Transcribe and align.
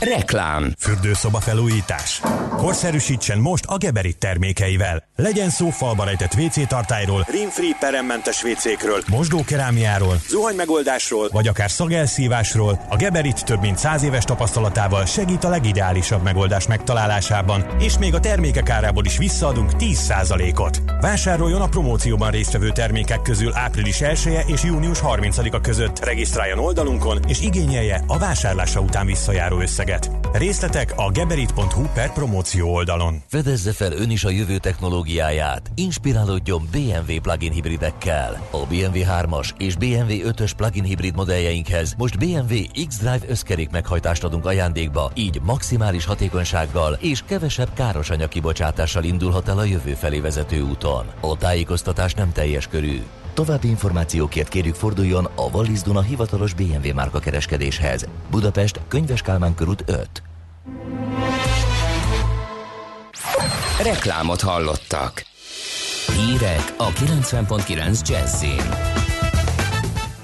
Reklám. 0.00 0.72
Fürdőszoba 0.78 1.40
felújítás. 1.40 2.20
Korszerűsítsen 2.56 3.38
most 3.38 3.64
a 3.66 3.76
Geberit 3.76 4.18
termékeivel. 4.18 5.02
Legyen 5.16 5.50
szó 5.50 5.68
falba 5.70 6.04
rejtett 6.04 6.34
WC 6.34 6.66
tartályról, 6.66 7.26
rimfree 7.30 7.76
peremmentes 7.80 8.42
WC-kről, 8.42 9.02
mosdókerámiáról, 9.06 10.20
zuhanymegoldásról, 10.28 11.28
vagy 11.32 11.48
akár 11.48 11.70
szagelszívásról. 11.70 12.80
A 12.88 12.96
Geberit 12.96 13.44
több 13.44 13.60
mint 13.60 13.78
száz 13.78 14.02
éves 14.02 14.24
tapasztalatával 14.24 15.04
segít 15.04 15.44
a 15.44 15.48
legideálisabb 15.48 16.22
megoldás 16.22 16.66
megtalálásában, 16.66 17.66
és 17.78 17.98
még 17.98 18.14
a 18.14 18.20
termékek 18.20 18.70
árából 18.70 19.04
is 19.04 19.18
visszaadunk 19.18 19.70
10%-ot. 19.78 20.82
Vásároljon 21.00 21.60
a 21.60 21.68
promócióban 21.68 22.30
résztvevő 22.30 22.70
termékek 22.70 23.22
közül 23.22 23.54
április 23.54 24.00
1 24.00 24.26
-e 24.26 24.44
és 24.46 24.62
június 24.62 24.98
30-a 25.02 25.60
között. 25.60 26.04
Regisztráljon 26.04 26.58
oldalunkon, 26.58 27.18
és 27.26 27.40
igényelje 27.40 28.02
a 28.06 28.18
vásárlása 28.18 28.80
után 28.80 29.06
visszajáró 29.06 29.60
összeget. 29.88 30.10
Részletek 30.32 30.92
a 30.96 31.10
geberit.hu 31.10 31.82
per 31.94 32.12
promóció 32.12 32.74
oldalon. 32.74 33.22
Fedezze 33.28 33.72
fel 33.72 33.92
ön 33.92 34.10
is 34.10 34.24
a 34.24 34.30
jövő 34.30 34.58
technológiáját. 34.58 35.70
Inspirálódjon 35.74 36.68
BMW 36.72 37.20
plug-in 37.22 37.52
hibridekkel. 37.52 38.48
A 38.50 38.66
BMW 38.66 39.02
3-as 39.20 39.50
és 39.58 39.76
BMW 39.76 40.30
5-ös 40.30 40.52
plug-in 40.56 40.84
hibrid 40.84 41.14
modelljeinkhez 41.14 41.94
most 41.98 42.18
BMW 42.18 42.86
X-Drive 42.86 43.28
összkerék 43.28 43.70
meghajtást 43.70 44.24
adunk 44.24 44.46
ajándékba, 44.46 45.10
így 45.14 45.40
maximális 45.42 46.04
hatékonysággal 46.04 46.98
és 47.00 47.22
kevesebb 47.26 47.72
káros 47.74 48.10
anyagkibocsátással 48.10 49.04
indulhat 49.04 49.48
el 49.48 49.58
a 49.58 49.64
jövő 49.64 49.94
felé 49.94 50.20
vezető 50.20 50.62
úton. 50.62 51.06
A 51.20 51.36
tájékoztatás 51.36 52.14
nem 52.14 52.32
teljes 52.32 52.66
körű. 52.66 53.02
További 53.38 53.68
információkért 53.68 54.48
kérjük 54.48 54.74
forduljon 54.74 55.24
a 55.24 55.42
Wallis 55.52 55.80
Duna 55.80 56.00
hivatalos 56.00 56.54
BMW 56.54 56.94
márka 56.94 57.18
kereskedéshez. 57.18 58.06
Budapest, 58.30 58.80
Könyves 58.88 59.22
Kálmán 59.22 59.54
körút 59.54 59.84
5. 59.86 60.22
Reklámot 63.82 64.40
hallottak. 64.40 65.24
Hírek 66.16 66.74
a 66.76 66.88
90.9 66.88 68.08
Jazzin. 68.08 68.62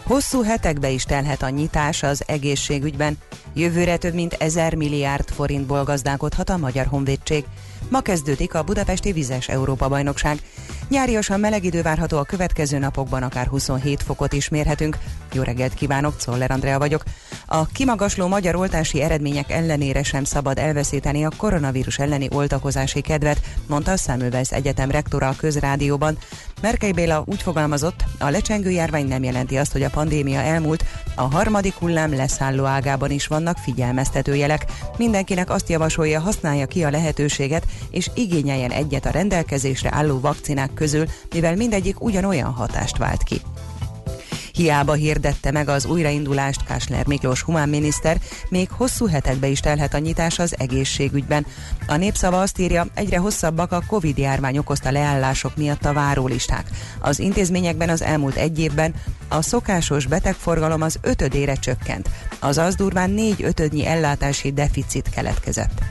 Hosszú 0.04 0.42
hetekbe 0.42 0.90
is 0.90 1.04
telhet 1.04 1.42
a 1.42 1.48
nyitás 1.48 2.02
az 2.02 2.22
egészségügyben. 2.26 3.18
Jövőre 3.54 3.96
több 3.96 4.14
mint 4.14 4.32
ezer 4.32 4.74
milliárd 4.74 5.28
forintból 5.28 5.84
gazdálkodhat 5.84 6.50
a 6.50 6.56
Magyar 6.56 6.86
Honvédség. 6.86 7.44
Ma 7.88 8.00
kezdődik 8.00 8.54
a 8.54 8.62
Budapesti 8.62 9.12
Vizes 9.12 9.48
Európa-bajnokság. 9.48 10.38
Nyáriasan 10.88 11.40
meleg 11.40 11.64
idő 11.64 11.82
várható 11.82 12.18
a 12.18 12.24
következő 12.24 12.78
napokban, 12.78 13.22
akár 13.22 13.46
27 13.46 14.02
fokot 14.02 14.32
is 14.32 14.48
mérhetünk. 14.48 14.98
Jó 15.32 15.42
reggelt 15.42 15.74
kívánok, 15.74 16.16
Czoller 16.16 16.50
Andrea 16.50 16.78
vagyok. 16.78 17.02
A 17.46 17.66
kimagasló 17.66 18.26
magyar 18.26 18.56
oltási 18.56 19.02
eredmények 19.02 19.50
ellenére 19.50 20.02
sem 20.02 20.24
szabad 20.24 20.58
elveszíteni 20.58 21.24
a 21.24 21.32
koronavírus 21.36 21.98
elleni 21.98 22.28
oltakozási 22.32 23.00
kedvet, 23.00 23.40
mondta 23.66 23.90
a 23.90 23.96
Szemülvesz 23.96 24.52
Egyetem 24.52 24.90
rektora 24.90 25.28
a 25.28 25.36
közrádióban. 25.36 26.18
Merkei 26.62 26.92
Béla 26.92 27.22
úgy 27.26 27.42
fogalmazott, 27.42 28.04
a 28.18 28.28
lecsengő 28.28 28.70
járvány 28.70 29.06
nem 29.06 29.22
jelenti 29.22 29.56
azt, 29.56 29.72
hogy 29.72 29.82
a 29.82 29.90
pandémia 29.90 30.40
elmúlt, 30.40 30.84
a 31.14 31.22
harmadik 31.22 31.74
hullám 31.74 32.14
leszálló 32.14 32.64
ágában 32.64 33.10
is 33.10 33.26
vannak 33.26 33.58
figyelmeztető 33.58 34.34
jelek. 34.34 34.64
Mindenkinek 34.96 35.50
azt 35.50 35.68
javasolja, 35.68 36.20
használja 36.20 36.66
ki 36.66 36.84
a 36.84 36.90
lehetőséget, 36.90 37.66
és 37.90 38.10
igényeljen 38.14 38.70
egyet 38.70 39.06
a 39.06 39.10
rendelkezésre 39.10 39.88
álló 39.92 40.20
vakcinák 40.20 40.74
közül, 40.74 41.06
mivel 41.32 41.56
mindegyik 41.56 42.02
ugyanolyan 42.02 42.52
hatást 42.52 42.96
vált 42.96 43.22
ki. 43.22 43.40
Hiába 44.54 44.92
hirdette 44.92 45.50
meg 45.50 45.68
az 45.68 45.84
újraindulást 45.84 46.64
Kásler 46.64 47.06
Miklós 47.06 47.42
humánminiszter, 47.42 48.20
még 48.48 48.70
hosszú 48.70 49.06
hetekbe 49.06 49.46
is 49.46 49.60
telhet 49.60 49.94
a 49.94 49.98
nyitás 49.98 50.38
az 50.38 50.54
egészségügyben. 50.58 51.46
A 51.86 51.96
népszava 51.96 52.40
azt 52.40 52.58
írja, 52.58 52.86
egyre 52.94 53.18
hosszabbak 53.18 53.72
a 53.72 53.82
Covid 53.86 54.18
járvány 54.18 54.58
okozta 54.58 54.90
leállások 54.90 55.56
miatt 55.56 55.84
a 55.84 55.92
várólisták. 55.92 56.66
Az 57.00 57.18
intézményekben 57.18 57.88
az 57.88 58.02
elmúlt 58.02 58.36
egy 58.36 58.58
évben 58.58 58.94
a 59.28 59.42
szokásos 59.42 60.06
betegforgalom 60.06 60.82
az 60.82 60.98
ötödére 61.02 61.54
csökkent, 61.54 62.10
azaz 62.38 62.74
durván 62.74 63.10
négy 63.10 63.42
ötödnyi 63.42 63.86
ellátási 63.86 64.52
deficit 64.52 65.10
keletkezett. 65.10 65.82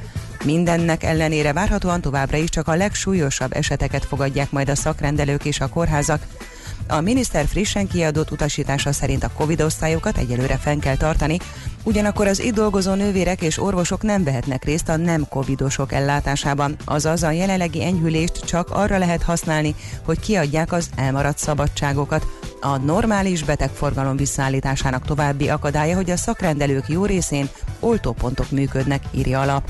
Mindennek 0.44 1.04
ellenére 1.04 1.54
várhatóan 1.54 2.02
továbbra 2.02 2.38
is 2.38 2.50
csak 2.50 2.68
a 2.68 2.76
legsúlyosabb 2.76 3.56
eseteket 3.56 4.06
fogadják 4.06 4.52
majd 4.52 4.70
a 4.70 4.76
szakrendelők 4.76 5.46
és 5.46 5.60
a 5.60 5.68
kórházak. 5.68 6.26
A 6.88 7.02
miniszter 7.02 7.46
frissen 7.46 7.88
kiadott 7.88 8.32
utasítása 8.32 8.92
szerint 8.92 9.24
a 9.24 9.32
Covid 9.38 9.62
osztályokat 9.62 10.18
egyelőre 10.18 10.58
fenn 10.58 10.80
kell 10.80 10.96
tartani, 10.96 11.40
ugyanakkor 11.84 12.28
az 12.28 12.42
itt 12.42 12.54
dolgozó 12.54 12.94
nővérek 12.94 13.42
és 13.42 13.60
orvosok 13.60 14.02
nem 14.02 14.24
vehetnek 14.24 14.64
részt 14.64 14.90
a 14.90 14.96
nem 14.96 15.28
covidosok 15.30 15.94
ellátásában, 15.94 16.76
azaz 16.86 17.24
a 17.24 17.32
jelenlegi 17.32 17.84
enyhülést 17.84 18.46
csak 18.46 18.70
arra 18.70 18.98
lehet 18.98 19.24
használni, 19.24 19.76
hogy 20.06 20.20
kiadják 20.20 20.72
az 20.72 20.90
elmaradt 20.96 21.38
szabadságokat. 21.38 22.26
A 22.62 22.78
normális 22.78 23.44
betegforgalom 23.44 24.16
visszaállításának 24.16 25.06
további 25.06 25.50
akadálya, 25.50 25.96
hogy 25.96 26.10
a 26.10 26.18
szakrendelők 26.18 26.88
jó 26.88 27.06
részén 27.06 27.50
oltópontok 27.80 28.52
működnek, 28.52 29.04
írja 29.12 29.42
alap. 29.42 29.70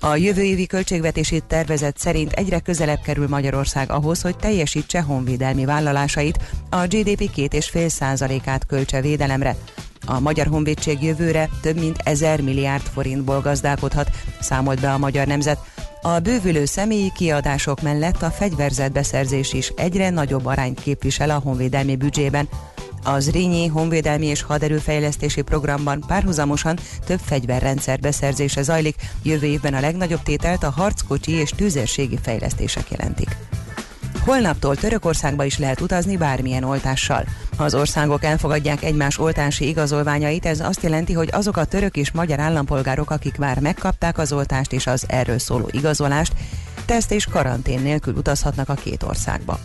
A 0.00 0.16
jövő 0.16 0.42
évi 0.42 0.66
költségvetési 0.66 1.42
tervezet 1.46 1.98
szerint 1.98 2.32
egyre 2.32 2.60
közelebb 2.60 3.00
kerül 3.00 3.28
Magyarország 3.28 3.90
ahhoz, 3.90 4.22
hogy 4.22 4.36
teljesítse 4.36 5.00
honvédelmi 5.00 5.64
vállalásait, 5.64 6.38
a 6.70 6.86
GDP 6.86 7.30
2,5 7.36 7.88
százalékát 7.88 8.66
költse 8.66 9.00
védelemre. 9.00 9.56
A 10.06 10.20
Magyar 10.20 10.46
Honvédség 10.46 11.02
jövőre 11.02 11.48
több 11.62 11.78
mint 11.78 11.96
1000 12.04 12.40
milliárd 12.40 12.82
forintból 12.82 13.40
gazdálkodhat, 13.40 14.10
számolt 14.40 14.80
be 14.80 14.92
a 14.92 14.98
Magyar 14.98 15.26
Nemzet. 15.26 15.58
A 16.02 16.18
bővülő 16.18 16.64
személyi 16.64 17.12
kiadások 17.16 17.80
mellett 17.80 18.22
a 18.22 18.30
fegyverzetbeszerzés 18.30 19.52
is 19.52 19.72
egyre 19.76 20.10
nagyobb 20.10 20.46
arányt 20.46 20.80
képvisel 20.80 21.30
a 21.30 21.40
honvédelmi 21.44 21.96
büdzsében. 21.96 22.48
Az 23.02 23.30
Rényi 23.30 23.66
Honvédelmi 23.66 24.26
és 24.26 24.42
Haderőfejlesztési 24.42 25.42
Programban 25.42 26.04
párhuzamosan 26.06 26.78
több 27.06 27.20
fegyverrendszer 27.24 28.00
beszerzése 28.00 28.62
zajlik, 28.62 28.96
jövő 29.22 29.46
évben 29.46 29.74
a 29.74 29.80
legnagyobb 29.80 30.22
tételt 30.22 30.62
a 30.62 30.70
harckocsi 30.70 31.32
és 31.32 31.50
tüzérségi 31.50 32.18
fejlesztések 32.22 32.90
jelentik. 32.90 33.36
Holnaptól 34.28 34.76
Törökországba 34.76 35.44
is 35.44 35.58
lehet 35.58 35.80
utazni 35.80 36.16
bármilyen 36.16 36.64
oltással. 36.64 37.24
Az 37.56 37.74
országok 37.74 38.24
elfogadják 38.24 38.82
egymás 38.82 39.18
oltási 39.18 39.68
igazolványait, 39.68 40.46
ez 40.46 40.60
azt 40.60 40.82
jelenti, 40.82 41.12
hogy 41.12 41.28
azok 41.32 41.56
a 41.56 41.64
török 41.64 41.96
és 41.96 42.12
magyar 42.12 42.40
állampolgárok, 42.40 43.10
akik 43.10 43.38
már 43.38 43.60
megkapták 43.60 44.18
az 44.18 44.32
oltást 44.32 44.72
és 44.72 44.86
az 44.86 45.04
erről 45.06 45.38
szóló 45.38 45.68
igazolást, 45.70 46.32
teszt 46.84 47.12
és 47.12 47.26
karantén 47.26 47.80
nélkül 47.80 48.14
utazhatnak 48.14 48.68
a 48.68 48.74
két 48.74 49.02
országba. 49.02 49.58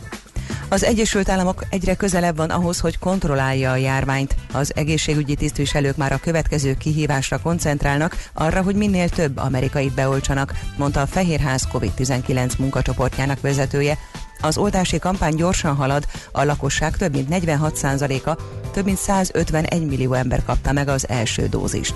Az 0.74 0.84
Egyesült 0.84 1.30
Államok 1.30 1.64
egyre 1.70 1.96
közelebb 1.96 2.36
van 2.36 2.50
ahhoz, 2.50 2.80
hogy 2.80 3.00
kontrollálja 3.00 3.72
a 3.72 3.76
járványt. 3.76 4.36
Az 4.54 4.72
egészségügyi 4.76 5.36
tisztviselők 5.36 5.96
már 5.96 6.12
a 6.12 6.18
következő 6.18 6.74
kihívásra 6.74 7.40
koncentrálnak, 7.40 8.18
arra, 8.34 8.62
hogy 8.62 8.76
minél 8.76 9.10
több 9.10 9.38
amerikait 9.38 9.94
beoltsanak, 9.94 10.54
mondta 10.78 11.02
a 11.02 11.06
Fehérház 11.06 11.68
COVID-19 11.74 12.58
munkacsoportjának 12.58 13.42
vezetője. 13.42 13.98
Az 14.42 14.58
oltási 14.58 15.00
kampány 15.00 15.36
gyorsan 15.36 15.76
halad, 15.76 16.06
a 16.32 16.44
lakosság 16.44 16.98
több 16.98 17.14
mint 17.14 17.28
46%-a, 17.32 18.42
több 18.72 18.86
mint 18.86 18.98
151 18.98 19.86
millió 19.86 20.14
ember 20.14 20.44
kapta 20.44 20.72
meg 20.72 20.88
az 20.88 21.10
első 21.10 21.48
dózist. 21.48 21.94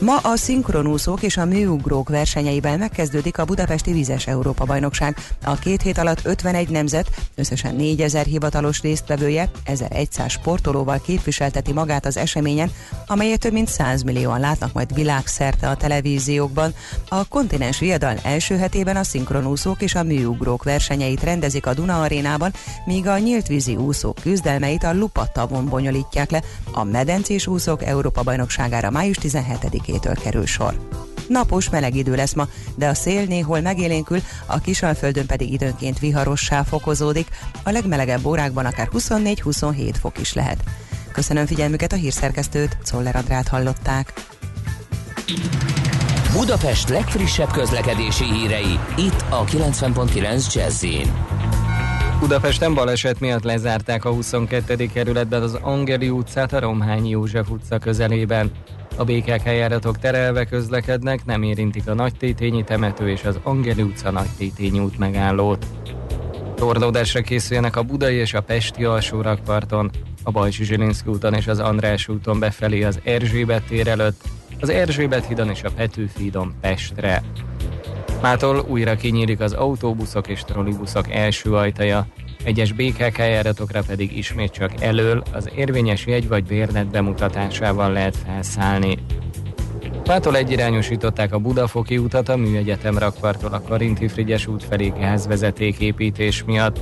Ma 0.00 0.16
a 0.16 0.36
szinkronúszók 0.36 1.22
és 1.22 1.36
a 1.36 1.44
műugrók 1.44 2.08
versenyeiben 2.08 2.78
megkezdődik 2.78 3.38
a 3.38 3.44
Budapesti 3.44 3.92
Vizes 3.92 4.26
Európa 4.26 4.64
bajnokság. 4.64 5.16
A 5.44 5.54
két 5.54 5.82
hét 5.82 5.98
alatt 5.98 6.20
51 6.24 6.68
nemzet, 6.68 7.10
összesen 7.34 7.74
4000 7.74 8.24
hivatalos 8.24 8.80
résztvevője, 8.80 9.50
1100 9.64 10.30
sportolóval 10.30 11.00
képviselteti 11.00 11.72
magát 11.72 12.06
az 12.06 12.16
eseményen, 12.16 12.70
amelyet 13.06 13.40
több 13.40 13.52
mint 13.52 13.68
100 13.68 14.02
millióan 14.02 14.40
látnak 14.40 14.72
majd 14.72 14.94
világszerte 14.94 15.68
a 15.68 15.76
televíziókban. 15.76 16.74
A 17.08 17.28
kontinens 17.28 17.78
viadal 17.78 18.16
első 18.22 18.56
hetében 18.56 18.96
a 18.96 19.04
szinkronúszók 19.04 19.82
és 19.82 19.94
a 19.94 20.02
műugrók 20.02 20.64
versenyeit 20.64 21.22
rendezik 21.22 21.66
a 21.66 21.74
Duna 21.74 22.00
arénában, 22.00 22.52
míg 22.84 23.06
a 23.06 23.18
nyílt 23.18 23.46
vízi 23.46 23.76
úszók 23.76 24.16
küzdelmeit 24.22 24.84
a 24.84 24.94
Lupa 24.94 25.26
tavon 25.32 25.68
bonyolítják 25.68 26.30
le. 26.30 26.42
A 26.72 26.84
medencés 26.84 27.46
úszók 27.46 27.84
Európa 27.84 28.22
bajnokságára 28.22 28.90
május 28.90 29.16
17 29.16 29.84
2-től 29.86 30.18
kerül 30.22 30.46
sor. 30.46 30.88
Napos, 31.28 31.70
meleg 31.70 31.94
idő 31.94 32.14
lesz 32.14 32.34
ma, 32.34 32.48
de 32.74 32.88
a 32.88 32.94
szél 32.94 33.24
néhol 33.24 33.60
megélénkül, 33.60 34.18
a 34.46 34.58
Kisalföldön 34.58 35.26
pedig 35.26 35.52
időnként 35.52 35.98
viharossá 35.98 36.62
fokozódik, 36.62 37.28
a 37.62 37.70
legmelegebb 37.70 38.26
órákban 38.26 38.64
akár 38.64 38.88
24-27 38.92 39.94
fok 40.00 40.18
is 40.18 40.32
lehet. 40.32 40.62
Köszönöm 41.12 41.46
figyelmüket 41.46 41.92
a 41.92 41.96
hírszerkesztőt, 41.96 42.78
Czoller 42.82 43.16
Andrát 43.16 43.48
hallották. 43.48 44.12
Budapest 46.32 46.88
legfrissebb 46.88 47.50
közlekedési 47.50 48.24
hírei, 48.24 48.78
itt 48.96 49.24
a 49.30 49.44
90.9 49.44 50.54
jazz 50.54 50.84
Budapesten 52.20 52.74
baleset 52.74 53.20
miatt 53.20 53.42
lezárták 53.42 54.04
a 54.04 54.10
22. 54.10 54.86
kerületben 54.86 55.42
az 55.42 55.54
Angeri 55.54 56.10
utcát 56.10 56.52
a 56.52 56.60
Romhányi 56.60 57.08
József 57.08 57.50
utca 57.50 57.78
közelében. 57.78 58.50
A 58.98 59.04
BKK 59.04 59.44
járatok 59.44 59.98
terelve 59.98 60.44
közlekednek, 60.44 61.24
nem 61.24 61.42
érintik 61.42 61.88
a 61.88 61.94
Nagytétényi 61.94 62.64
temető 62.64 63.10
és 63.10 63.24
az 63.24 63.38
Angeli 63.42 63.82
utca 63.82 64.10
Nagytétényi 64.10 64.78
út 64.78 64.98
megállót. 64.98 65.66
Torlódásra 66.54 67.20
készüljenek 67.20 67.76
a 67.76 67.82
Budai 67.82 68.14
és 68.14 68.34
a 68.34 68.40
Pesti 68.40 68.84
alsórakparton, 68.84 69.90
a 70.22 70.30
Bajsi 70.30 70.64
Zsilinszki 70.64 71.10
úton 71.10 71.34
és 71.34 71.46
az 71.46 71.58
András 71.58 72.08
úton 72.08 72.38
befelé 72.38 72.82
az 72.82 73.00
Erzsébet 73.04 73.62
tér 73.62 73.88
előtt, 73.88 74.20
az 74.60 74.68
Erzsébet 74.68 75.26
hídon 75.26 75.50
és 75.50 75.62
a 75.62 75.70
Petőfi 75.70 76.22
hídon 76.22 76.54
Pestre. 76.60 77.22
Mától 78.22 78.64
újra 78.68 78.96
kinyílik 78.96 79.40
az 79.40 79.52
autóbuszok 79.52 80.28
és 80.28 80.40
trollibuszok 80.40 81.12
első 81.12 81.54
ajtaja, 81.54 82.06
egyes 82.46 82.72
BKK 82.72 83.18
járatokra 83.18 83.82
pedig 83.86 84.16
ismét 84.16 84.52
csak 84.52 84.70
elől 84.82 85.22
az 85.32 85.50
érvényes 85.56 86.06
jegy 86.06 86.28
vagy 86.28 86.44
bérlet 86.44 86.86
bemutatásával 86.86 87.92
lehet 87.92 88.16
felszállni. 88.16 88.98
Mától 90.06 90.36
egyirányosították 90.36 91.32
a 91.32 91.38
Budafoki 91.38 91.98
utat 91.98 92.28
a 92.28 92.36
Műegyetem 92.36 92.98
rakpartól 92.98 93.52
a 93.52 93.60
Karinti 93.60 94.08
Frigyes 94.08 94.46
út 94.46 94.64
felé 94.64 94.92
gázvezeték 94.98 95.78
építés 95.78 96.44
miatt, 96.44 96.78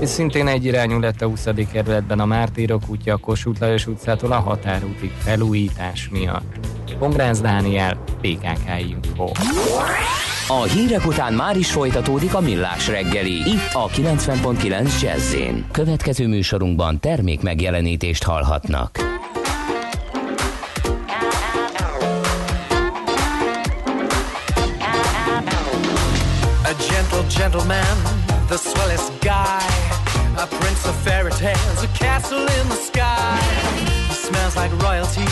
és 0.00 0.08
szintén 0.08 0.46
egyirányú 0.46 0.98
lett 0.98 1.22
a 1.22 1.26
20. 1.26 1.48
kerületben 1.72 2.20
a 2.20 2.26
Mártírok 2.26 2.82
útja 2.88 3.14
a 3.14 3.18
Kossuth 3.18 3.60
Lajos 3.60 3.86
utcától 3.86 4.32
a 4.32 4.40
határútig 4.40 5.10
felújítás 5.18 6.08
miatt. 6.12 6.54
Pongrász 6.98 7.40
Dániel, 7.40 7.98
PKK 8.20 8.68
Info. 8.88 9.30
A 10.48 10.62
hírek 10.62 11.06
után 11.06 11.32
már 11.32 11.56
is 11.56 11.70
folytatódik 11.70 12.34
a 12.34 12.40
millás 12.40 12.88
reggeli. 12.88 13.32
Itt 13.32 13.72
a 13.72 13.88
90.9 13.88 15.00
jazz 15.00 15.34
Következő 15.72 16.26
műsorunkban 16.26 17.00
termék 17.00 17.42
megjelenítést 17.42 18.22
hallhatnak. 18.22 18.98
A 26.62 26.74
gentle 26.88 27.24
gentleman, 27.36 27.96
the 28.48 28.56
swellest 28.56 29.12
guy, 29.20 29.66
a 30.36 30.46
prince 30.58 30.88
of 30.88 31.02
fairy 31.02 31.30
tales, 31.30 31.82
a 31.82 31.88
castle 31.98 32.46
in 32.60 32.68
the 32.68 32.78
sky. 32.90 33.38
He 34.08 34.14
smells 34.14 34.54
like 34.54 34.70
royalty, 34.82 35.30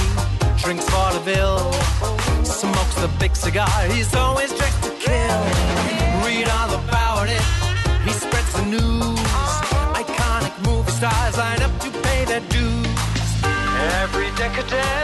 drinks 0.62 0.88
vaudeville, 0.90 1.72
smokes 2.42 2.94
the 2.94 3.08
big 3.18 3.34
cigar. 3.34 3.68
He's 3.90 4.14
always 4.14 4.63
like 14.56 14.66
a 14.66 14.70
dead 14.70 15.03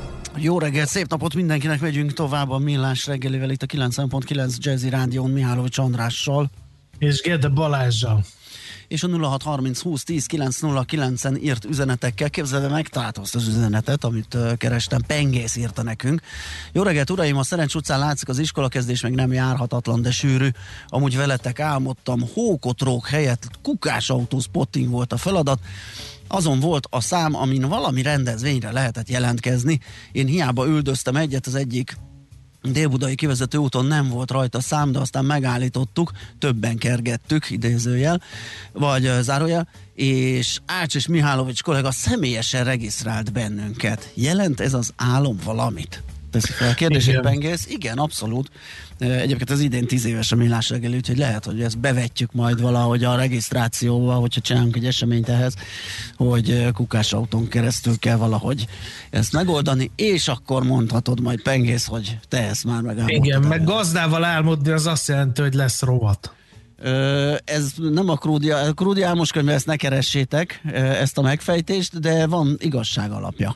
Jó 0.43 0.59
reggelt, 0.59 0.89
szép 0.89 1.09
napot 1.09 1.33
mindenkinek, 1.33 1.81
megyünk 1.81 2.13
tovább 2.13 2.49
a 2.49 2.57
Millás 2.57 3.05
reggelivel 3.05 3.49
itt 3.49 3.63
a 3.63 3.65
90.9 3.65 4.57
Jazzy 4.57 4.89
Rádión 4.89 5.29
Mihálovics 5.29 5.77
Andrással. 5.77 6.49
és 6.97 7.21
Gede 7.21 7.47
Balázsjal. 7.47 8.25
és 8.87 9.03
a 9.03 9.07
0630 9.07 9.81
20 9.81 10.03
10 10.03 10.25
909-en 10.31 11.41
írt 11.41 11.65
üzenetekkel. 11.65 12.29
Képzelve 12.29 12.67
meg 12.67 12.87
tehát 12.87 13.17
azt 13.17 13.35
az 13.35 13.47
üzenetet, 13.47 14.03
amit 14.03 14.37
kerestem. 14.57 15.01
Pengész 15.07 15.55
írta 15.55 15.83
nekünk. 15.83 16.21
Jó 16.71 16.83
reggelt, 16.83 17.09
uraim! 17.09 17.37
A 17.37 17.43
Szerencs 17.43 17.75
utcán 17.75 17.99
látszik 17.99 18.29
az 18.29 18.39
iskolakezdés, 18.39 19.01
meg 19.01 19.13
nem 19.13 19.33
járhatatlan, 19.33 20.01
de 20.01 20.11
sűrű. 20.11 20.47
Amúgy 20.87 21.17
veletek 21.17 21.59
álmodtam, 21.59 22.21
hókotrók 22.33 23.07
helyett 23.07 23.47
kukásautó 23.61 24.39
spotting 24.39 24.89
volt 24.89 25.13
a 25.13 25.17
feladat. 25.17 25.59
Azon 26.31 26.59
volt 26.59 26.87
a 26.89 27.01
szám, 27.01 27.35
amin 27.35 27.61
valami 27.61 28.01
rendezvényre 28.01 28.71
lehetett 28.71 29.09
jelentkezni. 29.09 29.79
Én 30.11 30.25
hiába 30.25 30.67
üldöztem 30.67 31.15
egyet 31.15 31.47
az 31.47 31.55
egyik 31.55 31.97
Délbudai 32.63 33.15
kivezető 33.15 33.57
úton 33.57 33.85
nem 33.85 34.09
volt 34.09 34.31
rajta 34.31 34.61
szám, 34.61 34.91
de 34.91 34.99
aztán 34.99 35.25
megállítottuk, 35.25 36.11
többen 36.39 36.77
kergettük, 36.77 37.49
idézőjel, 37.49 38.21
vagy 38.73 39.11
zárójel, 39.21 39.67
és 39.93 40.59
Ács 40.65 40.95
és 40.95 41.07
Mihálovics 41.07 41.63
kollega 41.63 41.91
személyesen 41.91 42.63
regisztrált 42.63 43.31
bennünket. 43.31 44.11
Jelent 44.13 44.59
ez 44.59 44.73
az 44.73 44.93
álom 44.95 45.37
valamit? 45.43 46.03
Teszik 46.31 46.55
fel 46.55 46.69
a 46.69 46.73
kérdését, 46.73 47.09
Igen. 47.09 47.21
Bengész? 47.21 47.67
Igen, 47.69 47.97
abszolút. 47.97 48.49
Egyébként 48.99 49.49
az 49.49 49.59
idén 49.59 49.87
tíz 49.87 50.05
éves 50.05 50.31
a 50.31 50.35
millás 50.35 50.69
reggeli, 50.69 50.95
úgyhogy 50.95 51.17
lehet, 51.17 51.45
hogy 51.45 51.61
ezt 51.61 51.79
bevetjük 51.79 52.31
majd 52.31 52.61
valahogy 52.61 53.03
a 53.03 53.15
regisztrációval, 53.15 54.19
hogyha 54.19 54.41
csinálunk 54.41 54.75
egy 54.75 54.85
eseményt 54.85 55.29
ehhez, 55.29 55.53
hogy 56.15 56.67
kukásautón 56.73 57.47
keresztül 57.47 57.99
kell 57.99 58.15
valahogy 58.15 58.67
ezt 59.09 59.31
megoldani, 59.31 59.91
és 59.95 60.27
akkor 60.27 60.63
mondhatod 60.63 61.21
majd 61.21 61.41
Pengész, 61.41 61.85
hogy 61.85 62.17
te 62.27 62.47
ezt 62.47 62.65
már 62.65 62.81
megálmodtad. 62.81 63.25
Igen, 63.25 63.41
meg 63.41 63.63
gazdával 63.63 64.23
álmodni 64.23 64.71
az 64.71 64.85
azt 64.85 65.07
jelenti, 65.07 65.41
hogy 65.41 65.53
lesz 65.53 65.81
rovat. 65.81 66.33
Ez 67.43 67.71
nem 67.77 68.09
a 68.09 68.15
Krúdi, 68.15 68.51
a 68.51 68.73
Krúdi 68.73 69.01
Álmos 69.01 69.31
könyve, 69.31 69.53
ezt 69.53 69.65
ne 69.65 69.75
keressétek, 69.75 70.61
ezt 70.73 71.17
a 71.17 71.21
megfejtést, 71.21 71.99
de 71.99 72.27
van 72.27 72.57
igazság 72.59 73.11
alapja. 73.11 73.55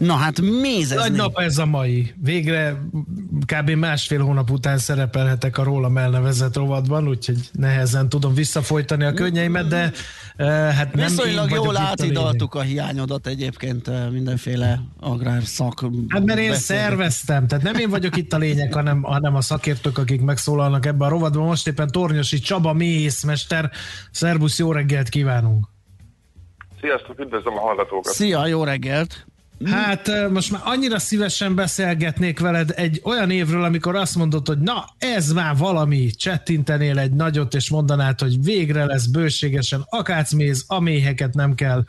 Na 0.00 0.14
hát 0.14 0.40
mézezni. 0.40 1.08
Nagy 1.08 1.12
nap 1.12 1.38
ez 1.38 1.58
a 1.58 1.66
mai. 1.66 2.14
Végre 2.22 2.80
kb. 3.46 3.70
másfél 3.70 4.22
hónap 4.22 4.50
után 4.50 4.78
szerepelhetek 4.78 5.58
a 5.58 5.62
rólam 5.62 5.96
elnevezett 5.96 6.56
rovatban, 6.56 7.08
úgyhogy 7.08 7.38
nehezen 7.52 8.08
tudom 8.08 8.34
visszafolytani 8.34 9.04
a 9.04 9.12
könnyeimet, 9.12 9.68
de 9.68 9.92
uh, 10.38 10.46
hát 10.48 10.94
nem 10.94 11.06
Viszonylag 11.06 11.50
jól 11.50 11.76
átidaltuk 11.76 12.54
a 12.54 12.60
hiányodat 12.60 13.26
egyébként 13.26 13.88
ö, 13.88 14.10
mindenféle 14.10 14.80
agrárszak. 15.00 15.80
Hát 16.08 16.24
mert 16.24 16.38
én 16.38 16.48
beszélget- 16.50 16.88
szerveztem, 16.88 17.46
tehát 17.46 17.64
nem 17.64 17.74
én 17.74 17.90
vagyok 17.90 18.16
itt 18.16 18.32
a 18.32 18.38
lényeg, 18.38 18.72
hanem, 18.72 19.02
hanem 19.02 19.34
a 19.34 19.40
szakértők, 19.40 19.98
akik 19.98 20.20
megszólalnak 20.20 20.86
ebben 20.86 21.08
a 21.08 21.10
rovatban. 21.10 21.46
Most 21.46 21.68
éppen 21.68 21.88
Tornyosi 21.90 22.38
Csaba 22.38 22.72
méhészmester. 22.72 23.70
Szerbusz, 24.10 24.58
jó 24.58 24.72
reggelt 24.72 25.08
kívánunk! 25.08 25.66
Sziasztok, 26.80 27.18
üdvözlöm 27.18 27.56
a 27.56 27.60
hallgatókat. 27.60 28.12
Szia, 28.12 28.46
jó 28.46 28.64
reggelt! 28.64 29.24
Hát 29.64 30.30
most 30.30 30.50
már 30.50 30.60
annyira 30.64 30.98
szívesen 30.98 31.54
beszélgetnék 31.54 32.40
veled 32.40 32.72
egy 32.76 33.00
olyan 33.04 33.30
évről, 33.30 33.64
amikor 33.64 33.96
azt 33.96 34.16
mondod, 34.16 34.46
hogy 34.46 34.58
na, 34.58 34.84
ez 34.98 35.32
már 35.32 35.56
valami, 35.56 36.10
csettintenél 36.10 36.98
egy 36.98 37.12
nagyot, 37.12 37.54
és 37.54 37.70
mondanád, 37.70 38.20
hogy 38.20 38.44
végre 38.44 38.84
lesz 38.84 39.06
bőségesen 39.06 39.84
akácméz, 39.88 40.64
a 40.68 40.80
méheket 40.80 41.34
nem 41.34 41.54
kell 41.54 41.84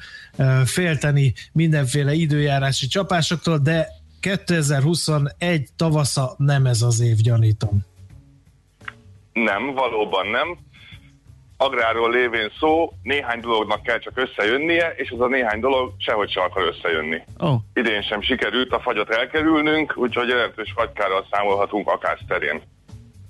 félteni 0.66 1.34
mindenféle 1.52 2.14
időjárási 2.14 2.88
csapásoktól, 2.88 3.58
de 3.58 3.88
2021 4.20 5.70
tavasza 5.76 6.36
nem 6.38 6.66
ez 6.66 6.82
az 6.82 7.00
év, 7.00 7.16
gyanítom. 7.16 7.80
Nem, 9.34 9.74
valóban 9.74 10.28
nem. 10.28 10.58
Agrárról 11.62 12.12
lévén 12.12 12.52
szó, 12.60 12.94
néhány 13.04 13.40
dolognak 13.40 13.84
kell 13.84 14.00
csak 14.00 14.14
összejönnie, 14.16 14.94
és 14.96 15.10
az 15.10 15.20
a 15.20 15.28
néhány 15.28 15.60
dolog 15.60 15.94
sehogy 15.98 16.32
sem 16.32 16.44
akar 16.44 16.64
összejönni. 16.74 17.22
Ó, 17.44 17.56
Idén 17.74 18.02
sem 18.02 18.22
sikerült 18.22 18.72
a 18.72 18.80
fagyot 18.80 19.10
elkerülnünk, 19.10 19.94
úgyhogy 19.98 20.28
jelentős 20.28 20.74
fagykárral 20.76 21.28
számolhatunk 21.32 21.88
akár 21.90 22.18
terén. 22.28 22.62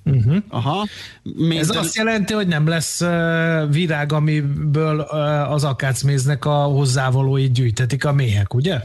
Uh-huh. 0.03 0.37
aha. 0.49 0.85
Még 1.23 1.57
Ez 1.57 1.75
azt 1.75 1.95
jelenti, 1.95 2.33
hogy 2.33 2.47
nem 2.47 2.67
lesz 2.67 3.01
ö, 3.01 3.65
virág, 3.71 4.13
amiből 4.13 5.07
ö, 5.11 5.17
az 5.49 5.63
akácméznek 5.63 6.45
a 6.45 6.63
hozzávalóit 6.63 7.51
gyűjtetik 7.51 8.05
a 8.05 8.13
méhek, 8.13 8.53
ugye? 8.53 8.79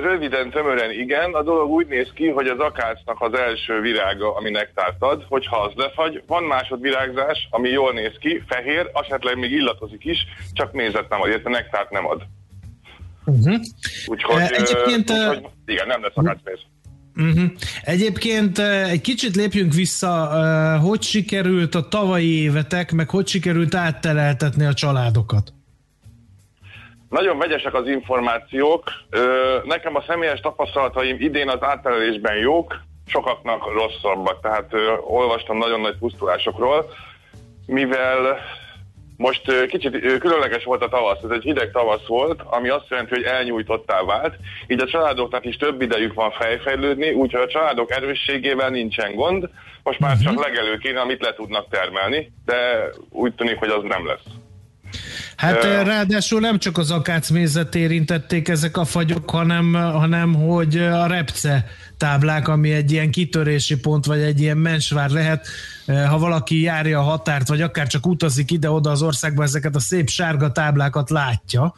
Röviden, 0.00 0.50
tömören 0.50 0.90
igen. 0.90 1.32
A 1.32 1.42
dolog 1.42 1.70
úgy 1.70 1.86
néz 1.86 2.10
ki, 2.14 2.28
hogy 2.28 2.46
az 2.46 2.58
akácnak 2.58 3.20
az 3.20 3.34
első 3.34 3.80
virága, 3.80 4.34
ami 4.34 4.50
nektárt 4.50 5.02
ad, 5.02 5.24
hogyha 5.28 5.56
az 5.56 5.72
lefagy, 5.76 6.22
van 6.26 6.42
másodvirágzás, 6.42 7.48
ami 7.50 7.68
jól 7.68 7.92
néz 7.92 8.12
ki, 8.18 8.42
fehér, 8.46 8.90
esetleg 8.92 9.38
még 9.38 9.50
illatozik 9.50 10.04
is, 10.04 10.26
csak 10.52 10.72
mézet 10.72 11.08
nem 11.08 11.20
ad, 11.20 11.28
illetve 11.28 11.50
nektárt 11.50 11.90
nem 11.90 12.06
ad. 12.06 12.22
Uh-huh. 13.24 13.60
Úgyhogy, 14.06 14.40
Eh, 14.40 14.48
egyébként, 14.48 15.10
úgyhogy 15.10 15.46
igen, 15.66 15.86
nem 15.86 16.02
lesz 16.02 16.12
akácméz. 16.14 16.58
Uh-huh. 17.16 17.50
Egyébként 17.82 18.58
egy 18.58 19.00
kicsit 19.00 19.36
lépjünk 19.36 19.72
vissza, 19.72 20.10
hogy 20.82 21.02
sikerült 21.02 21.74
a 21.74 21.88
tavalyi 21.88 22.42
évetek, 22.42 22.92
meg 22.92 23.10
hogy 23.10 23.26
sikerült 23.26 23.74
áttereltetni 23.74 24.64
a 24.64 24.74
családokat? 24.74 25.52
Nagyon 27.14 27.38
vegyesek 27.38 27.74
az 27.74 27.88
információk. 27.88 28.82
Nekem 29.64 29.96
a 29.96 30.04
személyes 30.06 30.40
tapasztalataim 30.40 31.16
idén 31.20 31.48
az 31.48 31.62
átterelésben 31.62 32.36
jók, 32.36 32.80
sokaknak 33.06 33.72
rosszabbak. 33.72 34.40
Tehát 34.40 34.72
olvastam 35.00 35.58
nagyon 35.58 35.80
nagy 35.80 35.98
pusztulásokról, 35.98 36.90
mivel 37.66 38.38
most 39.16 39.66
kicsit 39.66 40.18
különleges 40.18 40.64
volt 40.64 40.82
a 40.82 40.88
tavasz, 40.88 41.22
ez 41.22 41.30
egy 41.30 41.42
hideg 41.42 41.70
tavasz 41.70 42.06
volt, 42.06 42.42
ami 42.44 42.68
azt 42.68 42.88
jelenti, 42.88 43.14
hogy 43.14 43.24
elnyújtottá 43.24 44.02
vált, 44.02 44.34
így 44.66 44.80
a 44.80 44.86
családoknak 44.86 45.44
is 45.44 45.56
több 45.56 45.82
idejük 45.82 46.14
van 46.14 46.30
fejfejlődni, 46.30 47.12
úgyhogy 47.12 47.40
a 47.42 47.48
családok 47.48 47.90
erősségével 47.90 48.70
nincsen 48.70 49.14
gond, 49.14 49.48
most 49.82 49.98
már 49.98 50.16
csak 50.18 50.44
legelő 50.44 50.76
kéne, 50.76 51.00
amit 51.00 51.22
le 51.22 51.34
tudnak 51.34 51.68
termelni, 51.68 52.32
de 52.44 52.88
úgy 53.10 53.34
tűnik, 53.34 53.58
hogy 53.58 53.70
az 53.70 53.82
nem 53.82 54.06
lesz. 54.06 54.43
Hát 55.44 55.64
ö, 55.64 55.82
ráadásul 55.82 56.40
nem 56.40 56.58
csak 56.58 56.78
az 56.78 56.90
akácmézet 56.90 57.74
érintették 57.74 58.48
ezek 58.48 58.76
a 58.76 58.84
fagyok, 58.84 59.30
hanem, 59.30 59.72
hanem 59.74 60.34
hogy 60.34 60.76
a 60.78 61.06
repce 61.06 61.66
táblák, 61.98 62.48
ami 62.48 62.72
egy 62.72 62.92
ilyen 62.92 63.10
kitörési 63.10 63.80
pont, 63.80 64.06
vagy 64.06 64.20
egy 64.20 64.40
ilyen 64.40 64.56
mensvár 64.56 65.10
lehet, 65.10 65.46
ha 65.86 66.18
valaki 66.18 66.62
járja 66.62 66.98
a 66.98 67.02
határt, 67.02 67.48
vagy 67.48 67.60
akár 67.60 67.86
csak 67.86 68.06
utazik 68.06 68.50
ide-oda 68.50 68.90
az 68.90 69.02
országba, 69.02 69.42
ezeket 69.42 69.74
a 69.74 69.80
szép 69.80 70.08
sárga 70.08 70.52
táblákat 70.52 71.10
látja, 71.10 71.74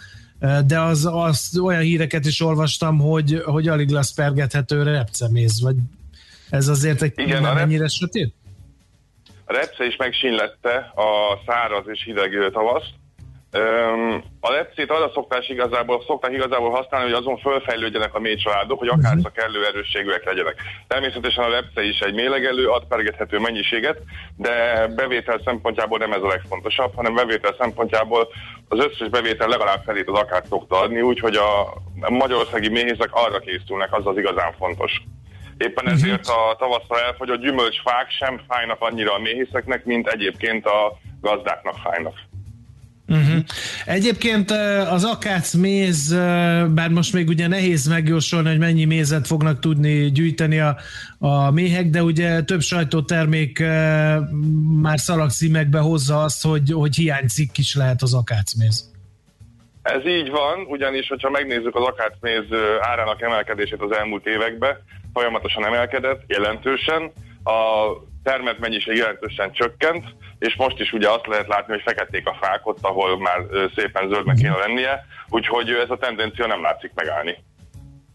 de 0.67 0.81
az, 0.81 1.09
az 1.13 1.59
olyan 1.59 1.83
híreket 1.83 2.27
is 2.27 2.41
olvastam, 2.41 2.99
hogy, 2.99 3.43
hogy 3.45 3.69
alig 3.69 3.91
lesz 3.91 4.15
pergethető 4.15 4.83
repceméz, 4.83 5.63
vagy 5.63 5.77
ez 6.51 6.69
azért 6.69 7.03
egy 7.03 7.13
Igen, 7.17 7.43
nem 7.43 7.53
rep- 7.53 7.65
ennyire 7.65 7.89
sötét? 7.89 8.35
A 9.45 9.53
repce 9.53 9.85
is 9.85 9.97
megsínlette 9.97 10.93
a 10.95 11.39
száraz 11.47 11.85
és 11.87 12.03
hideg 12.05 12.31
tavaszt. 12.53 12.93
A 14.41 14.51
lepcét 14.51 14.91
arra 14.91 15.11
szoktás 15.15 15.49
igazából, 15.49 16.03
szokták 16.07 16.33
igazából 16.33 16.71
használni, 16.71 17.11
hogy 17.11 17.21
azon 17.21 17.39
fölfejlődjenek 17.39 18.15
a 18.15 18.19
mély 18.19 18.35
családok, 18.35 18.79
hogy 18.79 18.89
akár 18.89 19.17
csak 19.23 19.33
kellő 19.33 19.67
erősségűek 19.67 20.25
legyenek. 20.25 20.55
Természetesen 20.87 21.45
a 21.45 21.49
lepce 21.49 21.83
is 21.83 21.99
egy 21.99 22.15
mélegelő, 22.15 22.69
ad 22.69 22.85
pergethető 22.89 23.39
mennyiséget, 23.39 23.99
de 24.37 24.87
bevétel 24.87 25.41
szempontjából 25.45 25.99
nem 25.99 26.13
ez 26.13 26.23
a 26.23 26.27
legfontosabb, 26.27 26.95
hanem 26.95 27.15
bevétel 27.15 27.55
szempontjából 27.59 28.29
az 28.69 28.79
összes 28.79 29.09
bevétel 29.09 29.49
legalább 29.49 29.83
felét 29.85 30.09
az 30.09 30.19
akár 30.19 30.43
szokta 30.49 30.81
adni, 30.81 31.01
úgyhogy 31.01 31.37
a 31.37 31.75
magyarországi 32.09 32.69
méhészek 32.69 33.11
arra 33.13 33.39
készülnek, 33.39 33.95
az 33.95 34.07
az 34.07 34.17
igazán 34.17 34.53
fontos. 34.59 35.03
Éppen 35.59 35.89
ezért 35.89 36.29
a 36.29 36.57
tavasszal 36.59 36.99
elfogyott 36.99 37.41
gyümölcsfák 37.41 38.11
sem 38.11 38.41
fájnak 38.49 38.81
annyira 38.81 39.15
a 39.15 39.19
méhészeknek, 39.19 39.85
mint 39.85 40.09
egyébként 40.09 40.67
a 40.67 40.99
gazdáknak 41.21 41.75
fájnak. 41.83 42.15
Uh-huh. 43.09 43.45
Egyébként 43.85 44.51
az 44.91 45.05
akác 45.05 45.55
méz, 45.55 46.15
bár 46.75 46.89
most 46.91 47.13
még 47.13 47.29
ugye 47.29 47.47
nehéz 47.47 47.87
megjósolni, 47.87 48.49
hogy 48.49 48.59
mennyi 48.59 48.85
mézet 48.85 49.27
fognak 49.27 49.59
tudni 49.59 50.11
gyűjteni 50.11 50.59
a, 50.59 50.77
a 51.19 51.51
méhek, 51.51 51.91
de 51.91 52.03
ugye 52.03 52.43
több 52.43 52.61
sajtótermék 52.61 53.59
már 54.83 54.99
szalagcímekbe 54.99 55.79
hozza 55.79 56.23
azt, 56.23 56.45
hogy, 56.45 56.73
hogy 56.73 56.97
hiányzik 56.97 57.59
is 57.59 57.75
lehet 57.75 58.03
az 58.03 58.15
akácméz. 58.15 58.91
Ez 59.83 60.07
így 60.07 60.31
van, 60.31 60.65
ugyanis, 60.69 61.09
hogyha 61.09 61.31
megnézzük 61.31 61.75
az 61.75 61.85
akácméz 61.85 62.45
árának 62.81 63.23
emelkedését 63.23 63.81
az 63.81 63.97
elmúlt 63.97 64.27
években, 64.27 64.77
folyamatosan 65.13 65.67
emelkedett, 65.67 66.23
jelentősen, 66.27 67.13
a 67.45 67.91
termelt 68.31 68.59
mennyiség 68.59 68.97
jelentősen 68.97 69.53
csökkent, 69.53 70.05
és 70.39 70.55
most 70.57 70.81
is 70.81 70.93
ugye 70.93 71.09
azt 71.11 71.27
lehet 71.27 71.49
látni, 71.49 71.73
hogy 71.73 71.83
feketék 71.85 72.27
a 72.27 72.37
fák 72.41 72.67
ott, 72.67 72.79
ahol 72.81 73.19
már 73.19 73.39
szépen 73.77 74.09
zöldnek 74.09 74.37
kéne 74.37 74.57
lennie, 74.57 75.07
úgyhogy 75.29 75.69
ez 75.71 75.91
a 75.91 75.97
tendencia 75.97 76.47
nem 76.47 76.63
látszik 76.63 76.93
megállni. 76.95 77.35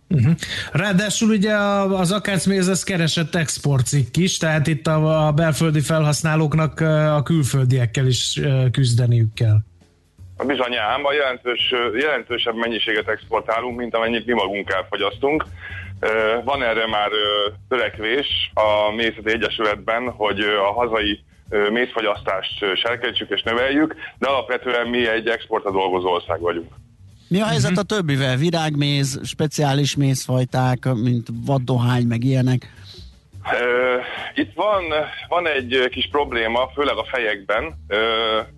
Uh-huh. 0.07 0.33
Ráadásul 0.71 1.29
ugye 1.29 1.53
a- 1.53 1.99
az 1.99 2.11
akácméz 2.11 2.67
az 2.67 2.83
keresett 2.83 3.35
exportcikk 3.35 4.17
is, 4.17 4.37
tehát 4.37 4.67
itt 4.67 4.87
a, 4.87 5.27
a 5.27 5.31
belföldi 5.31 5.81
felhasználóknak 5.81 6.79
a 7.17 7.23
külföldiekkel 7.23 8.07
is 8.07 8.39
küzdeniük 8.71 9.33
kell. 9.33 9.57
Bizony 10.47 10.75
ám, 10.75 11.05
a 11.05 11.13
jelentős, 11.13 11.73
jelentősebb 11.99 12.55
mennyiséget 12.55 13.07
exportálunk, 13.07 13.77
mint 13.77 13.95
amennyit 13.95 14.25
mi 14.25 14.33
magunk 14.33 14.71
elfogyasztunk. 14.71 15.45
Van 16.43 16.63
erre 16.63 16.87
már 16.87 17.09
törekvés 17.69 18.51
a 18.53 18.91
Mészeti 18.95 19.31
Egyesületben, 19.31 20.09
hogy 20.09 20.39
a 20.39 20.73
hazai 20.73 21.23
mézfogyasztást 21.71 22.65
serkentsük 22.75 23.29
és 23.29 23.41
növeljük, 23.41 23.95
de 24.19 24.27
alapvetően 24.27 24.87
mi 24.87 25.07
egy 25.07 25.27
exportra 25.27 25.71
dolgozó 25.71 26.09
ország 26.09 26.39
vagyunk. 26.39 26.73
Mi 27.27 27.41
a 27.41 27.45
helyzet 27.45 27.77
a 27.77 27.83
többivel? 27.83 28.35
Virágméz, 28.35 29.19
speciális 29.23 29.95
mézfajták, 29.95 30.93
mint 30.93 31.27
vaddohány, 31.45 32.03
meg 32.03 32.23
ilyenek. 32.23 32.73
Itt 34.35 34.53
van, 34.53 34.83
van 35.27 35.47
egy 35.47 35.87
kis 35.91 36.07
probléma, 36.11 36.69
főleg 36.73 36.95
a 36.95 37.05
fejekben. 37.11 37.75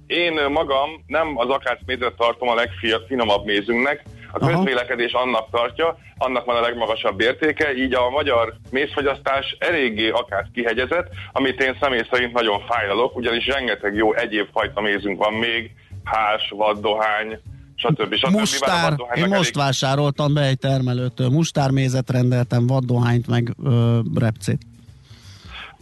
Én 0.07 0.33
magam 0.49 0.89
nem 1.07 1.37
az 1.37 1.49
akácmézet 1.49 2.13
tartom 2.13 2.49
a 2.49 2.55
legfinomabb 2.55 3.45
mézünknek, 3.45 4.03
a 4.33 4.47
közvélekedés 4.47 5.11
annak 5.11 5.49
tartja, 5.51 5.97
annak 6.17 6.45
van 6.45 6.55
a 6.55 6.61
legmagasabb 6.61 7.21
értéke, 7.21 7.75
így 7.75 7.93
a 7.93 8.09
magyar 8.09 8.53
mézfogyasztás 8.71 9.55
eléggé 9.59 10.09
akár 10.09 10.47
kihegyezett, 10.53 11.07
amit 11.31 11.61
én 11.61 11.77
személy 11.79 12.07
szerint 12.11 12.33
nagyon 12.33 12.59
fájlalok, 12.67 13.15
ugyanis 13.15 13.47
rengeteg 13.47 13.95
jó 13.95 14.13
egyéb 14.13 14.47
fajta 14.51 14.81
mézünk 14.81 15.17
van 15.17 15.33
még, 15.33 15.71
hás, 16.03 16.53
vaddohány, 16.55 17.39
stb. 17.75 18.13
stb. 18.13 18.31
Mustár, 18.31 18.93
én 19.15 19.27
most 19.27 19.55
vásároltam 19.55 20.33
be 20.33 20.41
egy 20.41 20.57
termelőtől, 20.57 21.29
mustármézet 21.29 22.09
rendeltem, 22.09 22.67
vaddohányt, 22.67 23.27
meg 23.27 23.55
ö, 23.63 23.99
repcét. 24.15 24.61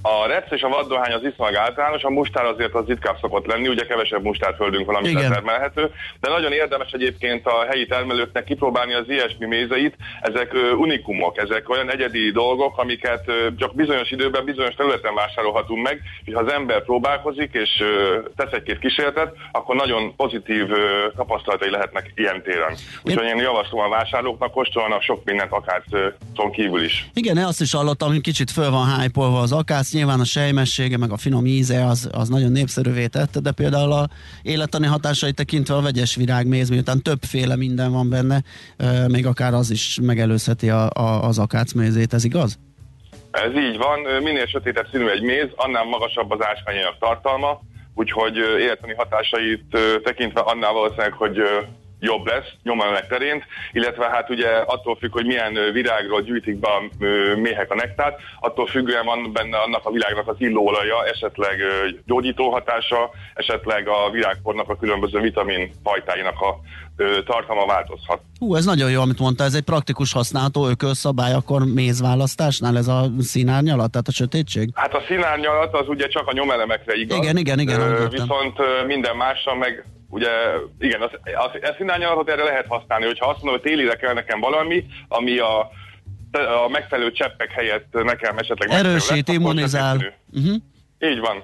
A 0.02 0.28
repc 0.28 0.52
és 0.52 0.62
a 0.62 0.70
vaddohány 0.70 1.12
az 1.12 1.22
viszonylag 1.22 1.56
általános, 1.56 2.04
a 2.04 2.10
mustár 2.10 2.46
azért 2.46 2.74
az 2.74 2.88
ritkább 2.88 3.18
szokott 3.22 3.46
lenni, 3.46 3.68
ugye 3.68 3.86
kevesebb 3.86 4.24
mustárföldünk 4.24 4.86
van, 4.86 4.96
amit 4.96 5.10
Igen. 5.10 5.22
letermelhető, 5.22 5.92
de 6.20 6.30
nagyon 6.30 6.52
érdemes 6.52 6.92
egyébként 6.92 7.46
a 7.46 7.66
helyi 7.70 7.86
termelőknek 7.86 8.44
kipróbálni 8.44 8.94
az 8.94 9.10
ilyesmi 9.10 9.46
mézeit, 9.46 9.96
ezek 10.22 10.54
ö, 10.54 10.72
unikumok, 10.72 11.38
ezek 11.38 11.70
olyan 11.70 11.92
egyedi 11.92 12.32
dolgok, 12.32 12.78
amiket 12.78 13.24
ö, 13.26 13.48
csak 13.58 13.76
bizonyos 13.76 14.12
időben, 14.12 14.46
bizonyos 14.46 14.76
területen 14.76 15.16
vásárolhatunk 15.16 15.84
meg, 15.84 16.02
és 16.24 16.34
ha 16.34 16.40
az 16.40 16.52
ember 16.52 16.84
próbálkozik 16.84 17.54
és 17.54 17.70
ö, 17.80 18.20
tesz 18.36 18.52
egy-két 18.52 18.80
kísérletet, 18.80 19.36
akkor 19.52 19.76
nagyon 19.76 20.16
pozitív 20.16 20.72
ö, 20.72 21.08
tapasztalatai 21.16 21.70
lehetnek 21.70 22.12
ilyen 22.16 22.44
téren. 22.44 22.76
Úgyhogy 23.04 23.26
én 23.26 23.38
javaslom 23.38 23.82
a 23.82 23.90
vásárlóknak, 23.90 24.52
kóstolnak 24.52 25.02
sok 25.02 25.24
mindent 25.24 25.52
akár 25.52 25.84
kívül 26.52 26.84
is. 26.84 27.10
Igen, 27.14 27.38
azt 27.38 27.62
is 27.62 27.74
hallottam, 27.74 28.10
hogy 28.10 28.22
kicsit 28.22 28.52
föl 28.52 28.70
van 28.70 28.86
hájpolva 28.86 29.40
az 29.40 29.52
akász, 29.92 29.94
nyilván 29.94 30.20
a 30.20 30.24
sejmessége, 30.24 30.98
meg 30.98 31.12
a 31.12 31.18
finom 31.18 31.46
íze 31.46 31.86
az, 31.86 32.10
az 32.12 32.30
nagyon 32.30 32.52
népszerűvé 32.52 33.08
tette, 33.08 33.40
de 33.40 33.52
például 33.52 33.92
a 33.92 34.08
élettani 34.44 34.88
hatásait 34.88 35.36
tekintve 35.36 35.76
a 35.76 35.82
vegyes 35.82 36.16
virágméz, 36.16 36.70
miután 36.70 37.02
többféle 37.02 37.56
minden 37.56 37.92
van 37.92 38.10
benne, 38.10 38.42
még 39.08 39.26
akár 39.26 39.54
az 39.54 39.72
is 39.72 40.00
megelőzheti 40.02 40.70
a, 40.70 40.90
a, 40.94 41.24
az 41.28 41.40
akácmézét, 41.40 42.14
ez 42.14 42.24
igaz? 42.24 42.60
Ez 43.32 43.54
így 43.56 43.78
van, 43.78 44.00
minél 44.24 44.46
sötétebb 44.46 44.88
színű 44.92 45.08
egy 45.08 45.22
méz, 45.22 45.48
annál 45.56 45.84
magasabb 45.84 46.32
az 46.32 46.46
ásványanyag 46.46 46.96
tartalma, 47.00 47.62
úgyhogy 47.94 48.36
életleni 48.60 48.94
hatásait 48.94 49.64
tekintve 50.04 50.42
annál 50.42 50.74
valószínűleg, 50.74 51.14
hogy 51.14 51.38
jobb 52.02 52.26
lesz 52.26 52.50
nyomelnek 52.64 53.08
terén, 53.08 53.44
illetve 53.72 54.10
hát 54.10 54.30
ugye 54.30 54.48
attól 54.48 54.96
függ, 54.96 55.12
hogy 55.12 55.26
milyen 55.26 55.54
virágról 55.74 56.22
gyűjtik 56.22 56.60
be 56.60 56.68
a 56.68 57.06
méhek 57.36 57.72
a 57.72 57.76
nektát, 57.76 58.20
attól 58.40 58.68
függően 58.68 59.06
van 59.06 59.32
benne 59.34 59.58
annak 59.58 59.86
a 59.86 59.92
virágnak 59.92 60.28
az 60.28 60.36
illóolaja, 60.38 61.06
esetleg 61.06 61.60
gyógyító 62.06 62.50
hatása, 62.50 63.10
esetleg 63.34 63.88
a 63.88 64.10
virágpornak 64.12 64.70
a 64.70 64.78
különböző 64.78 65.20
vitamin 65.20 65.72
fajtáinak 65.84 66.42
a 66.42 66.60
tartalma 67.26 67.66
változhat. 67.66 68.22
Hú, 68.40 68.56
ez 68.56 68.66
nagyon 68.66 68.92
jó, 68.92 69.02
amit 69.02 69.20
mondta, 69.20 69.44
ez 69.44 69.54
egy 69.54 69.64
praktikus 69.64 70.14
használható 70.14 70.68
ökölszabály, 70.68 71.34
akkor 71.34 71.66
mézválasztásnál 71.66 72.78
ez 72.78 72.88
a 72.88 73.10
színárnyalat, 73.20 73.92
tehát 73.92 74.08
a 74.08 74.12
sötétség? 74.12 74.70
Hát 74.74 74.94
a 74.94 75.02
színárnyalat 75.08 75.74
az 75.74 75.88
ugye 75.88 76.08
csak 76.08 76.28
a 76.28 76.34
nyomelemekre 76.34 76.96
igaz. 76.96 77.18
Igen, 77.18 77.38
igen, 77.38 77.60
igen, 77.60 77.82
Ö, 77.82 78.08
viszont 78.10 78.58
minden 78.88 79.16
másra 79.16 79.56
meg 79.56 79.86
ugye, 80.12 80.30
igen, 80.80 81.02
az, 81.02 81.10
az, 81.24 81.70
a 81.70 81.76
színárnyalatot 81.78 82.30
erre 82.30 82.44
lehet 82.44 82.66
használni, 82.68 83.06
hogyha 83.06 83.28
azt 83.30 83.42
mondom, 83.42 83.62
hogy 83.62 83.72
télire 83.72 83.96
kell 83.96 84.14
nekem 84.14 84.40
valami, 84.40 84.86
ami 85.08 85.38
a, 85.38 85.60
a 86.66 86.70
megfelelő 86.70 87.12
cseppek 87.12 87.52
helyett 87.52 87.88
nekem 87.92 88.38
esetleg 88.38 88.70
Erősít, 88.70 89.30
immunizál. 89.30 89.96
Uh-huh. 90.34 90.56
Így 91.00 91.20
van. 91.20 91.44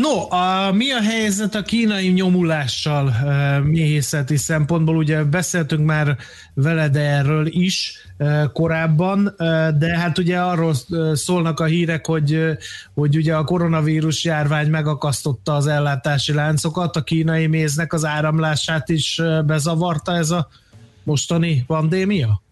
No, 0.00 0.28
a, 0.28 0.72
mi 0.72 0.92
a 0.92 1.00
helyzet 1.00 1.54
a 1.54 1.62
kínai 1.62 2.08
nyomulással 2.08 3.10
e, 3.10 3.58
méhészeti 3.58 4.36
szempontból? 4.36 4.96
Ugye 4.96 5.24
beszéltünk 5.24 5.86
már 5.86 6.16
veled 6.54 6.96
erről 6.96 7.46
is 7.46 7.92
e, 8.16 8.50
korábban, 8.52 9.34
e, 9.36 9.72
de 9.72 9.98
hát 9.98 10.18
ugye 10.18 10.40
arról 10.40 10.74
e, 10.90 11.14
szólnak 11.14 11.60
a 11.60 11.64
hírek, 11.64 12.06
hogy, 12.06 12.32
e, 12.32 12.58
hogy 12.94 13.16
ugye 13.16 13.34
a 13.34 13.44
koronavírus 13.44 14.24
járvány 14.24 14.70
megakasztotta 14.70 15.54
az 15.54 15.66
ellátási 15.66 16.32
láncokat, 16.32 16.96
a 16.96 17.02
kínai 17.02 17.46
méznek 17.46 17.92
az 17.92 18.04
áramlását 18.04 18.88
is 18.88 19.18
e, 19.18 19.42
bezavarta 19.42 20.16
ez 20.16 20.30
a 20.30 20.48
mostani 21.02 21.64
pandémia? 21.66 22.42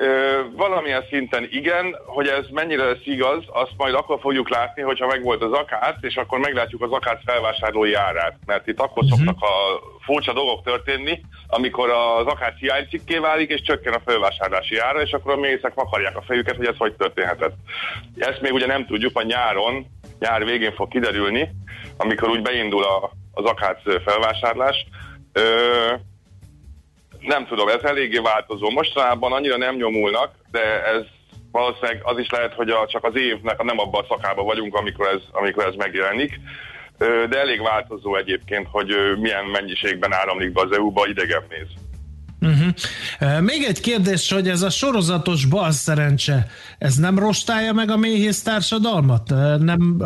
Ö, 0.00 0.40
valamilyen 0.56 1.04
szinten 1.10 1.48
igen, 1.50 1.96
hogy 2.06 2.26
ez 2.26 2.46
mennyire 2.50 2.84
lesz 2.84 3.04
igaz, 3.04 3.44
azt 3.46 3.72
majd 3.76 3.94
akkor 3.94 4.18
fogjuk 4.20 4.50
látni, 4.50 4.82
hogyha 4.82 5.06
megvolt 5.06 5.42
az 5.42 5.52
akác, 5.52 5.96
és 6.00 6.16
akkor 6.16 6.38
meglátjuk 6.38 6.82
az 6.82 6.90
akác 6.90 7.20
felvásárlói 7.24 7.94
árát. 7.94 8.36
Mert 8.46 8.66
itt 8.66 8.80
akkor 8.80 9.02
uh-huh. 9.02 9.18
szoktak 9.18 9.42
a 9.42 9.80
furcsa 10.04 10.32
dolgok 10.32 10.64
történni, 10.64 11.20
amikor 11.46 11.90
az 11.90 12.26
akác 12.26 12.58
hiánycikké 12.58 13.18
válik, 13.18 13.50
és 13.50 13.62
csökken 13.62 13.92
a 13.92 14.02
felvásárlási 14.04 14.78
ára, 14.78 15.00
és 15.00 15.12
akkor 15.12 15.32
a 15.32 15.36
mészek 15.36 15.74
vakarják 15.74 16.16
a 16.16 16.22
fejüket, 16.22 16.56
hogy 16.56 16.66
ez 16.66 16.76
hogy 16.78 16.94
történhetett. 16.94 17.54
Ezt 18.18 18.40
még 18.40 18.52
ugye 18.52 18.66
nem 18.66 18.86
tudjuk, 18.86 19.16
a 19.16 19.22
nyáron, 19.22 19.86
nyár 20.18 20.44
végén 20.44 20.74
fog 20.74 20.88
kiderülni, 20.88 21.50
amikor 21.96 22.28
úgy 22.28 22.42
beindul 22.42 22.84
a, 22.84 23.10
az 23.32 23.44
akác 23.44 23.80
felvásárlás. 24.04 24.86
Ö, 25.32 25.42
nem 27.20 27.46
tudom, 27.46 27.68
ez 27.68 27.82
eléggé 27.82 28.18
változó. 28.18 28.70
Mostanában 28.70 29.32
annyira 29.32 29.56
nem 29.56 29.76
nyomulnak, 29.76 30.34
de 30.50 30.84
ez 30.84 31.02
valószínűleg 31.52 32.00
az 32.02 32.18
is 32.18 32.30
lehet, 32.30 32.54
hogy 32.54 32.70
a, 32.70 32.86
csak 32.86 33.04
az 33.04 33.16
évnek 33.16 33.62
nem 33.62 33.78
abban 33.78 34.02
a 34.02 34.06
szakában 34.08 34.44
vagyunk, 34.44 34.74
amikor 34.74 35.06
ez, 35.06 35.20
amikor 35.32 35.64
ez 35.64 35.74
megjelenik. 35.74 36.40
De 36.98 37.38
elég 37.38 37.62
változó 37.62 38.16
egyébként, 38.16 38.66
hogy 38.70 38.94
milyen 39.20 39.44
mennyiségben 39.44 40.12
áramlik 40.12 40.52
be 40.52 40.60
az 40.60 40.72
EU-ba 40.72 41.06
idegen 41.06 41.42
méz. 41.48 41.68
Uh-huh. 42.40 43.40
Még 43.40 43.62
egy 43.62 43.80
kérdés, 43.80 44.32
hogy 44.32 44.48
ez 44.48 44.62
a 44.62 44.70
sorozatos 44.70 45.44
bal 45.44 45.72
ez 46.78 46.94
nem 46.96 47.18
rostálja 47.18 47.72
meg 47.72 47.90
a 47.90 47.96
méhész 47.96 48.42
társadalmat? 48.42 49.28
Nem 49.58 49.96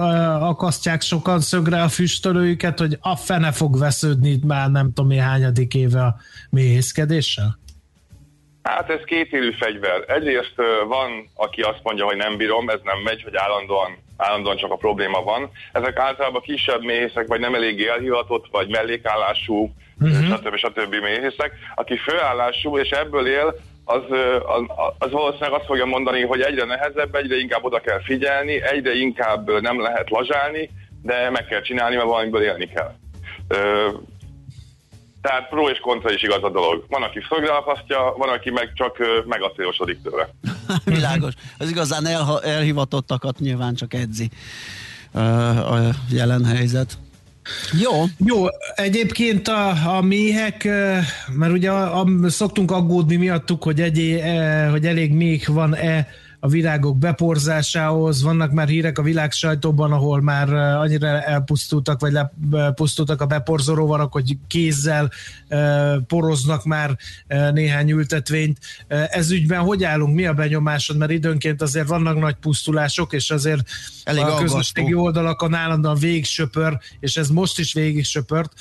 akasztják 0.41 1.01
sokan 1.01 1.41
szögre 1.41 1.83
a 1.83 1.89
füstölőjüket, 1.89 2.79
hogy 2.79 2.99
a 3.01 3.17
fene 3.17 3.53
fog 3.53 3.79
vesződni 3.79 4.31
itt 4.31 4.45
már 4.45 4.71
nem 4.71 4.93
tudom 4.93 5.11
én 5.11 5.21
hányadik 5.21 5.75
éve 5.75 6.03
a 6.03 6.17
méhészkedéssel? 6.51 7.59
Hát 8.63 8.91
ez 8.91 9.01
kétélű 9.05 9.53
fegyver. 9.53 10.05
Egyrészt 10.07 10.55
van, 10.89 11.31
aki 11.35 11.61
azt 11.61 11.81
mondja, 11.83 12.05
hogy 12.05 12.17
nem 12.17 12.37
bírom, 12.37 12.69
ez 12.69 12.81
nem 12.83 12.99
megy, 13.05 13.23
hogy 13.23 13.37
állandóan, 13.37 13.99
állandóan 14.17 14.57
csak 14.57 14.71
a 14.71 14.77
probléma 14.77 15.23
van. 15.23 15.51
Ezek 15.73 15.99
általában 15.99 16.43
kisebb 16.43 16.83
méhészek, 16.83 17.27
vagy 17.27 17.41
nem 17.41 17.55
eléggé 17.55 17.89
elhivatott, 17.89 18.47
vagy 18.51 18.69
mellékállású, 18.69 19.75
uh-huh. 20.03 20.37
stb. 20.37 20.57
stb. 20.57 20.95
méhészek. 20.95 21.53
Aki 21.75 21.97
főállású, 21.97 22.79
és 22.79 22.91
ebből 22.91 23.27
él, 23.27 23.55
az, 23.85 24.03
az, 24.43 24.63
az 24.99 25.11
valószínűleg 25.11 25.53
azt 25.53 25.67
fogja 25.67 25.85
mondani, 25.85 26.23
hogy 26.23 26.41
egyre 26.41 26.65
nehezebb, 26.65 27.15
egyre 27.15 27.37
inkább 27.37 27.65
oda 27.65 27.81
kell 27.81 28.03
figyelni, 28.03 28.63
egyre 28.63 28.95
inkább 28.95 29.61
nem 29.61 29.81
lehet 29.81 30.11
lazsálni, 30.11 30.71
de 31.03 31.31
meg 31.31 31.45
kell 31.45 31.61
csinálni, 31.61 31.97
mert 31.97 32.09
valamiből 32.09 32.43
élni 32.43 32.67
kell. 32.67 32.95
Ö, 33.49 33.89
tehát 35.23 35.49
pro 35.49 35.69
és 35.69 35.79
kontra 35.79 36.13
is 36.13 36.23
igaz 36.23 36.43
a 36.43 36.51
dolog. 36.51 36.85
Van, 36.89 37.03
aki 37.03 37.21
szögre 37.29 37.53
akasztja, 37.53 38.15
van, 38.17 38.29
aki 38.29 38.51
meg 38.51 38.73
csak 38.75 38.97
megacélosodik 39.27 40.03
tőle. 40.03 40.29
Világos. 40.85 41.35
Az 41.59 41.71
igazán 41.71 42.07
elha- 42.07 42.45
elhivatottakat 42.45 43.39
nyilván 43.39 43.75
csak 43.75 43.95
edzi 43.95 44.31
a 45.13 45.95
jelen 46.11 46.45
helyzet. 46.45 46.99
Jó. 47.81 48.05
Jó, 48.25 48.47
egyébként 48.75 49.49
a, 49.49 49.97
a 49.97 50.01
méhek, 50.01 50.65
mert 51.33 51.53
ugye 51.53 51.71
a, 51.71 52.01
a, 52.01 52.29
szoktunk 52.29 52.71
aggódni 52.71 53.17
miattuk, 53.17 53.63
hogy, 53.63 53.81
egy, 53.81 53.99
e, 54.01 54.67
hogy 54.67 54.87
elég 54.87 55.13
méh 55.13 55.47
van-e 55.47 56.09
a 56.45 56.49
virágok 56.49 56.99
beporzásához. 56.99 58.23
Vannak 58.23 58.53
már 58.53 58.69
hírek 58.69 58.99
a 58.99 59.03
világ 59.03 59.33
sajtóban, 59.33 59.93
ahol 59.93 60.21
már 60.21 60.53
annyira 60.55 61.07
elpusztultak, 61.07 62.01
vagy 62.01 62.13
lepusztultak 62.51 63.21
a 63.21 63.27
beporzó 63.27 63.75
rovarok, 63.75 64.13
hogy 64.13 64.37
kézzel 64.47 65.11
poroznak 66.07 66.65
már 66.65 66.97
néhány 67.53 67.91
ültetvényt. 67.91 68.59
Ez 68.89 69.31
ügyben 69.31 69.61
hogy 69.61 69.85
állunk? 69.85 70.15
Mi 70.15 70.27
a 70.27 70.33
benyomásod? 70.33 70.97
Mert 70.97 71.11
időnként 71.11 71.63
azért 71.63 71.89
vannak 71.89 72.19
nagy 72.19 72.35
pusztulások, 72.35 73.13
és 73.13 73.31
azért 73.31 73.69
Elég 74.05 74.25
a 74.25 74.35
közösségi 74.35 74.95
oldalakon 74.95 75.55
állandóan 75.55 75.99
végig 75.99 76.25
söpör, 76.25 76.79
és 77.01 77.17
ez 77.17 77.29
most 77.29 77.59
is 77.59 77.73
végig 77.73 78.05
söpört, 78.05 78.53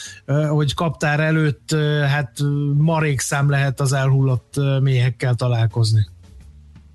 hogy 0.50 0.74
kaptár 0.74 1.20
előtt 1.20 1.76
hát 2.08 2.38
marékszám 2.78 3.50
lehet 3.50 3.80
az 3.80 3.94
elhullott 3.94 4.54
méhekkel 4.82 5.34
találkozni. 5.34 6.08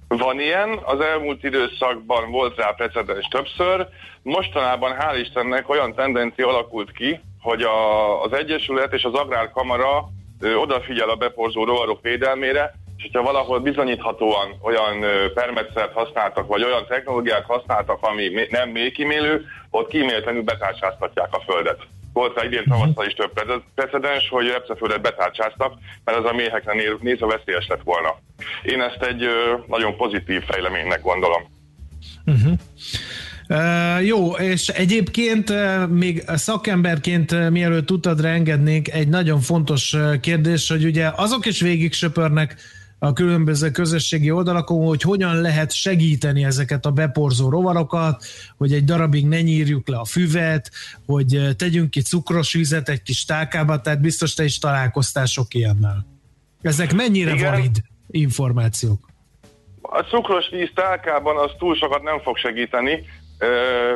Van 0.08 0.40
ilyen, 0.40 0.78
az 0.84 1.00
elmúlt 1.00 1.44
időszakban 1.44 2.30
volt 2.30 2.56
rá 2.56 2.70
precedens 2.70 3.28
többször, 3.28 3.86
mostanában 4.22 4.96
hál' 4.98 5.18
Istennek 5.20 5.68
olyan 5.68 5.94
tendencia 5.94 6.48
alakult 6.48 6.92
ki, 6.92 7.20
hogy 7.40 7.62
a, 7.62 8.22
az 8.22 8.32
Egyesület 8.32 8.92
és 8.92 9.04
az 9.04 9.14
Agrárkamara 9.14 10.08
ö, 10.40 10.54
odafigyel 10.54 11.08
a 11.08 11.16
beporzó 11.16 11.64
rovarok 11.64 12.02
védelmére, 12.02 12.74
és 12.96 13.02
hogyha 13.02 13.22
valahol 13.22 13.58
bizonyíthatóan 13.58 14.54
olyan 14.62 15.04
permetszert 15.34 15.92
használtak, 15.92 16.46
vagy 16.46 16.64
olyan 16.64 16.86
technológiát 16.86 17.44
használtak, 17.44 18.02
ami 18.02 18.46
nem 18.50 18.68
mély 18.68 18.92
ott 19.70 19.88
kíméletlenül 19.88 20.42
betárcsáztatják 20.42 21.34
a 21.34 21.40
földet. 21.40 21.78
Volt 22.16 22.36
rá 22.36 22.44
idén 22.44 22.64
tavasszal 22.68 23.06
is 23.06 23.14
több 23.14 23.32
precedens, 23.74 24.28
hogy 24.28 24.46
repceföldet 24.46 25.02
betárcsáztak, 25.02 25.72
mert 26.04 26.18
az 26.18 26.24
a 26.24 26.34
méhekre 26.34 26.72
nézve 27.00 27.26
veszélyes 27.26 27.66
lett 27.68 27.82
volna. 27.84 28.18
Én 28.62 28.80
ezt 28.80 29.02
egy 29.02 29.24
nagyon 29.66 29.96
pozitív 29.96 30.42
fejleménynek 30.42 31.02
gondolom. 31.02 31.42
Uh-huh. 32.26 32.52
Uh, 33.48 34.06
jó, 34.06 34.32
és 34.32 34.68
egyébként 34.68 35.50
uh, 35.50 35.88
még 35.88 36.22
szakemberként 36.26 37.32
uh, 37.32 37.50
mielőtt 37.50 37.90
utadra 37.90 38.28
engednénk 38.28 38.88
egy 38.88 39.08
nagyon 39.08 39.40
fontos 39.40 39.96
kérdés, 40.20 40.68
hogy 40.68 40.84
ugye 40.84 41.10
azok 41.16 41.46
is 41.46 41.60
végig 41.60 41.92
söpörnek 41.92 42.56
a 42.98 43.12
különböző 43.12 43.70
közösségi 43.70 44.30
oldalakon, 44.30 44.86
hogy 44.86 45.02
hogyan 45.02 45.40
lehet 45.40 45.72
segíteni 45.72 46.44
ezeket 46.44 46.86
a 46.86 46.90
beporzó 46.90 47.48
rovarokat, 47.48 48.24
hogy 48.56 48.72
egy 48.72 48.84
darabig 48.84 49.26
ne 49.26 49.40
nyírjuk 49.40 49.88
le 49.88 49.98
a 49.98 50.04
füvet, 50.04 50.70
hogy 51.06 51.40
tegyünk 51.56 51.90
ki 51.90 52.00
cukros 52.00 52.52
vizet 52.52 52.88
egy 52.88 53.02
kis 53.02 53.24
tálkába, 53.24 53.80
tehát 53.80 54.00
biztos 54.00 54.34
te 54.34 54.44
is 54.44 54.58
találkoztál 54.58 55.26
sok 55.26 55.54
ilyennel. 55.54 56.06
Ezek 56.62 56.94
mennyire 56.94 57.32
Igen. 57.32 57.50
valid 57.50 57.76
információk? 58.10 59.08
A 59.82 60.00
cukros 60.00 60.48
víz 60.50 60.70
tálkában 60.74 61.36
az 61.36 61.50
túl 61.58 61.76
sokat 61.76 62.02
nem 62.02 62.20
fog 62.20 62.36
segíteni, 62.36 63.04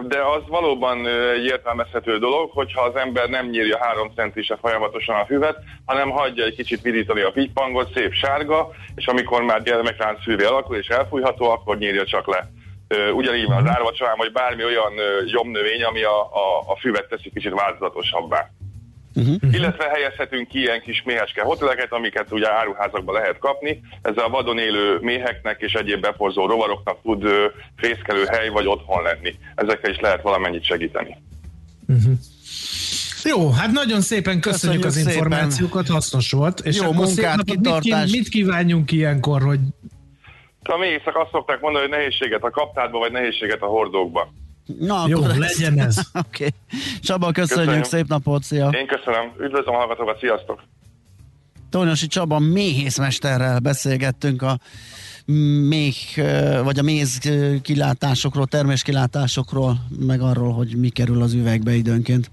de 0.02 0.18
az 0.36 0.42
valóban 0.48 1.06
egy 1.06 1.44
értelmezhető 1.44 2.18
dolog, 2.18 2.50
hogyha 2.50 2.82
az 2.82 2.96
ember 2.96 3.28
nem 3.28 3.46
nyírja 3.46 3.78
három 3.80 4.12
centise 4.14 4.56
folyamatosan 4.60 5.16
a 5.16 5.24
füvet, 5.24 5.56
hanem 5.84 6.10
hagyja 6.10 6.44
egy 6.44 6.54
kicsit 6.54 6.80
vidítani 6.80 7.20
a 7.20 7.30
pitypangot, 7.30 7.92
szép 7.94 8.12
sárga, 8.12 8.70
és 8.94 9.06
amikor 9.06 9.42
már 9.42 9.62
gyermekránc 9.62 10.22
fűvé 10.22 10.44
alakul 10.44 10.76
és 10.76 10.88
elfújható, 10.88 11.50
akkor 11.50 11.78
nyírja 11.78 12.04
csak 12.04 12.26
le. 12.26 12.50
Ugyanígy 13.12 13.46
van 13.46 13.56
az 13.56 13.62
mhm. 13.62 13.72
árvacsám, 13.72 14.16
vagy 14.16 14.32
bármi 14.32 14.64
olyan 14.64 14.92
gyomnövény, 15.26 15.82
ami 15.82 16.02
a, 16.02 16.20
a, 16.20 16.64
a 16.66 16.76
füvet 16.76 17.08
teszi 17.08 17.30
kicsit 17.30 17.52
változatosabbá. 17.52 18.50
Uh-huh. 19.14 19.36
Illetve 19.52 19.88
helyezhetünk 19.88 20.48
ki 20.48 20.58
ilyen 20.58 20.80
kis 20.80 21.02
méheske 21.04 21.42
hoteleket, 21.42 21.92
amiket 21.92 22.32
ugye 22.32 22.52
áruházakban 22.52 23.14
lehet 23.14 23.38
kapni. 23.38 23.80
Ezzel 24.02 24.24
a 24.24 24.28
vadon 24.28 24.58
élő 24.58 24.98
méheknek 25.00 25.60
és 25.60 25.72
egyéb 25.72 26.00
beporzó 26.00 26.46
rovaroknak 26.46 27.02
tud 27.02 27.26
fészkelő 27.76 28.24
hely 28.24 28.48
vagy 28.48 28.66
otthon 28.66 29.02
lenni. 29.02 29.34
Ezekkel 29.54 29.90
is 29.90 30.00
lehet 30.00 30.22
valamennyit 30.22 30.64
segíteni. 30.64 31.16
Uh-huh. 31.88 32.12
Jó, 33.24 33.50
hát 33.50 33.70
nagyon 33.70 34.00
szépen 34.00 34.40
köszönjük, 34.40 34.82
köszönjük 34.82 34.84
az 34.84 34.94
szépen. 34.94 35.12
információkat, 35.12 35.88
hasznos 35.88 36.30
volt. 36.30 36.60
És 36.60 36.76
Jó 36.76 36.92
munkát, 36.92 37.44
kitartás. 37.44 38.10
Mit, 38.10 38.12
mit 38.12 38.28
kívánjunk 38.28 38.92
ilyenkor, 38.92 39.42
hogy... 39.42 39.58
A 40.62 40.76
méhészek 40.76 41.16
azt 41.16 41.30
szokták 41.30 41.60
mondani, 41.60 41.88
hogy 41.88 41.96
nehézséget 41.96 42.42
a 42.42 42.50
kaptárba, 42.50 42.98
vagy 42.98 43.12
nehézséget 43.12 43.62
a 43.62 43.66
hordókba. 43.66 44.32
Na, 44.78 45.04
Jó, 45.08 45.22
akkor 45.22 45.36
legyen 45.36 45.78
ez. 45.78 45.96
Oké. 46.12 46.28
okay. 46.28 46.50
Csaba, 47.00 47.32
köszönjük, 47.32 47.66
köszönjük, 47.66 47.84
szép 47.84 48.06
napot, 48.08 48.42
szia! 48.42 48.68
Én 48.68 48.86
köszönöm, 48.86 49.32
üdvözlöm 49.40 49.74
a 49.74 49.78
hallgatókat, 49.78 50.18
sziasztok! 50.18 50.62
Tónyosi 51.70 52.06
Csaba 52.06 52.38
méhészmesterrel 52.38 53.58
beszélgettünk 53.58 54.42
a 54.42 54.58
méh, 55.68 55.94
vagy 56.62 56.78
a 56.78 56.82
méz 56.82 57.18
kilátásokról, 57.62 58.46
termés 58.46 58.82
kilátásokról, 58.82 59.76
meg 59.98 60.20
arról, 60.20 60.52
hogy 60.52 60.76
mi 60.76 60.88
kerül 60.88 61.22
az 61.22 61.32
üvegbe 61.32 61.74
időnként. 61.74 62.30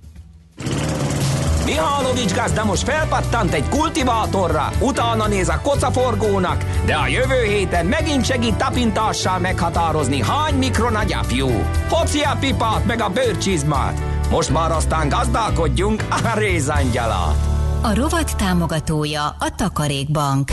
Mihálovics 1.68 2.34
gazda 2.34 2.66
most 2.66 2.84
felpattant 2.84 3.54
egy 3.54 3.70
kultivátorra, 3.70 4.70
utána 4.80 5.28
néz 5.28 5.50
a 5.50 5.60
kocaforgónak, 5.64 6.64
de 6.86 6.96
a 6.96 7.08
jövő 7.08 7.44
héten 7.44 7.86
megint 7.86 8.26
segít 8.26 8.56
tapintással 8.56 9.40
meghatározni, 9.40 10.22
hány 10.22 10.56
mikron 10.56 10.96
a 10.96 11.04
gyapjú. 11.04 11.48
Hoci 11.90 12.20
a 12.20 12.38
pipát 12.40 12.86
meg 12.86 13.02
a 13.02 13.10
bőrcsizmát. 13.10 14.02
Most 14.30 14.50
már 14.50 14.72
aztán 14.72 15.10
gazdálkodjunk 15.10 16.04
a 16.10 16.38
rézangyalát. 16.38 17.38
A 17.82 17.96
rovat 17.96 18.38
támogatója 18.38 19.26
a 19.26 19.56
Takarékbank. 19.56 20.52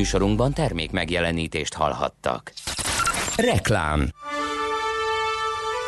Műsorunkban 0.00 0.52
termék 0.52 0.90
megjelenítést 0.90 1.74
hallhattak. 1.74 2.52
Reklám 3.36 4.08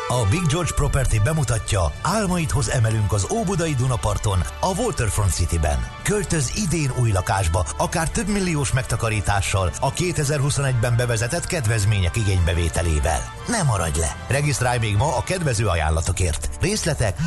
A 0.07 0.25
Big 0.29 0.45
George 0.49 0.73
Property 0.75 1.19
bemutatja, 1.23 1.91
álmaid 2.01 2.49
hoz 2.49 2.69
emelünk 2.69 3.13
az 3.13 3.27
Óbudai 3.31 3.73
Dunaparton, 3.73 4.39
a 4.59 4.81
Waterfront 4.81 5.33
Cityben. 5.33 5.77
Költöz 6.03 6.51
idén 6.65 6.91
új 7.01 7.11
lakásba, 7.11 7.65
akár 7.77 8.09
több 8.09 8.27
milliós 8.27 8.73
megtakarítással, 8.73 9.71
a 9.79 9.93
2021-ben 9.93 10.93
bevezetett 10.97 11.45
kedvezmények 11.45 12.15
igénybevételével. 12.15 13.21
Ne 13.47 13.63
maradj 13.63 13.99
le! 13.99 14.15
Regisztrálj 14.27 14.79
még 14.79 14.95
ma 14.95 15.17
a 15.17 15.23
kedvező 15.23 15.67
ajánlatokért. 15.67 16.49
Részletek 16.61 17.17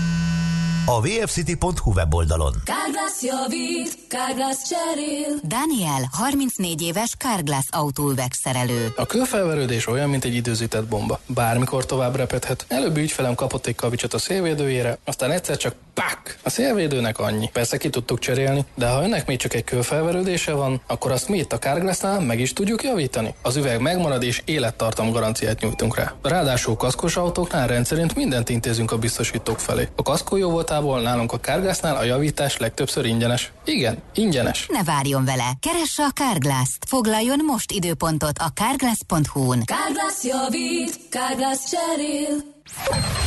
a 0.86 1.00
vfcity.hu 1.00 1.92
weboldalon. 1.92 2.52
Kárglász 2.64 3.22
javít, 3.22 3.98
Kárglász 4.08 4.68
cserél. 4.68 5.40
Daniel, 5.42 6.08
34 6.12 6.82
éves 6.82 7.12
Carglass 7.18 7.66
autóüveg 7.70 8.32
szerelő. 8.32 8.92
A 8.96 9.06
kőfelverődés 9.06 9.86
olyan, 9.86 10.08
mint 10.08 10.24
egy 10.24 10.34
időzített 10.34 10.86
bomba. 10.86 11.20
Bármikor 11.26 11.86
tovább 11.86 12.16
repedhet. 12.16 12.64
Előbbi 12.68 13.00
ügyfelem 13.00 13.34
kapott 13.34 13.66
egy 13.66 13.74
kavicsot 13.74 14.14
a 14.14 14.18
szélvédőjére, 14.18 14.98
aztán 15.04 15.30
egyszer 15.30 15.56
csak 15.56 15.74
pak! 15.94 16.38
A 16.42 16.50
szélvédőnek 16.50 17.18
annyi. 17.18 17.50
Persze 17.52 17.76
ki 17.76 17.90
tudtuk 17.90 18.18
cserélni, 18.18 18.64
de 18.74 18.88
ha 18.88 19.02
önnek 19.02 19.26
még 19.26 19.38
csak 19.38 19.54
egy 19.54 19.64
kőfelverődése 19.64 20.52
van, 20.52 20.80
akkor 20.86 21.10
azt 21.10 21.28
mi 21.28 21.38
itt 21.38 21.52
a 21.52 21.58
Carglassnál 21.58 22.20
meg 22.20 22.40
is 22.40 22.52
tudjuk 22.52 22.82
javítani. 22.82 23.34
Az 23.42 23.56
üveg 23.56 23.80
megmarad 23.80 24.22
és 24.22 24.42
élettartam 24.44 25.10
garanciát 25.10 25.60
nyújtunk 25.60 25.96
rá. 25.96 26.14
Ráadásul 26.22 26.76
kaszkos 26.76 27.16
autóknál 27.16 27.66
rendszerint 27.66 28.14
mindent 28.14 28.48
intézünk 28.48 28.92
a 28.92 28.98
biztosítók 28.98 29.58
felé. 29.58 29.88
A 29.96 30.02
kaszkó 30.02 30.36
jó 30.36 30.50
voltából 30.80 31.10
nálunk 31.10 31.32
a 31.32 31.40
Carglassnál 31.40 31.96
a 31.96 32.02
javítás 32.02 32.56
legtöbbször 32.56 33.04
ingyenes. 33.04 33.52
Igen, 33.64 33.98
ingyenes. 34.14 34.66
Ne 34.68 34.82
várjon 34.82 35.24
vele! 35.24 35.52
Keresse 35.60 36.02
a 36.02 36.10
Carglass-t! 36.10 36.84
Foglaljon 36.88 37.38
most 37.44 37.72
időpontot 37.72 38.38
a 38.38 38.48
carglass.hu-n. 38.54 39.62
Kárglász 39.64 40.24
javít, 40.24 41.08
Kárglász 41.10 41.70
cserél. 41.70 42.42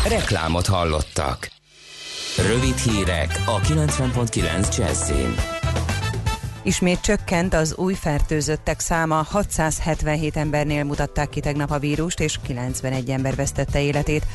Reklámot 0.07 0.67
hallottak. 0.67 1.49
Rövid 2.37 2.77
hírek 2.77 3.41
a 3.45 3.59
90.9 3.59 4.77
Jazzin. 4.77 5.58
Ismét 6.63 7.01
csökkent 7.01 7.53
az 7.53 7.75
új 7.75 7.93
fertőzöttek 7.93 8.79
száma, 8.79 9.25
677 9.29 10.37
embernél 10.37 10.83
mutatták 10.83 11.29
ki 11.29 11.39
tegnap 11.39 11.71
a 11.71 11.79
vírust, 11.79 12.19
és 12.19 12.39
91 12.43 13.09
ember 13.09 13.35
vesztette 13.35 13.81
életét. 13.81 14.25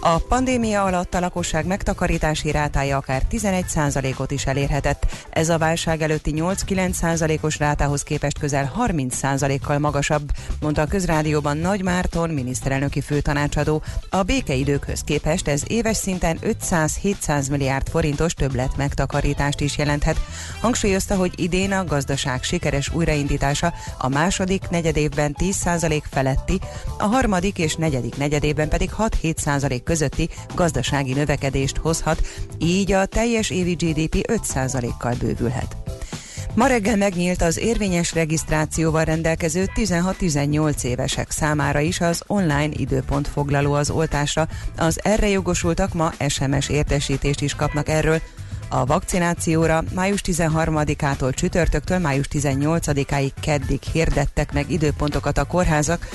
A 0.00 0.18
pandémia 0.18 0.84
alatt 0.84 1.14
a 1.14 1.20
lakosság 1.20 1.66
megtakarítási 1.66 2.50
rátája 2.50 2.96
akár 2.96 3.22
11%-ot 3.30 4.30
is 4.30 4.46
elérhetett. 4.46 5.06
Ez 5.30 5.48
a 5.48 5.58
válság 5.58 6.02
előtti 6.02 6.32
8-9%-os 6.36 7.58
rátához 7.58 8.02
képest 8.02 8.38
közel 8.38 8.72
30%-kal 8.78 9.78
magasabb, 9.78 10.30
mondta 10.60 10.82
a 10.82 10.86
közrádióban 10.86 11.56
Nagy 11.56 11.82
Márton, 11.82 12.30
miniszterelnöki 12.30 13.00
főtanácsadó. 13.00 13.82
A 14.10 14.22
békeidőkhöz 14.22 15.00
képest 15.00 15.48
ez 15.48 15.62
éves 15.66 15.96
szinten 15.96 16.38
500-700 16.42 17.50
milliárd 17.50 17.88
forintos 17.88 18.34
többlet 18.34 18.76
megtakarítást 18.76 19.60
is 19.60 19.78
jelenthet. 19.78 20.20
Hangsúlyozta, 20.60 21.16
hogy 21.16 21.32
idén 21.36 21.67
a 21.72 21.84
gazdaság 21.84 22.42
sikeres 22.42 22.92
újraindítása 22.92 23.72
a 23.98 24.08
második 24.08 24.68
negyedévben 24.70 25.36
10% 25.38 26.02
feletti, 26.10 26.60
a 26.98 27.04
harmadik 27.04 27.58
és 27.58 27.74
negyedik 27.74 28.16
negyedévben 28.16 28.68
pedig 28.68 28.90
6-7% 28.98 29.80
közötti 29.84 30.28
gazdasági 30.54 31.12
növekedést 31.12 31.76
hozhat, 31.76 32.26
így 32.58 32.92
a 32.92 33.06
teljes 33.06 33.50
évi 33.50 33.72
GDP 33.72 34.30
5%-kal 34.32 35.14
bővülhet. 35.18 35.76
Ma 36.54 36.66
reggel 36.66 36.96
megnyílt 36.96 37.42
az 37.42 37.58
érvényes 37.58 38.14
regisztrációval 38.14 39.04
rendelkező 39.04 39.64
16-18 39.74 40.82
évesek 40.82 41.30
számára 41.30 41.80
is 41.80 42.00
az 42.00 42.22
online 42.26 42.68
időpont 42.70 43.28
foglaló 43.28 43.72
az 43.72 43.90
oltásra. 43.90 44.48
Az 44.76 45.00
erre 45.02 45.28
jogosultak 45.28 45.92
ma 45.94 46.12
SMS 46.28 46.68
értesítést 46.68 47.40
is 47.40 47.54
kapnak 47.54 47.88
erről. 47.88 48.20
A 48.68 48.84
vakcinációra 48.84 49.82
május 49.94 50.20
13-ától 50.24 51.34
csütörtöktől 51.34 51.98
május 51.98 52.26
18-áig 52.32 53.30
keddig 53.40 53.82
hirdettek 53.82 54.52
meg 54.52 54.70
időpontokat 54.70 55.38
a 55.38 55.44
kórházak. 55.44 56.08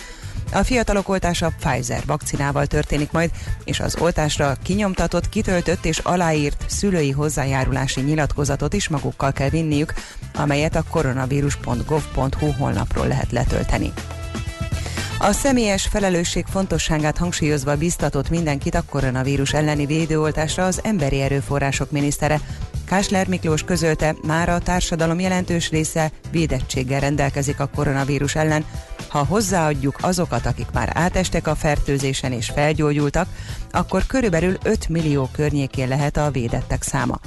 A 0.51 0.63
fiatalok 0.63 1.09
oltása 1.09 1.53
Pfizer 1.59 2.03
vakcinával 2.05 2.65
történik 2.65 3.11
majd, 3.11 3.31
és 3.63 3.79
az 3.79 3.95
oltásra 3.99 4.55
kinyomtatott, 4.63 5.29
kitöltött 5.29 5.85
és 5.85 5.97
aláírt 5.97 6.63
szülői 6.67 7.11
hozzájárulási 7.11 8.01
nyilatkozatot 8.01 8.73
is 8.73 8.87
magukkal 8.87 9.31
kell 9.31 9.49
vinniük, 9.49 9.93
amelyet 10.35 10.75
a 10.75 10.83
koronavírus.gov.hu 10.89 12.51
honlapról 12.51 13.07
lehet 13.07 13.31
letölteni. 13.31 13.93
A 15.23 15.31
személyes 15.31 15.87
felelősség 15.87 16.45
fontosságát 16.45 17.17
hangsúlyozva 17.17 17.75
biztatott 17.75 18.29
mindenkit 18.29 18.75
a 18.75 18.83
koronavírus 18.89 19.53
elleni 19.53 19.85
védőoltásra 19.85 20.65
az 20.65 20.79
emberi 20.83 21.21
erőforrások 21.21 21.91
minisztere. 21.91 22.39
Kásler 22.85 23.27
Miklós 23.27 23.63
közölte, 23.63 24.15
már 24.21 24.49
a 24.49 24.59
társadalom 24.59 25.19
jelentős 25.19 25.69
része 25.69 26.11
védettséggel 26.31 26.99
rendelkezik 26.99 27.59
a 27.59 27.69
koronavírus 27.75 28.35
ellen. 28.35 28.65
Ha 29.07 29.25
hozzáadjuk 29.25 29.97
azokat, 30.01 30.45
akik 30.45 30.67
már 30.73 30.91
átestek 30.93 31.47
a 31.47 31.55
fertőzésen 31.55 32.31
és 32.31 32.51
felgyógyultak, 32.55 33.27
akkor 33.71 34.05
körülbelül 34.05 34.57
5 34.63 34.89
millió 34.89 35.29
környékén 35.31 35.87
lehet 35.87 36.17
a 36.17 36.31
védettek 36.31 36.81
száma. 36.81 37.19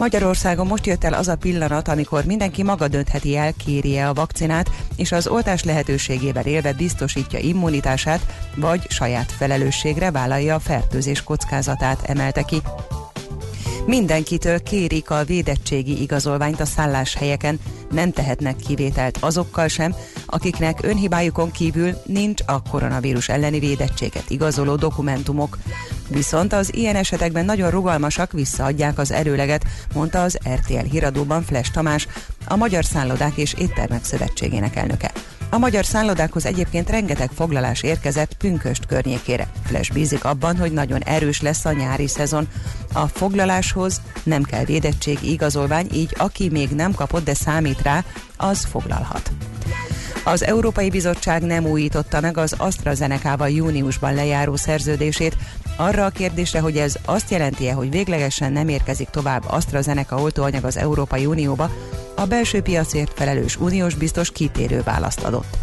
Magyarországon 0.00 0.66
most 0.66 0.86
jött 0.86 1.04
el 1.04 1.12
az 1.12 1.28
a 1.28 1.36
pillanat, 1.36 1.88
amikor 1.88 2.24
mindenki 2.24 2.62
maga 2.62 2.88
döntheti 2.88 3.36
el, 3.36 3.52
kéri-e 3.52 4.08
a 4.08 4.12
vakcinát, 4.12 4.70
és 4.96 5.12
az 5.12 5.26
oltás 5.26 5.64
lehetőségével 5.64 6.44
élve 6.44 6.72
biztosítja 6.72 7.38
immunitását, 7.38 8.26
vagy 8.56 8.90
saját 8.90 9.32
felelősségre 9.32 10.10
vállalja 10.10 10.54
a 10.54 10.58
fertőzés 10.58 11.22
kockázatát, 11.22 12.02
emelte 12.02 12.42
ki. 12.42 12.62
Mindenkitől 13.86 14.62
kérik 14.62 15.10
a 15.10 15.24
védettségi 15.24 16.02
igazolványt 16.02 16.60
a 16.60 16.64
szálláshelyeken, 16.64 17.60
nem 17.90 18.12
tehetnek 18.12 18.56
kivételt 18.56 19.18
azokkal 19.20 19.68
sem, 19.68 19.94
akiknek 20.26 20.78
önhibájukon 20.82 21.50
kívül 21.50 21.94
nincs 22.06 22.42
a 22.46 22.62
koronavírus 22.62 23.28
elleni 23.28 23.58
védettséget 23.58 24.30
igazoló 24.30 24.74
dokumentumok. 24.74 25.58
Viszont 26.10 26.52
az 26.52 26.74
ilyen 26.74 26.96
esetekben 26.96 27.44
nagyon 27.44 27.70
rugalmasak, 27.70 28.32
visszaadják 28.32 28.98
az 28.98 29.10
előleget, 29.10 29.64
mondta 29.94 30.22
az 30.22 30.38
RTL 30.54 30.86
híradóban 30.90 31.42
Fles 31.42 31.70
Tamás, 31.70 32.08
a 32.46 32.56
Magyar 32.56 32.84
Szállodák 32.84 33.36
és 33.36 33.54
Éttermek 33.58 34.04
Szövetségének 34.04 34.76
elnöke. 34.76 35.12
A 35.50 35.58
magyar 35.58 35.84
szállodákhoz 35.84 36.46
egyébként 36.46 36.90
rengeteg 36.90 37.30
foglalás 37.34 37.82
érkezett 37.82 38.34
Pünköst 38.34 38.86
környékére. 38.86 39.46
Flash 39.64 39.92
bízik 39.92 40.24
abban, 40.24 40.56
hogy 40.56 40.72
nagyon 40.72 41.02
erős 41.02 41.40
lesz 41.40 41.64
a 41.64 41.72
nyári 41.72 42.06
szezon. 42.06 42.48
A 42.92 43.06
foglaláshoz 43.06 44.00
nem 44.22 44.42
kell 44.42 44.64
védettség, 44.64 45.18
igazolvány, 45.22 45.88
így 45.92 46.14
aki 46.18 46.48
még 46.48 46.70
nem 46.70 46.94
kapott, 46.94 47.24
de 47.24 47.34
számít 47.34 47.82
rá, 47.82 48.04
az 48.36 48.64
foglalhat. 48.64 49.30
Az 50.24 50.44
Európai 50.44 50.90
Bizottság 50.90 51.42
nem 51.42 51.66
újította 51.66 52.20
meg 52.20 52.36
az 52.36 52.54
AstraZeneca-val 52.58 53.50
júniusban 53.50 54.14
lejáró 54.14 54.56
szerződését. 54.56 55.36
Arra 55.80 56.04
a 56.04 56.10
kérdésre, 56.10 56.60
hogy 56.60 56.76
ez 56.76 56.96
azt 57.04 57.30
jelenti-e, 57.30 57.72
hogy 57.72 57.90
véglegesen 57.90 58.52
nem 58.52 58.68
érkezik 58.68 59.08
tovább 59.08 59.44
AstraZeneca 59.46 60.16
oltóanyag 60.16 60.64
az 60.64 60.76
Európai 60.76 61.26
Unióba, 61.26 61.70
a 62.16 62.24
belső 62.24 62.60
piacért 62.60 63.12
felelős 63.14 63.56
uniós 63.56 63.94
biztos 63.94 64.30
kitérő 64.30 64.82
választ 64.82 65.22
adott. 65.22 65.56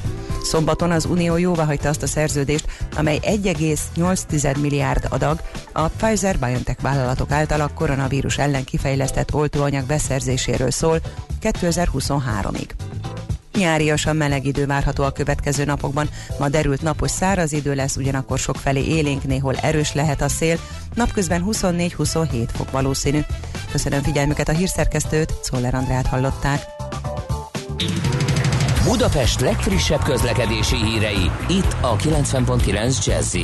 Szombaton 0.44 0.92
az 0.92 1.06
Unió 1.06 1.38
jóváhagyta 1.38 1.90
azt 1.90 2.04
a 2.04 2.08
szerződést, 2.08 2.66
amely 2.96 3.20
1,8 3.22 4.60
milliárd 4.62 5.08
adag 5.10 5.42
a 5.74 5.88
Pfizer-BioNTech 5.88 6.82
vállalatok 6.82 7.32
által 7.32 7.62
a 7.62 7.74
koronavírus 7.74 8.38
ellen 8.38 8.64
kifejlesztett 8.64 9.34
oltóanyag 9.34 9.86
beszerzéséről 9.86 10.72
szól 10.72 11.00
2023-ig. 11.42 12.70
Nyáriasan 13.58 14.16
meleg 14.16 14.46
idő 14.46 14.66
várható 14.66 15.04
a 15.04 15.12
következő 15.12 15.66
napokban. 15.66 16.10
Ma 16.40 16.50
derült 16.50 16.82
napos 16.82 17.12
száraz 17.12 17.52
idő 17.52 17.74
lesz, 17.76 17.96
ugyanakkor 17.96 18.38
sokfelé 18.38 18.84
élénk, 18.86 19.24
néhol 19.24 19.56
erős 19.56 19.94
lehet 19.94 20.22
a 20.22 20.28
szél. 20.30 20.60
Napközben 20.94 21.44
24-27 21.48 22.48
fok 22.54 22.72
valószínű. 22.72 23.20
Köszönöm 23.72 24.02
figyelmüket 24.02 24.50
a 24.50 24.52
hírszerkesztőt, 24.52 25.34
Szoller 25.42 25.76
Andrát 25.76 26.08
hallották. 26.08 26.62
Budapest 28.84 29.40
legfrissebb 29.40 30.04
közlekedési 30.04 30.76
hírei, 30.76 31.32
itt 31.50 31.76
a 31.82 31.96
90.9 31.96 33.06
jazz 33.06 33.38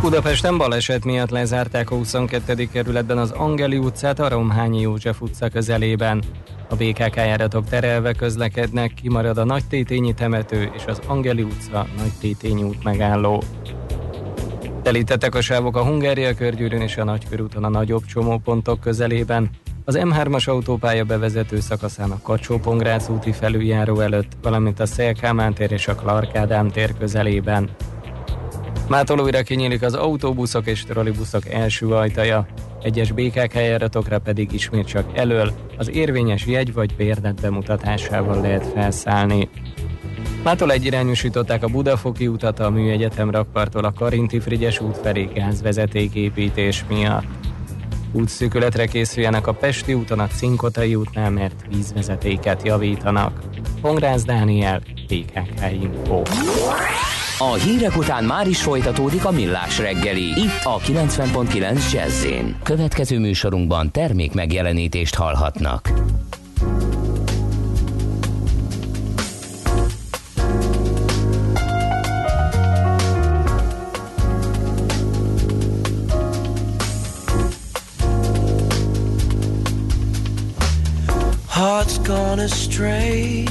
Budapesten 0.00 0.58
baleset 0.58 1.04
miatt 1.04 1.30
lezárták 1.30 1.90
a 1.90 1.94
22. 1.94 2.68
kerületben 2.72 3.18
az 3.18 3.30
Angeli 3.30 3.78
utcát 3.78 4.18
a 4.18 4.28
Romhányi 4.28 4.80
József 4.80 5.20
utca 5.20 5.48
közelében. 5.48 6.22
A 6.68 6.76
BKK 6.76 7.16
járatok 7.16 7.68
terelve 7.68 8.12
közlekednek, 8.12 8.94
kimarad 8.94 9.38
a 9.38 9.44
Nagytétényi 9.44 10.14
temető 10.14 10.70
és 10.74 10.84
az 10.86 11.00
Angeli 11.06 11.42
utca 11.42 11.86
Nagytétényi 11.96 12.62
út 12.62 12.84
megálló. 12.84 13.42
Telítettek 14.82 15.34
a 15.34 15.40
sávok 15.40 15.76
a 15.76 15.84
Hungária 15.84 16.34
körgyűrűn 16.34 16.80
és 16.80 16.96
a 16.96 17.04
Nagykörúton 17.04 17.64
a 17.64 17.68
nagyobb 17.68 18.04
csomópontok 18.04 18.80
közelében, 18.80 19.50
az 19.84 19.98
M3-as 20.00 20.48
autópálya 20.48 21.04
bevezető 21.04 21.60
szakaszán 21.60 22.10
a 22.10 22.20
kacsó 22.22 22.60
úti 23.08 23.32
felüljáró 23.32 24.00
előtt, 24.00 24.32
valamint 24.42 24.80
a 24.80 24.86
Szélkámán 24.86 25.54
tér 25.54 25.72
és 25.72 25.88
a 25.88 25.94
Clark 25.94 26.70
tér 26.72 26.94
közelében. 26.98 27.70
Mától 28.88 29.20
újra 29.20 29.42
kinyílik 29.42 29.82
az 29.82 29.94
autóbuszok 29.94 30.66
és 30.66 30.84
trollibuszok 30.84 31.48
első 31.48 31.86
ajtaja, 31.86 32.46
egyes 32.86 33.12
BKK 33.12 33.54
járatokra 33.54 34.18
pedig 34.18 34.52
ismét 34.52 34.86
csak 34.86 35.18
elől 35.18 35.52
az 35.76 35.90
érvényes 35.90 36.46
jegy 36.46 36.72
vagy 36.72 36.96
bérlet 36.96 37.40
bemutatásával 37.40 38.40
lehet 38.40 38.66
felszállni. 38.66 39.48
Mától 40.44 40.72
egyirányosították 40.72 41.62
a 41.62 41.68
Budafoki 41.68 42.26
utat 42.26 42.60
a 42.60 42.70
Műegyetem 42.70 43.30
rakpartól 43.30 43.84
a 43.84 43.92
Karinti 43.92 44.40
Frigyes 44.40 44.80
út 44.80 44.96
felé 44.96 45.28
gázvezetéképítés 45.34 46.84
miatt. 46.88 47.24
Útszűkületre 48.12 48.86
készüljenek 48.86 49.46
a 49.46 49.52
Pesti 49.52 49.94
úton 49.94 50.18
a 50.18 50.26
Cinkotai 50.26 50.94
útnál, 50.94 51.30
mert 51.30 51.64
vízvezetéket 51.68 52.62
javítanak. 52.64 53.40
Pongrász 53.80 54.24
Dániel, 54.24 54.82
PKK 55.06 55.72
Info. 55.82 56.22
A 57.38 57.52
hírek 57.52 57.96
után 57.96 58.24
már 58.24 58.48
is 58.48 58.62
folytatódik 58.62 59.24
a 59.24 59.30
millás 59.30 59.78
reggeli, 59.78 60.22
itt 60.22 60.60
a 60.62 60.78
90.9 60.78 61.92
jazz 61.92 62.26
Következő 62.62 63.18
műsorunkban 63.18 63.90
termék 63.90 64.32
megjelenítést 64.32 65.14
hallhatnak. 65.14 65.90
Hearts 81.48 81.98
gone 82.06 82.42
astray, 82.42 83.44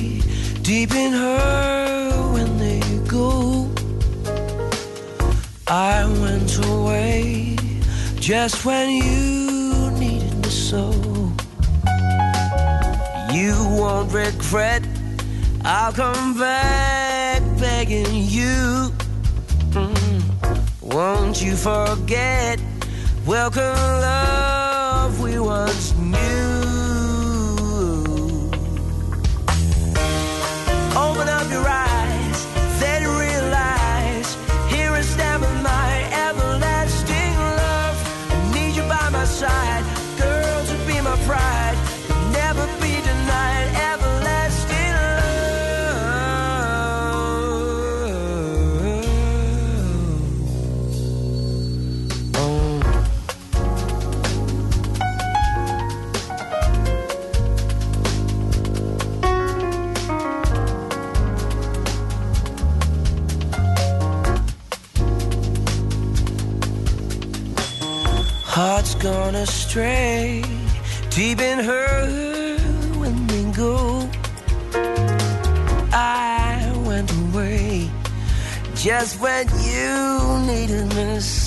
deep 0.61 0.93
in 0.93 1.11
her 1.11 1.94
I 5.67 6.05
went 6.21 6.63
away 6.67 7.55
just 8.15 8.65
when 8.65 8.89
you 8.91 9.89
needed 9.97 10.35
me 10.43 10.49
so. 10.49 10.91
You 13.33 13.55
won't 13.75 14.13
regret, 14.13 14.83
I'll 15.63 15.91
come 15.91 16.37
back 16.37 17.41
begging 17.59 18.05
you. 18.11 18.91
Mm. 19.71 20.21
Won't 20.81 21.41
you 21.41 21.55
forget? 21.55 22.59
Welcome, 23.25 23.63
love 23.63 25.19
we 25.19 25.39
once 25.39 25.95
knew. 25.95 26.61
Open 30.95 31.27
up 31.27 31.49
your 31.49 31.67
eyes, 31.67 31.94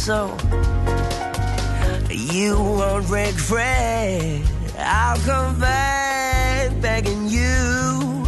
so. 0.09 0.35
You 2.09 2.57
won't 2.59 3.11
regret. 3.11 4.41
I'll 4.79 5.19
come 5.19 5.61
back 5.61 6.73
begging 6.81 7.29
you. 7.29 8.25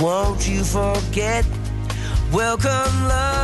Won't 0.00 0.48
you 0.48 0.64
forget? 0.64 1.44
Welcome, 2.32 2.94
love 3.12 3.35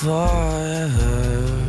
forever. 0.00 1.68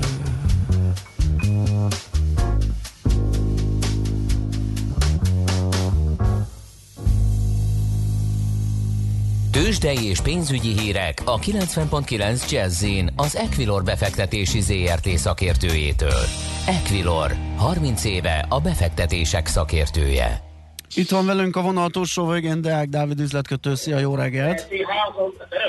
Tőzsdei 9.51 10.05
és 10.05 10.21
pénzügyi 10.21 10.79
hírek 10.79 11.21
a 11.25 11.39
90.9 11.39 12.49
jazz 12.51 12.85
az 13.15 13.35
Equilor 13.35 13.83
befektetési 13.83 14.61
ZRT 14.61 15.07
szakértőjétől. 15.07 16.25
Equilor, 16.67 17.35
30 17.57 18.03
éve 18.03 18.45
a 18.49 18.59
befektetések 18.59 19.47
szakértője. 19.47 20.50
Itt 20.95 21.09
van 21.09 21.25
velünk 21.25 21.55
a 21.55 21.61
vonal 21.61 21.89
túlsó 21.89 22.27
végén 22.27 22.61
Deák 22.61 22.87
Dávid 22.87 23.19
üzletkötő. 23.19 23.75
Szia, 23.75 23.99
jó 23.99 24.15
reggelt! 24.15 24.67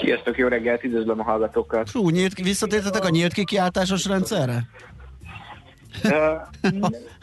Sziasztok, 0.02 0.36
jó 0.36 0.48
reggelt, 0.48 0.84
üdvözlöm 0.84 1.20
a 1.20 1.22
hallgatókat. 1.22 1.90
Hú, 1.90 2.08
nyílt, 2.08 2.34
visszatértetek 2.34 3.04
a 3.04 3.08
nyílt 3.08 3.32
kikiáltásos 3.32 4.06
rendszerre? 4.06 4.68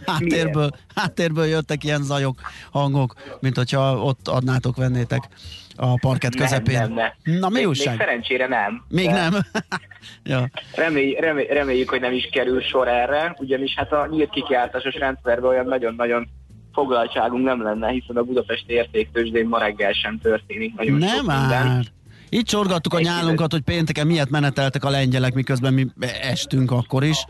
háttérből, 0.06 0.70
háttérből 0.96 1.46
jöttek 1.46 1.84
ilyen 1.84 2.04
zajok, 2.04 2.40
hangok, 2.72 3.14
mint 3.40 3.56
hogyha 3.56 4.04
ott 4.04 4.28
adnátok, 4.28 4.76
vennétek 4.76 5.28
a 5.76 6.00
parkett 6.00 6.36
közepén. 6.36 6.80
Nem, 6.80 6.94
nem, 6.94 7.12
nem. 7.24 7.40
Na 7.40 7.50
mi 7.50 7.58
még, 7.58 7.68
újság? 7.68 7.88
még 7.88 8.00
szerencsére 8.00 8.48
nem. 8.48 8.84
Még 8.90 9.06
De 9.06 9.12
nem? 9.12 9.34
ja. 10.24 10.50
Remély, 10.76 11.18
remély, 11.20 11.48
reméljük, 11.48 11.90
hogy 11.90 12.02
nem 12.02 12.14
is 12.14 12.30
kerül 12.32 12.62
sor 12.62 12.88
erre, 12.88 13.36
ugyanis 13.38 13.74
hát 13.76 13.92
a 13.92 14.08
nyílt 14.12 14.30
kikiáltásos 14.30 14.96
rendszerben 14.96 15.50
olyan 15.50 15.66
nagyon-nagyon 15.66 16.30
foglaltságunk 16.74 17.44
nem 17.44 17.64
lenne, 17.64 17.90
hiszen 17.90 18.16
a 18.16 18.24
Budapesti 18.24 18.74
értéktősdén 18.74 19.48
ma 19.48 19.58
reggel 19.58 19.92
sem 19.92 20.20
történik 20.20 20.76
nagyon 20.76 20.98
Nem 20.98 21.10
sok 21.10 21.26
minden. 21.26 21.66
már. 21.68 21.86
Itt 22.30 22.46
csorgattuk 22.46 22.94
a 22.94 23.00
nyálunkat, 23.00 23.52
hogy 23.52 23.62
pénteken 23.62 24.08
miért 24.08 24.30
meneteltek 24.30 24.84
a 24.84 24.90
lengyelek, 24.90 25.34
miközben 25.34 25.74
mi 25.74 25.88
estünk 26.22 26.72
akkor 26.72 27.04
is. 27.04 27.26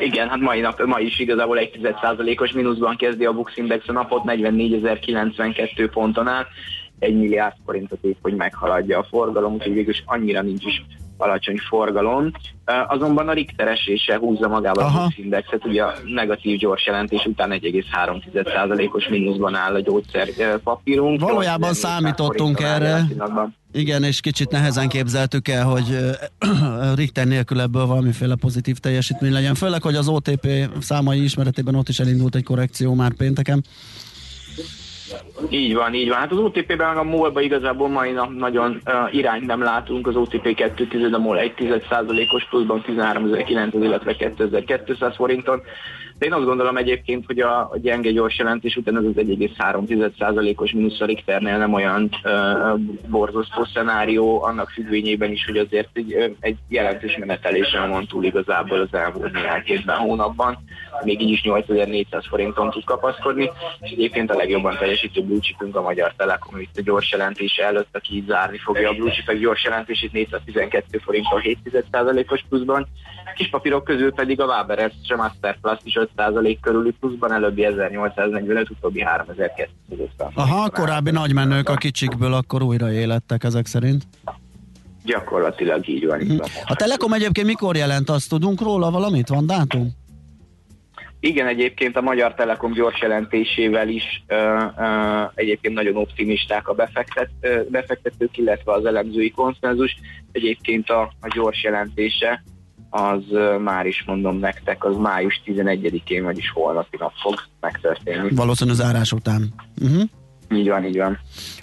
Igen, 0.00 0.28
hát 0.28 0.38
mai 0.38 0.60
nap, 0.60 0.86
ma 0.86 0.98
is 0.98 1.18
igazából 1.18 1.58
egy 1.58 1.78
10%-os 1.82 2.52
mínuszban 2.52 2.96
kezdi 2.96 3.24
a 3.24 3.32
Bux 3.32 3.56
Index 3.56 3.88
a 3.88 3.92
napot 3.92 4.22
44.092 4.26 5.88
ponton 5.92 6.28
áll. 6.28 6.46
Egy 6.98 7.14
milliárd 7.14 7.54
forintot 7.64 8.02
épp, 8.02 8.16
hogy 8.22 8.34
meghaladja 8.34 8.98
a 8.98 9.06
forgalom, 9.10 9.52
úgyhogy 9.52 9.72
végül 9.72 9.92
is 9.92 10.02
annyira 10.06 10.42
nincs 10.42 10.64
is 10.64 10.82
alacsony 11.20 11.58
forgalom. 11.68 12.30
Azonban 12.88 13.28
a 13.28 13.32
Richter 13.32 13.68
esése 13.68 14.18
húzza 14.18 14.48
magával 14.48 14.84
a 14.84 15.02
Bux 15.02 15.18
Indexet, 15.18 15.66
ugye 15.66 15.82
a 15.82 15.92
negatív 16.04 16.58
gyors 16.58 16.86
jelentés 16.86 17.24
után 17.24 17.50
1,3%-os 17.50 19.08
mínuszban 19.08 19.54
áll 19.54 19.74
a 19.74 19.80
gyógyszer 19.80 20.28
uh, 20.28 20.54
papírunk. 20.54 21.20
Valójában 21.20 21.70
8400 21.70 21.78
számítottunk 21.78 22.60
erre. 22.60 23.06
Igen, 23.72 24.02
és 24.02 24.20
kicsit 24.20 24.50
nehezen 24.50 24.88
képzeltük 24.88 25.48
el, 25.48 25.64
hogy 25.64 25.98
Richter 26.94 27.26
nélkül 27.26 27.60
ebből 27.60 27.86
valamiféle 27.86 28.34
pozitív 28.34 28.78
teljesítmény 28.78 29.32
legyen. 29.32 29.54
Főleg, 29.54 29.82
hogy 29.82 29.94
az 29.94 30.08
OTP 30.08 30.46
számai 30.80 31.22
ismeretében 31.22 31.74
ott 31.74 31.88
is 31.88 31.98
elindult 31.98 32.34
egy 32.34 32.44
korrekció 32.44 32.94
már 32.94 33.12
pénteken. 33.12 33.64
Így 35.48 35.74
van, 35.74 35.94
így 35.94 36.08
van. 36.08 36.18
Hát 36.18 36.32
az 36.32 36.38
OTP-ben 36.38 36.96
a 36.96 37.02
MOL-ba 37.02 37.40
igazából 37.40 37.88
mai 37.88 38.10
nap 38.10 38.30
nagyon 38.36 38.80
uh, 38.86 39.14
irányt 39.14 39.46
nem 39.46 39.62
látunk. 39.62 40.06
Az 40.06 40.16
OTP 40.16 40.54
2 40.54 40.86
tized, 40.86 41.14
a 41.14 41.18
MOL 41.18 41.38
1 41.38 41.52
os 42.32 42.48
pluszban 42.48 42.84
13.900, 42.86 43.70
illetve 43.72 44.14
2200 44.14 45.14
forinton. 45.16 45.62
De 46.18 46.26
én 46.26 46.32
azt 46.32 46.44
gondolom 46.44 46.76
egyébként, 46.76 47.26
hogy 47.26 47.40
a, 47.40 47.60
a 47.60 47.78
gyenge 47.82 48.10
gyors 48.10 48.38
jelentés 48.38 48.76
után 48.76 48.96
ez 48.96 49.04
az 49.04 49.12
1,3%-os 49.16 50.72
mínusz 50.72 51.00
a 51.00 51.04
Richternél 51.04 51.58
nem 51.58 51.72
olyan 51.72 52.10
uh, 52.24 52.78
borzasztó 53.08 53.64
szenárió, 53.74 54.42
annak 54.42 54.70
függvényében 54.70 55.30
is, 55.30 55.44
hogy 55.44 55.56
azért 55.56 55.88
egy, 55.92 56.36
egy 56.40 56.56
jelentős 56.68 57.16
menetelésen 57.16 57.90
van 57.90 58.06
túl 58.06 58.24
igazából 58.24 58.80
az 58.80 58.98
elmúlt 58.98 59.32
néhány 59.32 59.84
hónapban. 59.86 60.58
Még 61.04 61.20
így 61.20 61.30
is 61.30 61.42
8400 61.42 62.26
forinton 62.26 62.70
tud 62.70 62.84
kapaszkodni, 62.84 63.50
és 63.80 63.90
egyébként 63.90 64.30
a 64.30 64.36
legjobban 64.36 64.76
teljesítő 65.00 65.26
blue 65.26 65.40
chipünk 65.40 65.76
a 65.76 65.82
Magyar 65.82 66.14
Telekom, 66.16 66.60
itt 66.60 66.76
a 66.76 66.82
gyors 66.82 67.10
jelentése 67.10 67.64
előtt, 67.64 67.88
aki 67.96 68.14
így 68.14 68.26
zárni 68.26 68.58
fogja 68.58 68.90
a 68.90 68.92
blue 68.92 69.10
chipek 69.10 69.38
gyors 69.38 69.64
jelentését 69.64 70.12
412 70.12 70.98
forinton 70.98 71.40
7%-os 71.42 72.44
pluszban. 72.48 72.86
Kis 73.34 73.48
papírok 73.48 73.84
közül 73.84 74.12
pedig 74.12 74.40
a 74.40 74.44
Waber 74.44 74.92
és 75.02 75.10
a 75.10 75.16
Masterplus 75.16 75.78
is 75.82 75.98
5% 76.16 76.56
körüli 76.60 76.94
pluszban, 77.00 77.32
előbbi 77.32 77.64
1845, 77.64 78.70
utóbbi 78.70 79.02
3250. 79.02 80.30
Aha, 80.34 80.62
a 80.62 80.70
korábbi 80.70 81.10
nagymenők 81.10 81.68
a 81.68 81.74
kicsikből 81.74 82.34
akkor 82.34 82.62
újra 82.62 82.92
élettek 82.92 83.44
ezek 83.44 83.66
szerint. 83.66 84.02
Gyakorlatilag 85.04 85.88
így 85.88 86.06
van. 86.06 86.18
Van. 86.26 86.48
A 86.64 86.74
Telekom 86.74 87.12
egyébként 87.12 87.46
mikor 87.46 87.76
jelent, 87.76 88.10
azt 88.10 88.28
tudunk 88.28 88.60
róla 88.60 88.90
valamit? 88.90 89.28
Van 89.28 89.46
dátum? 89.46 89.99
Igen, 91.20 91.46
egyébként 91.46 91.96
a 91.96 92.00
Magyar 92.00 92.34
Telekom 92.34 92.72
gyors 92.72 93.00
jelentésével 93.00 93.88
is 93.88 94.22
ö, 94.26 94.34
ö, 94.78 95.22
egyébként 95.34 95.74
nagyon 95.74 95.96
optimisták 95.96 96.68
a 96.68 96.74
befektet, 96.74 97.30
ö, 97.40 97.60
befektetők, 97.70 98.38
illetve 98.38 98.72
az 98.72 98.84
elemzői 98.84 99.30
konszenzus. 99.30 99.96
Egyébként 100.32 100.90
a, 100.90 101.00
a 101.20 101.28
gyors 101.34 101.62
jelentése 101.62 102.42
az 102.90 103.22
ö, 103.30 103.58
már 103.58 103.86
is 103.86 104.04
mondom 104.06 104.38
nektek, 104.38 104.84
az 104.84 104.96
május 104.96 105.42
11-én, 105.46 106.22
vagyis 106.22 106.50
holnapi 106.50 106.96
nap 106.98 107.12
fog 107.22 107.34
megtörténni. 107.60 108.28
Valószínűleg 108.34 108.78
zárás 108.78 109.12
után. 109.12 109.54
Uh-huh. 109.82 110.02
Így 110.54 110.68
van, 110.68 110.84
így 110.84 110.96
van. 110.96 111.18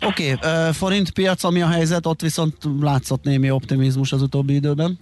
Oké, 0.06 0.34
okay, 0.34 0.72
forint 0.72 1.12
piac, 1.12 1.44
ami 1.44 1.62
a 1.62 1.68
helyzet, 1.68 2.06
ott 2.06 2.22
viszont 2.22 2.58
látszott 2.82 3.24
némi 3.24 3.52
optimizmus 3.52 4.12
az 4.12 4.22
utóbbi 4.22 4.54
időben. 4.54 5.00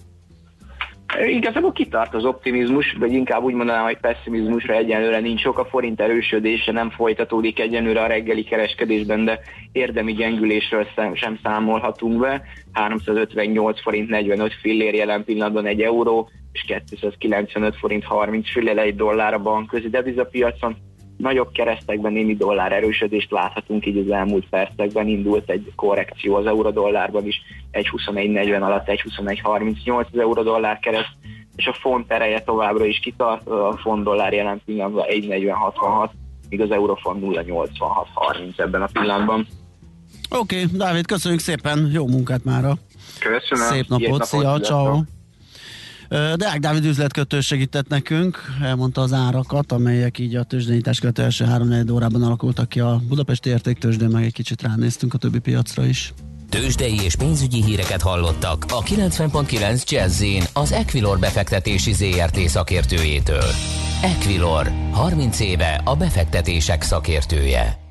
Igazából 1.20 1.72
kitart 1.72 2.14
az 2.14 2.26
optimizmus, 2.26 2.96
vagy 3.00 3.14
inkább 3.14 3.44
úgy 3.44 3.54
mondanám, 3.54 3.84
hogy 3.84 3.98
pessimizmusra 3.98 4.74
egyenlőre 4.74 5.20
nincs 5.20 5.42
sok. 5.42 5.60
A 5.60 5.66
forint 5.66 6.02
erősödése 6.02 6.72
nem 6.72 6.90
folytatódik 6.90 7.60
egyenlőre 7.60 8.02
a 8.02 8.08
reggeli 8.08 8.44
kereskedésben, 8.44 9.26
de 9.26 9.40
érdemi 9.72 10.14
gyengülésről 10.14 10.88
sem 11.14 11.40
számolhatunk 11.44 12.20
be. 12.20 12.42
358 12.72 13.82
forint 13.82 14.10
45 14.10 14.54
fillér 14.54 14.94
jelen 14.94 15.24
pillanatban 15.24 15.66
egy 15.66 15.82
euró, 15.82 16.30
és 16.52 16.66
295 16.90 17.76
forint 17.76 18.04
30 18.04 18.52
fillér 18.52 18.78
egy 18.78 18.96
dollár 18.96 19.34
a 19.34 19.40
bankközi 19.40 19.90
devizapiacon. 19.90 20.78
Nagyobb 21.18 21.52
keresztekben 21.52 22.12
némi 22.12 22.36
dollár 22.36 22.72
erősödést 22.72 23.32
láthatunk, 23.32 23.86
így 23.86 23.98
az 23.98 24.14
elmúlt 24.14 24.50
percekben 24.50 25.08
indult 25.08 25.50
egy 25.50 25.72
korrekció 25.76 26.36
az 26.36 26.46
euró-dollárban 26.46 27.26
is, 27.26 27.42
1.21.40 27.72 28.62
alatt 28.62 28.86
1.21.38 28.88 30.06
az 30.12 30.20
euró-dollár 30.20 30.80
kereszt, 30.80 31.16
és 31.56 31.66
a 31.66 31.74
font 31.74 32.12
ereje 32.12 32.42
továbbra 32.42 32.86
is 32.86 33.00
kitart, 33.00 33.48
a 33.48 33.80
font 33.82 34.04
dollár 34.04 34.34
jelen 34.34 34.62
pillanatban 34.66 35.06
1.40.66, 35.10 36.10
míg 36.50 36.62
az 36.62 36.72
eurofont 36.72 37.24
0.86.30 37.24 38.60
ebben 38.60 38.82
a 38.82 38.88
pillanatban. 38.94 39.48
Oké, 40.30 40.64
okay, 40.64 40.78
Dávid, 40.78 41.06
köszönjük 41.06 41.42
szépen, 41.42 41.90
jó 41.92 42.08
munkát 42.08 42.44
mára. 42.44 42.74
Köszönöm. 43.20 43.68
Szép 43.68 43.88
napot, 43.88 44.08
napot, 44.08 44.26
szia, 44.26 44.60
ciao. 44.60 45.02
Deák 46.10 46.60
Dávid 46.60 46.86
üzletkötő 46.86 47.42
segített 47.42 47.88
nekünk, 47.88 48.38
elmondta 48.62 49.02
az 49.02 49.14
árakat, 49.14 49.72
amelyek 49.72 50.20
így 50.20 50.36
a 50.36 50.44
tőzsdenyítás 50.44 51.00
követő 51.00 51.24
első 51.24 51.46
három 51.46 51.90
órában 51.92 52.24
alakultak 52.24 52.70
ki 52.70 52.80
a 52.80 53.02
Budapesti 53.08 53.50
értéktőzsdén, 53.50 54.10
meg 54.10 54.24
egy 54.24 54.34
kicsit 54.34 54.62
ránéztünk 54.62 55.14
a 55.14 55.18
többi 55.18 55.40
piacra 55.40 55.86
is. 55.86 56.14
Tőzsdei 56.50 57.00
és 57.04 57.16
pénzügyi 57.16 57.64
híreket 57.64 58.02
hallottak 58.02 58.66
a 58.70 58.84
90.9 58.84 59.90
jazz 59.90 60.24
az 60.54 60.72
Equilor 60.72 61.20
befektetési 61.20 61.94
ZRT 61.94 62.40
szakértőjétől. 62.40 63.50
Equilor, 64.02 64.72
30 64.92 65.40
éve 65.40 65.82
a 65.84 65.96
befektetések 65.96 66.82
szakértője. 66.82 67.85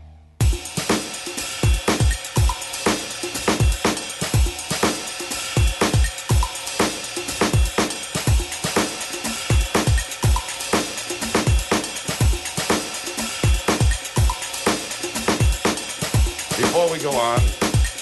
On, 17.35 17.43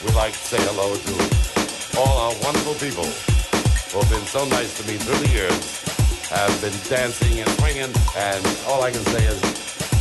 we'd 0.05 0.15
like 0.15 0.33
to 0.33 0.45
say 0.53 0.61
hello 0.69 0.97
to 0.97 1.15
all 1.99 2.17
our 2.19 2.35
wonderful 2.43 2.75
people 2.75 3.05
who 3.91 4.01
have 4.01 4.11
been 4.11 4.27
so 4.27 4.45
nice 4.47 4.77
to 4.79 4.87
me 4.87 4.97
through 4.97 5.21
the 5.27 5.33
years, 5.33 5.83
have 6.29 6.53
been 6.61 6.75
dancing 6.89 7.41
and 7.41 7.49
swinging, 7.61 7.93
and 8.17 8.43
all 8.69 8.83
I 8.83 8.91
can 8.91 9.05
say 9.13 9.25
is, 9.25 9.41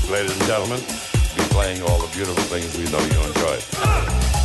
ladies 0.10 0.32
and 0.32 0.48
gentlemen, 0.48 0.80
be 1.36 1.44
playing 1.52 1.82
all 1.84 2.00
the 2.00 2.12
beautiful 2.16 2.44
things 2.52 2.76
we 2.78 2.86
know 2.92 3.00
you 3.00 3.20
enjoy. 3.28 4.41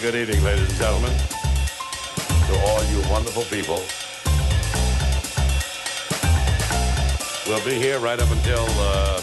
Good 0.00 0.14
evening, 0.14 0.44
ladies 0.44 0.68
and 0.68 0.78
gentlemen. 0.78 1.10
To 2.46 2.58
all 2.66 2.84
you 2.84 3.00
wonderful 3.10 3.42
people. 3.44 3.82
We'll 7.46 7.64
be 7.64 7.74
here 7.74 7.98
right 7.98 8.20
up 8.20 8.30
until 8.30 8.64
uh, 8.68 9.20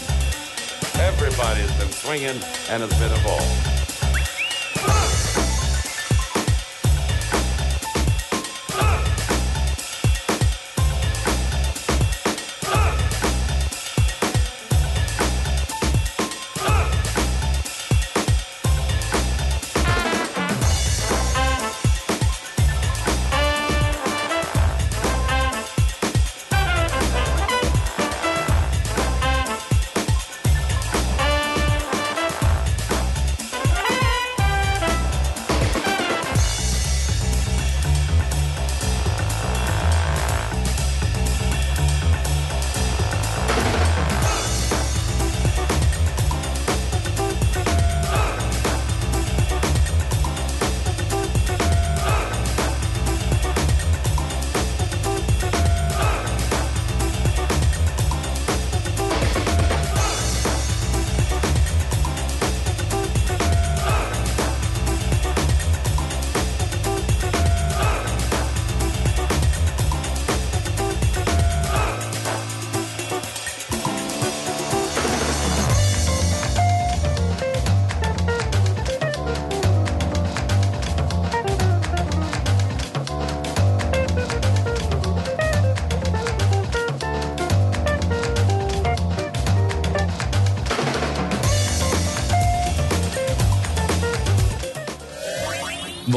everybody's 0.98 1.72
been 1.78 1.90
swinging 1.90 2.36
and 2.68 2.82
has 2.82 2.92
been 2.98 3.12
involved. 3.12 3.75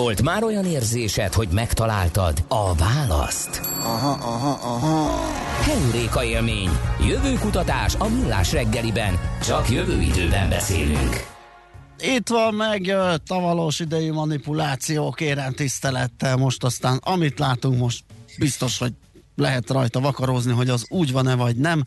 Volt 0.10 0.22
már 0.22 0.44
olyan 0.44 0.66
érzésed, 0.66 1.34
hogy 1.34 1.48
megtaláltad 1.52 2.44
a 2.48 2.76
választ? 2.76 3.62
Aha, 3.80 4.12
aha, 4.12 4.50
aha. 4.50 5.22
Heuréka 5.62 6.24
élmény. 6.24 6.70
Jövőkutatás 7.08 7.96
a 7.96 8.08
millás 8.08 8.52
reggeliben. 8.52 9.20
Csak 9.44 9.70
jövő 9.70 10.02
időben 10.02 10.50
beszélünk. 10.50 11.26
Itt 12.00 12.28
van 12.28 12.54
megjött 12.54 13.30
a 13.30 13.40
valós 13.40 13.80
idejű 13.80 14.12
manipuláció, 14.12 15.12
kérem 15.12 15.54
tisztelettel. 15.54 16.38
Most 16.38 16.64
aztán, 16.64 17.00
amit 17.04 17.40
látunk 17.40 17.80
most, 17.80 18.04
biztos, 18.40 18.78
hogy 18.78 18.94
lehet 19.36 19.70
rajta 19.70 20.00
vakarózni, 20.00 20.52
hogy 20.54 20.70
az 20.70 20.86
úgy 20.88 21.12
van-e 21.12 21.36
vagy 21.36 21.56
nem, 21.56 21.86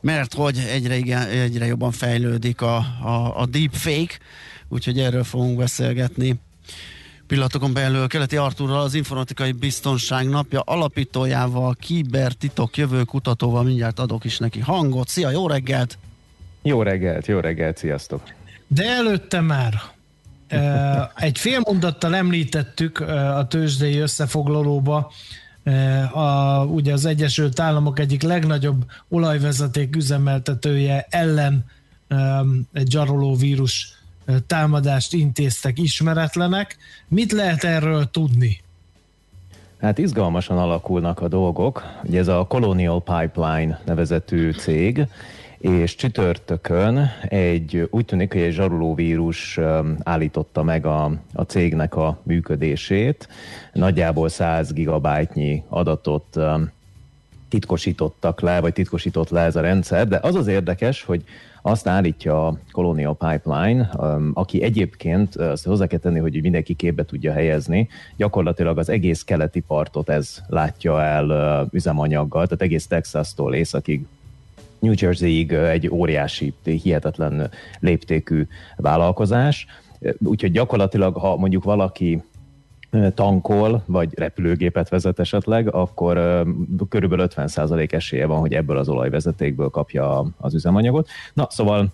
mert 0.00 0.34
hogy 0.34 0.58
egyre, 0.58 0.96
igen, 0.96 1.28
egyre 1.28 1.66
jobban 1.66 1.92
fejlődik 1.92 2.60
a, 2.60 2.76
a, 3.02 3.40
a 3.40 3.46
deepfake, 3.46 4.18
úgyhogy 4.68 4.98
erről 4.98 5.24
fogunk 5.24 5.58
beszélgetni 5.58 6.44
pillanatokon 7.26 7.72
belül 7.72 8.06
Keleti 8.06 8.36
Arturral, 8.36 8.80
az 8.80 8.94
Informatikai 8.94 9.52
Biztonság 9.52 10.28
napja 10.28 10.60
alapítójával, 10.60 11.76
kibertitok 11.80 12.76
jövő 12.76 13.02
kutatóval, 13.02 13.62
mindjárt 13.62 13.98
adok 13.98 14.24
is 14.24 14.38
neki 14.38 14.60
hangot. 14.60 15.08
Szia, 15.08 15.30
jó 15.30 15.48
reggelt! 15.48 15.98
Jó 16.62 16.82
reggelt, 16.82 17.26
jó 17.26 17.38
reggelt, 17.38 17.76
sziasztok! 17.76 18.22
De 18.66 18.84
előtte 18.84 19.40
már 19.40 19.74
e, 20.48 21.12
egy 21.26 21.38
fél 21.38 21.60
mondattal 21.64 22.14
említettük 22.14 23.00
e, 23.00 23.36
a 23.36 23.46
tőzsdei 23.46 23.98
összefoglalóba, 23.98 25.12
e, 25.64 26.02
a, 26.04 26.64
ugye 26.64 26.92
az 26.92 27.04
Egyesült 27.04 27.60
Államok 27.60 27.98
egyik 27.98 28.22
legnagyobb 28.22 28.84
olajvezeték 29.08 29.96
üzemeltetője 29.96 31.06
ellen 31.10 31.64
egy 32.72 32.90
zsaroló 32.90 33.34
vírus 33.34 33.96
támadást 34.46 35.12
intéztek 35.12 35.78
ismeretlenek. 35.78 36.76
Mit 37.08 37.32
lehet 37.32 37.64
erről 37.64 38.10
tudni? 38.10 38.60
Hát 39.80 39.98
izgalmasan 39.98 40.58
alakulnak 40.58 41.20
a 41.20 41.28
dolgok. 41.28 41.84
Ugye 42.04 42.18
ez 42.18 42.28
a 42.28 42.46
Colonial 42.48 43.02
Pipeline 43.02 43.80
nevezetű 43.84 44.52
cég, 44.52 45.06
és 45.58 45.94
csütörtökön 45.94 47.10
egy, 47.28 47.88
úgy 47.90 48.04
tűnik, 48.04 48.32
hogy 48.32 48.42
egy 48.42 48.52
zsarolóvírus 48.52 49.60
állította 50.02 50.62
meg 50.62 50.86
a, 50.86 51.12
a 51.32 51.42
cégnek 51.42 51.96
a 51.96 52.20
működését. 52.22 53.28
Nagyjából 53.72 54.28
100 54.28 54.72
gigabájtnyi 54.72 55.62
adatot 55.68 56.38
titkosítottak 57.48 58.40
le, 58.40 58.60
vagy 58.60 58.72
titkosított 58.72 59.30
le 59.30 59.40
ez 59.40 59.56
a 59.56 59.60
rendszer, 59.60 60.08
de 60.08 60.18
az 60.22 60.34
az 60.34 60.46
érdekes, 60.46 61.02
hogy 61.02 61.24
azt 61.62 61.86
állítja 61.86 62.46
a 62.46 62.58
Colonial 62.72 63.16
Pipeline, 63.16 63.90
um, 63.98 64.30
aki 64.34 64.62
egyébként, 64.62 65.36
azt 65.36 65.64
hozzá 65.64 65.86
kell 65.86 65.98
tenni, 65.98 66.18
hogy 66.18 66.42
mindenki 66.42 66.74
képbe 66.74 67.04
tudja 67.04 67.32
helyezni, 67.32 67.88
gyakorlatilag 68.16 68.78
az 68.78 68.88
egész 68.88 69.22
keleti 69.22 69.60
partot 69.60 70.08
ez 70.08 70.42
látja 70.46 71.02
el 71.02 71.68
üzemanyaggal, 71.72 72.44
tehát 72.44 72.62
egész 72.62 72.86
Texas-tól 72.86 73.54
északig 73.54 74.06
New 74.78 74.92
Jerseyig 74.96 75.52
egy 75.52 75.88
óriási, 75.88 76.54
hihetetlen 76.64 77.50
léptékű 77.80 78.46
vállalkozás. 78.76 79.66
Úgyhogy 80.18 80.52
gyakorlatilag, 80.52 81.16
ha 81.16 81.36
mondjuk 81.36 81.64
valaki 81.64 82.22
tankol, 83.14 83.82
vagy 83.86 84.18
repülőgépet 84.18 84.88
vezet 84.88 85.18
esetleg, 85.18 85.74
akkor 85.74 86.44
körülbelül 86.88 87.26
50% 87.36 87.92
esélye 87.92 88.26
van, 88.26 88.40
hogy 88.40 88.54
ebből 88.54 88.76
az 88.76 88.88
olajvezetékből 88.88 89.68
kapja 89.68 90.26
az 90.36 90.54
üzemanyagot. 90.54 91.08
Na, 91.32 91.46
szóval 91.50 91.92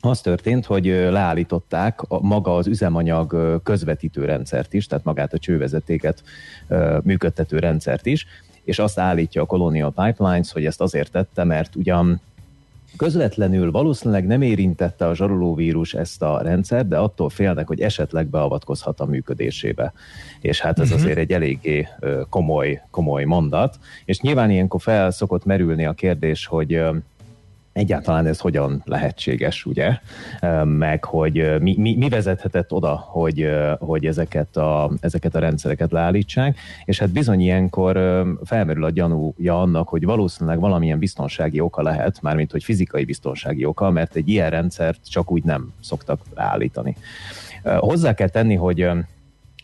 az 0.00 0.20
történt, 0.20 0.66
hogy 0.66 0.84
leállították 0.86 2.02
a, 2.08 2.20
maga 2.20 2.54
az 2.54 2.66
üzemanyag 2.66 3.60
közvetítő 3.62 4.24
rendszert 4.24 4.74
is, 4.74 4.86
tehát 4.86 5.04
magát 5.04 5.32
a 5.32 5.38
csővezetéket 5.38 6.22
működtető 7.02 7.58
rendszert 7.58 8.06
is, 8.06 8.26
és 8.64 8.78
azt 8.78 8.98
állítja 8.98 9.42
a 9.42 9.46
Colonial 9.46 9.92
Pipelines, 9.92 10.52
hogy 10.52 10.64
ezt 10.64 10.80
azért 10.80 11.10
tette, 11.10 11.44
mert 11.44 11.76
ugyan 11.76 12.20
Közvetlenül 12.96 13.70
valószínűleg 13.70 14.26
nem 14.26 14.42
érintette 14.42 15.06
a 15.06 15.14
zsarolóvírus 15.14 15.94
ezt 15.94 16.22
a 16.22 16.40
rendszert, 16.42 16.88
de 16.88 16.96
attól 16.96 17.28
félnek, 17.28 17.66
hogy 17.66 17.80
esetleg 17.80 18.26
beavatkozhat 18.26 19.00
a 19.00 19.06
működésébe. 19.06 19.92
És 20.40 20.60
hát 20.60 20.78
ez 20.78 20.84
uh-huh. 20.84 21.02
azért 21.02 21.18
egy 21.18 21.32
eléggé 21.32 21.88
komoly, 22.28 22.82
komoly 22.90 23.24
mondat. 23.24 23.78
És 24.04 24.20
nyilván 24.20 24.50
ilyenkor 24.50 24.80
fel 24.80 25.10
szokott 25.10 25.44
merülni 25.44 25.84
a 25.84 25.92
kérdés, 25.92 26.46
hogy 26.46 26.80
egyáltalán 27.72 28.26
ez 28.26 28.38
hogyan 28.38 28.82
lehetséges, 28.84 29.66
ugye? 29.66 29.98
Meg 30.64 31.04
hogy 31.04 31.60
mi, 31.60 31.74
mi, 31.78 31.96
mi 31.96 32.08
vezethetett 32.08 32.72
oda, 32.72 32.94
hogy, 32.94 33.50
hogy 33.78 34.06
ezeket, 34.06 34.56
a, 34.56 34.90
ezeket 35.00 35.34
a 35.34 35.38
rendszereket 35.38 35.92
leállítsák, 35.92 36.58
és 36.84 36.98
hát 36.98 37.10
bizony 37.10 37.40
ilyenkor 37.40 38.24
felmerül 38.44 38.84
a 38.84 38.90
gyanúja 38.90 39.60
annak, 39.60 39.88
hogy 39.88 40.04
valószínűleg 40.04 40.60
valamilyen 40.60 40.98
biztonsági 40.98 41.60
oka 41.60 41.82
lehet, 41.82 42.22
mármint 42.22 42.50
hogy 42.50 42.64
fizikai 42.64 43.04
biztonsági 43.04 43.64
oka, 43.64 43.90
mert 43.90 44.16
egy 44.16 44.28
ilyen 44.28 44.50
rendszert 44.50 45.10
csak 45.10 45.30
úgy 45.30 45.44
nem 45.44 45.72
szoktak 45.80 46.20
leállítani. 46.34 46.96
Hozzá 47.62 48.14
kell 48.14 48.28
tenni, 48.28 48.54
hogy 48.54 48.88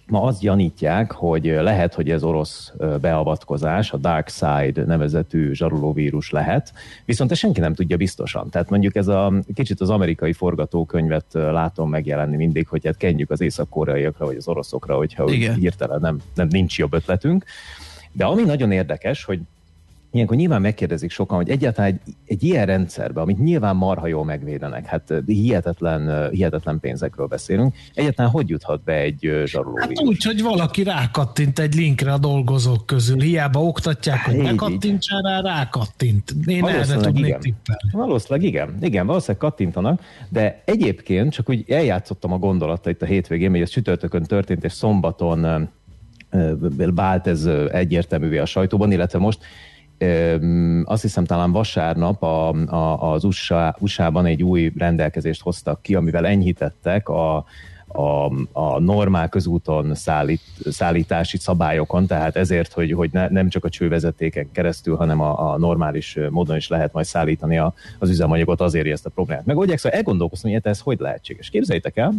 Ma 0.06 0.22
azt 0.22 0.40
gyanítják, 0.40 1.12
hogy 1.12 1.44
lehet, 1.44 1.94
hogy 1.94 2.10
ez 2.10 2.22
orosz 2.22 2.72
beavatkozás, 3.00 3.92
a 3.92 3.96
Dark 3.96 4.28
Side 4.28 4.84
nevezetű 4.84 5.52
zsarolóvírus 5.52 6.30
lehet, 6.30 6.72
viszont 7.04 7.30
ezt 7.30 7.40
senki 7.40 7.60
nem 7.60 7.74
tudja 7.74 7.96
biztosan. 7.96 8.50
Tehát 8.50 8.70
mondjuk 8.70 8.96
ez 8.96 9.08
a 9.08 9.32
kicsit 9.54 9.80
az 9.80 9.90
amerikai 9.90 10.32
forgatókönyvet 10.32 11.26
látom 11.32 11.90
megjelenni 11.90 12.36
mindig, 12.36 12.68
hogy 12.68 12.86
hát 12.86 12.96
kenjük 12.96 13.30
az 13.30 13.40
észak-koreaiakra 13.40 14.26
vagy 14.26 14.36
az 14.36 14.48
oroszokra, 14.48 14.96
hogyha 14.96 15.28
hirtelen 15.28 16.00
nem, 16.00 16.20
nem 16.34 16.46
nincs 16.50 16.78
jobb 16.78 16.94
ötletünk. 16.94 17.44
De 18.12 18.24
ami 18.24 18.42
nagyon 18.42 18.72
érdekes, 18.72 19.24
hogy 19.24 19.40
Ilyenkor 20.10 20.36
nyilván 20.36 20.60
megkérdezik 20.60 21.10
sokan, 21.10 21.36
hogy 21.36 21.50
egyáltalán 21.50 21.90
egy, 21.90 22.14
egy 22.26 22.42
ilyen 22.42 22.66
rendszerben, 22.66 23.22
amit 23.22 23.38
nyilván 23.38 23.76
marha 23.76 24.06
jól 24.06 24.24
megvédenek, 24.24 24.86
hát 24.86 25.14
hihetetlen, 25.26 26.30
hihetetlen 26.30 26.80
pénzekről 26.80 27.26
beszélünk, 27.26 27.74
egyáltalán 27.94 28.30
hogy 28.30 28.48
juthat 28.48 28.82
be 28.84 28.92
egy 28.92 29.42
zsaroló 29.44 29.76
Hát 29.76 30.00
úgy, 30.00 30.24
hogy 30.24 30.42
valaki 30.42 30.82
rákattint 30.82 31.58
egy 31.58 31.74
linkre 31.74 32.12
a 32.12 32.18
dolgozók 32.18 32.86
közül. 32.86 33.20
Hiába 33.20 33.62
oktatják, 33.62 34.24
hogy 34.24 34.34
Így, 34.34 34.42
ne 34.42 34.50
így. 34.50 34.56
kattintsál 34.56 35.20
rá, 35.22 35.40
rákattint. 35.40 36.34
Én 36.46 36.66
erre 36.66 36.96
tudnék 36.96 37.26
igen. 37.26 37.40
tippelni. 37.40 37.90
Valószínűleg 37.92 38.48
igen. 38.48 38.76
Igen, 38.80 39.06
valószínűleg 39.06 39.40
kattintanak, 39.40 40.00
de 40.28 40.62
egyébként 40.64 41.32
csak 41.32 41.48
úgy 41.48 41.64
eljátszottam 41.70 42.32
a 42.32 42.38
gondolata 42.38 42.90
itt 42.90 43.02
a 43.02 43.06
hétvégén, 43.06 43.50
hogy 43.50 43.60
ez 43.60 43.70
csütörtökön 43.70 44.22
történt, 44.22 44.64
és 44.64 44.72
szombaton 44.72 45.68
vált 46.94 47.26
ez 47.26 47.44
egyértelművé 47.72 48.38
a 48.38 48.46
sajtóban, 48.46 48.92
illetve 48.92 49.18
most 49.18 49.38
azt 50.84 51.02
hiszem 51.02 51.24
talán 51.24 51.52
vasárnap 51.52 52.22
a, 52.22 52.48
a, 52.48 53.12
az 53.12 53.24
USA, 53.24 53.76
USA-ban 53.78 54.26
egy 54.26 54.42
új 54.42 54.72
rendelkezést 54.76 55.42
hoztak 55.42 55.82
ki, 55.82 55.94
amivel 55.94 56.26
enyhítettek 56.26 57.08
a, 57.08 57.44
a, 57.86 58.32
a 58.52 58.80
normál 58.80 59.28
közúton 59.28 59.94
szállít, 59.94 60.40
szállítási 60.64 61.36
szabályokon, 61.36 62.06
tehát 62.06 62.36
ezért, 62.36 62.72
hogy, 62.72 62.92
hogy 62.92 63.10
ne, 63.12 63.28
nem 63.28 63.48
csak 63.48 63.64
a 63.64 63.68
csővezetéken 63.68 64.52
keresztül, 64.52 64.96
hanem 64.96 65.20
a, 65.20 65.52
a 65.52 65.58
normális 65.58 66.18
módon 66.30 66.56
is 66.56 66.68
lehet 66.68 66.92
majd 66.92 67.06
szállítani 67.06 67.58
a, 67.58 67.74
az 67.98 68.10
üzemanyagot, 68.10 68.60
azért 68.60 68.86
ezt 68.86 69.06
a 69.06 69.10
problémát 69.10 69.46
megoldják. 69.46 69.78
Szóval 69.78 69.98
elgondolkoztam, 69.98 70.50
hogy 70.50 70.60
ez 70.64 70.80
hogy 70.80 70.98
lehetséges. 71.00 71.50
Képzeljétek 71.50 71.96
el, 71.96 72.12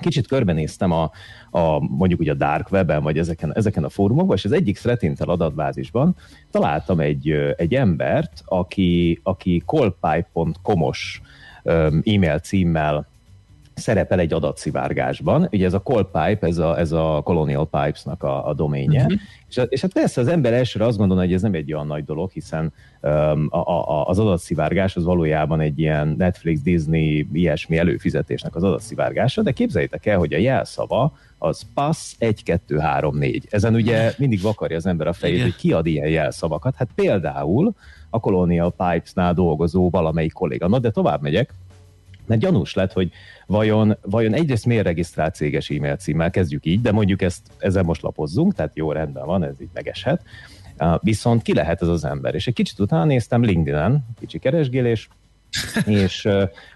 kicsit 0.00 0.26
körbenéztem 0.26 0.92
a, 0.92 1.10
a 1.50 1.78
mondjuk 1.78 2.20
ugye 2.20 2.30
a 2.30 2.34
dark 2.34 2.70
webben, 2.70 3.02
vagy 3.02 3.18
ezeken, 3.18 3.54
ezeken 3.54 3.84
a 3.84 3.88
fórumokban, 3.88 4.36
és 4.36 4.44
az 4.44 4.52
egyik 4.52 4.78
Threat 4.78 5.20
adatbázisban 5.20 6.16
találtam 6.50 7.00
egy, 7.00 7.30
egy 7.56 7.74
embert, 7.74 8.42
aki, 8.44 9.20
aki 9.22 9.62
callpipe.com-os 9.66 11.20
e-mail 12.04 12.38
címmel 12.38 13.08
szerepel 13.80 14.18
egy 14.18 14.32
adatszivárgásban. 14.32 15.48
Ugye 15.52 15.66
ez 15.66 15.74
a 15.74 15.82
Callpipe, 15.82 16.46
ez 16.46 16.58
a, 16.58 16.78
ez 16.78 16.92
a 16.92 17.20
Colonial 17.24 17.68
Pipes-nak 17.68 18.22
a, 18.22 18.48
a 18.48 18.54
doménje. 18.54 19.02
Uh-huh. 19.02 19.20
És, 19.48 19.60
és 19.68 19.80
hát 19.80 19.92
persze 19.92 20.20
az 20.20 20.28
ember 20.28 20.52
elsőre 20.52 20.84
azt 20.84 20.98
gondolna, 20.98 21.22
hogy 21.22 21.32
ez 21.32 21.42
nem 21.42 21.54
egy 21.54 21.72
olyan 21.72 21.86
nagy 21.86 22.04
dolog, 22.04 22.30
hiszen 22.30 22.72
um, 23.02 23.46
a, 23.50 23.58
a, 23.58 24.06
az 24.06 24.18
adatszivárgás 24.18 24.96
az 24.96 25.04
valójában 25.04 25.60
egy 25.60 25.78
ilyen 25.78 26.14
Netflix, 26.18 26.60
Disney, 26.60 27.28
ilyesmi 27.32 27.78
előfizetésnek 27.78 28.56
az 28.56 28.62
adatszivárgása, 28.62 29.42
de 29.42 29.52
képzeljétek 29.52 30.06
el, 30.06 30.18
hogy 30.18 30.32
a 30.32 30.38
jelszava 30.38 31.12
az 31.38 31.62
PASS 31.74 32.14
1, 32.18 32.42
2, 32.42 32.78
3, 32.78 33.16
4. 33.16 33.46
Ezen 33.50 33.74
ugye 33.74 34.12
mindig 34.18 34.40
vakarja 34.40 34.76
az 34.76 34.86
ember 34.86 35.06
a 35.06 35.12
fejét, 35.12 35.36
Igen. 35.36 35.46
hogy 35.46 35.56
ki 35.56 35.72
ad 35.72 35.86
ilyen 35.86 36.08
jelszavakat. 36.08 36.74
Hát 36.76 36.88
például 36.94 37.74
a 38.10 38.20
Colonial 38.20 38.70
Pipes-nál 38.70 39.34
dolgozó 39.34 39.90
valamelyik 39.90 40.32
kolléga. 40.32 40.68
Na, 40.68 40.78
de 40.78 40.90
tovább 40.90 41.22
megyek, 41.22 41.54
mert 42.30 42.42
gyanús 42.42 42.74
lett, 42.74 42.92
hogy 42.92 43.10
vajon, 43.46 43.96
vajon 44.02 44.34
egyrészt 44.34 44.66
miért 44.66 44.84
regisztrált 44.84 45.34
céges 45.34 45.70
e-mail 45.70 45.96
címmel, 45.96 46.30
kezdjük 46.30 46.66
így, 46.66 46.80
de 46.80 46.92
mondjuk 46.92 47.22
ezt 47.22 47.50
ezzel 47.58 47.82
most 47.82 48.02
lapozzunk, 48.02 48.54
tehát 48.54 48.76
jó 48.76 48.92
rendben 48.92 49.26
van, 49.26 49.44
ez 49.44 49.60
így 49.60 49.68
megeshet. 49.72 50.22
Viszont 51.00 51.42
ki 51.42 51.54
lehet 51.54 51.82
ez 51.82 51.88
az 51.88 52.04
ember? 52.04 52.34
És 52.34 52.46
egy 52.46 52.54
kicsit 52.54 52.78
utána 52.78 53.04
néztem 53.04 53.42
LinkedIn-en, 53.42 54.06
kicsi 54.18 54.38
keresgélés, 54.38 55.08
és 55.86 56.28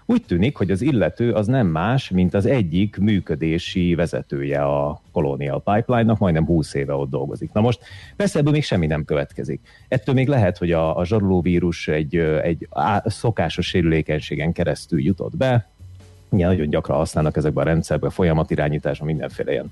úgy 0.05 0.23
tűnik, 0.25 0.57
hogy 0.57 0.71
az 0.71 0.81
illető 0.81 1.31
az 1.31 1.47
nem 1.47 1.67
más, 1.67 2.09
mint 2.09 2.33
az 2.33 2.45
egyik 2.45 2.97
működési 2.97 3.95
vezetője 3.95 4.63
a 4.63 5.01
Colonial 5.11 5.63
Pipeline-nak, 5.63 6.19
majdnem 6.19 6.45
20 6.45 6.73
éve 6.73 6.93
ott 6.93 7.09
dolgozik. 7.09 7.51
Na 7.51 7.61
most 7.61 7.79
persze 8.15 8.39
ebből 8.39 8.51
még 8.51 8.63
semmi 8.63 8.87
nem 8.87 9.05
következik. 9.05 9.61
Ettől 9.87 10.15
még 10.15 10.27
lehet, 10.27 10.57
hogy 10.57 10.71
a, 10.71 10.97
a 10.97 11.05
zsarolóvírus 11.05 11.87
egy, 11.87 12.15
egy 12.17 12.67
á- 12.71 13.09
szokásos 13.09 13.67
sérülékenységen 13.67 14.51
keresztül 14.51 15.01
jutott 15.01 15.37
be, 15.37 15.69
Ugye 16.35 16.45
nagyon 16.45 16.69
gyakran 16.69 16.97
használnak 16.97 17.37
ezekben 17.37 17.65
a 17.65 17.69
rendszerben 17.69 18.09
folyamatirányításban 18.09 19.07
mindenféle 19.07 19.51
ilyen 19.51 19.71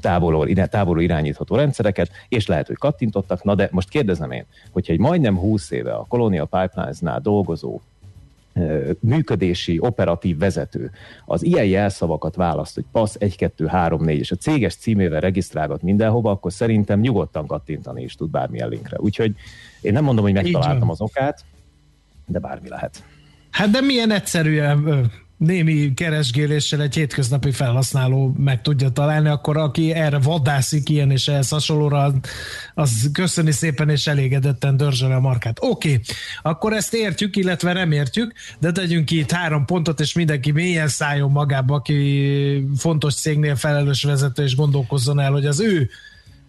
távolról, 0.00 0.48
távolról 0.52 1.02
irányítható 1.02 1.56
rendszereket, 1.56 2.10
és 2.28 2.46
lehet, 2.46 2.66
hogy 2.66 2.76
kattintottak. 2.76 3.44
Na 3.44 3.54
de 3.54 3.68
most 3.70 3.88
kérdezem 3.88 4.30
én, 4.30 4.44
hogyha 4.70 4.92
egy 4.92 4.98
majdnem 4.98 5.38
20 5.38 5.70
éve 5.70 5.92
a 5.92 6.06
Colonial 6.08 6.46
Pipelines-nál 6.46 7.20
dolgozó 7.20 7.80
működési, 9.00 9.78
operatív 9.80 10.38
vezető 10.38 10.90
az 11.24 11.42
ilyen 11.42 11.64
jelszavakat 11.64 12.34
választ, 12.34 12.74
hogy 12.74 12.84
passz 12.92 13.16
1, 13.18 13.36
2, 13.36 13.66
3, 13.66 14.04
4, 14.04 14.18
és 14.18 14.30
a 14.30 14.36
céges 14.36 14.74
címével 14.74 15.20
regisztrálgat 15.20 15.82
mindenhova, 15.82 16.30
akkor 16.30 16.52
szerintem 16.52 17.00
nyugodtan 17.00 17.46
kattintani 17.46 18.02
is 18.02 18.14
tud 18.14 18.30
bármilyen 18.30 18.68
linkre. 18.68 18.96
Úgyhogy 19.00 19.34
én 19.80 19.92
nem 19.92 20.04
mondom, 20.04 20.24
hogy 20.24 20.32
megtaláltam 20.32 20.90
az 20.90 21.00
okát, 21.00 21.44
de 22.26 22.38
bármi 22.38 22.68
lehet. 22.68 23.04
Hát 23.50 23.70
de 23.70 23.80
milyen 23.80 24.10
egyszerűen 24.10 25.10
némi 25.44 25.94
keresgéléssel 25.94 26.82
egy 26.82 26.94
hétköznapi 26.94 27.50
felhasználó 27.50 28.34
meg 28.38 28.62
tudja 28.62 28.88
találni, 28.88 29.28
akkor 29.28 29.56
aki 29.56 29.92
erre 29.92 30.18
vadászik 30.18 30.88
ilyen 30.88 31.10
és 31.10 31.28
ehhez 31.28 31.48
hasonlóra, 31.48 32.14
az 32.74 33.10
köszöni 33.12 33.50
szépen 33.50 33.88
és 33.88 34.06
elégedetten 34.06 34.76
dörzsöl 34.76 35.12
a 35.12 35.20
markát. 35.20 35.58
Oké, 35.60 35.88
okay, 35.88 36.02
akkor 36.42 36.72
ezt 36.72 36.94
értjük, 36.94 37.36
illetve 37.36 37.72
nem 37.72 37.92
értjük, 37.92 38.32
de 38.58 38.72
tegyünk 38.72 39.04
ki 39.04 39.18
itt 39.18 39.30
három 39.30 39.64
pontot, 39.64 40.00
és 40.00 40.12
mindenki 40.12 40.50
mélyen 40.50 40.88
szálljon 40.88 41.30
magába, 41.30 41.74
aki 41.74 42.68
fontos 42.76 43.14
cégnél 43.14 43.56
felelős 43.56 44.02
vezető, 44.02 44.42
és 44.42 44.56
gondolkozzon 44.56 45.20
el, 45.20 45.32
hogy 45.32 45.46
az 45.46 45.60
ő 45.60 45.90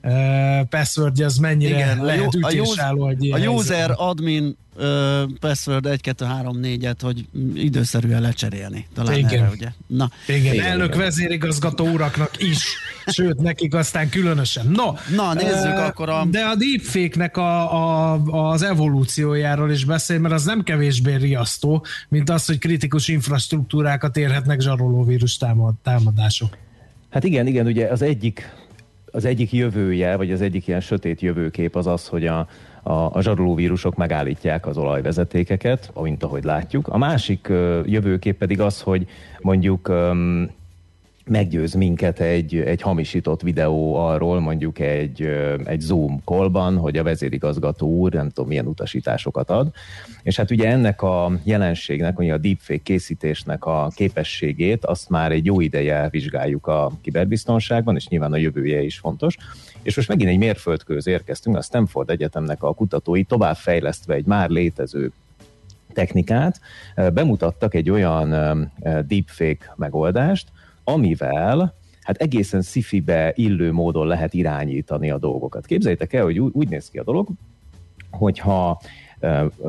uh, 0.03 0.67
passwordja 0.69 1.25
az 1.25 1.37
mennyire 1.37 1.75
Igen, 1.75 2.03
lehet 2.05 2.19
a, 2.19 2.23
jó- 2.23 2.45
a, 2.47 2.51
ütésálló 2.53 3.07
egy 3.09 3.23
ilyen 3.23 3.41
a 3.47 3.51
user 3.51 3.75
helyzetben. 3.77 4.07
admin 4.07 4.57
ö, 4.75 5.23
password 5.39 5.85
1, 5.85 6.01
2, 6.01 6.25
3, 6.25 6.59
4-et, 6.63 6.95
hogy 7.01 7.25
időszerűen 7.55 8.21
lecserélni. 8.21 8.87
Talán 8.93 9.17
Igen. 9.17 9.29
erre, 9.29 9.49
ugye? 9.51 9.67
Na. 9.87 10.09
Igen, 10.27 10.53
igen 10.53 10.65
elnök 10.65 10.95
vezérigazgató 10.95 11.87
uraknak 11.87 12.31
is, 12.43 12.63
sőt, 13.05 13.39
nekik 13.41 13.73
aztán 13.73 14.09
különösen. 14.09 14.67
No, 14.67 14.93
Na, 15.15 15.33
nézzük 15.33 15.73
ö, 15.77 15.81
akkor 15.81 16.09
a- 16.09 16.25
De 16.25 16.39
a 16.43 16.55
deepfake-nek 16.55 17.37
a, 17.37 17.73
a, 18.13 18.13
az 18.51 18.61
evolúciójáról 18.63 19.71
is 19.71 19.85
beszél, 19.85 20.19
mert 20.19 20.33
az 20.33 20.43
nem 20.45 20.63
kevésbé 20.63 21.15
riasztó, 21.15 21.85
mint 22.09 22.29
az, 22.29 22.45
hogy 22.45 22.57
kritikus 22.57 23.07
infrastruktúrákat 23.07 24.17
érhetnek 24.17 24.59
zsarolóvírus 24.61 25.37
támad, 25.37 25.73
támadások. 25.83 26.57
Hát 27.09 27.23
igen, 27.23 27.47
igen, 27.47 27.65
ugye 27.65 27.87
az 27.87 28.01
egyik, 28.01 28.49
az 29.15 29.25
egyik 29.25 29.51
jövője, 29.51 30.15
vagy 30.15 30.31
az 30.31 30.41
egyik 30.41 30.67
ilyen 30.67 30.79
sötét 30.79 31.21
jövőkép 31.21 31.75
az 31.75 31.87
az, 31.87 32.07
hogy 32.07 32.25
a, 32.25 32.47
a, 32.83 32.91
a 32.91 33.21
zsarolóvírusok 33.21 33.95
megállítják 33.95 34.67
az 34.67 34.77
olajvezetékeket, 34.77 35.91
mint 36.01 36.23
ahogy 36.23 36.43
látjuk. 36.43 36.87
A 36.87 36.97
másik 36.97 37.47
ö, 37.47 37.81
jövőkép 37.85 38.37
pedig 38.37 38.61
az, 38.61 38.81
hogy 38.81 39.05
mondjuk 39.41 39.87
öm, 39.87 40.49
meggyőz 41.25 41.73
minket 41.73 42.19
egy, 42.19 42.55
egy 42.55 42.81
hamisított 42.81 43.41
videó 43.41 43.95
arról, 43.95 44.39
mondjuk 44.39 44.79
egy, 44.79 45.21
egy 45.65 45.79
Zoom 45.79 46.21
callban, 46.25 46.77
hogy 46.77 46.97
a 46.97 47.03
vezérigazgató 47.03 47.87
úr 47.87 48.13
nem 48.13 48.29
tudom 48.29 48.49
milyen 48.49 48.65
utasításokat 48.65 49.49
ad. 49.49 49.71
És 50.23 50.35
hát 50.35 50.51
ugye 50.51 50.69
ennek 50.69 51.01
a 51.01 51.31
jelenségnek, 51.43 52.15
vagy 52.15 52.29
a 52.29 52.37
deepfake 52.37 52.83
készítésnek 52.83 53.65
a 53.65 53.91
képességét, 53.95 54.85
azt 54.85 55.09
már 55.09 55.31
egy 55.31 55.45
jó 55.45 55.59
ideje 55.59 56.09
vizsgáljuk 56.09 56.67
a 56.67 56.91
kiberbiztonságban, 57.01 57.95
és 57.95 58.07
nyilván 58.07 58.33
a 58.33 58.37
jövője 58.37 58.81
is 58.81 58.97
fontos. 58.97 59.37
És 59.81 59.95
most 59.95 60.07
megint 60.07 60.29
egy 60.29 60.37
mérföldkőz 60.37 61.07
érkeztünk, 61.07 61.57
a 61.57 61.61
Stanford 61.61 62.09
Egyetemnek 62.09 62.63
a 62.63 62.73
kutatói 62.73 63.23
továbbfejlesztve 63.23 64.13
egy 64.13 64.25
már 64.25 64.49
létező 64.49 65.11
technikát, 65.93 66.59
bemutattak 67.13 67.73
egy 67.73 67.89
olyan 67.89 68.29
deepfake 68.81 69.73
megoldást, 69.75 70.47
amivel 70.83 71.75
hát 72.01 72.17
egészen 72.17 72.61
szifibe 72.61 73.31
illő 73.35 73.71
módon 73.71 74.07
lehet 74.07 74.33
irányítani 74.33 75.09
a 75.09 75.17
dolgokat. 75.17 75.65
Képzeljétek 75.65 76.13
el, 76.13 76.23
hogy 76.23 76.39
úgy, 76.39 76.69
néz 76.69 76.89
ki 76.89 76.97
a 76.97 77.03
dolog, 77.03 77.27
hogyha 78.11 78.81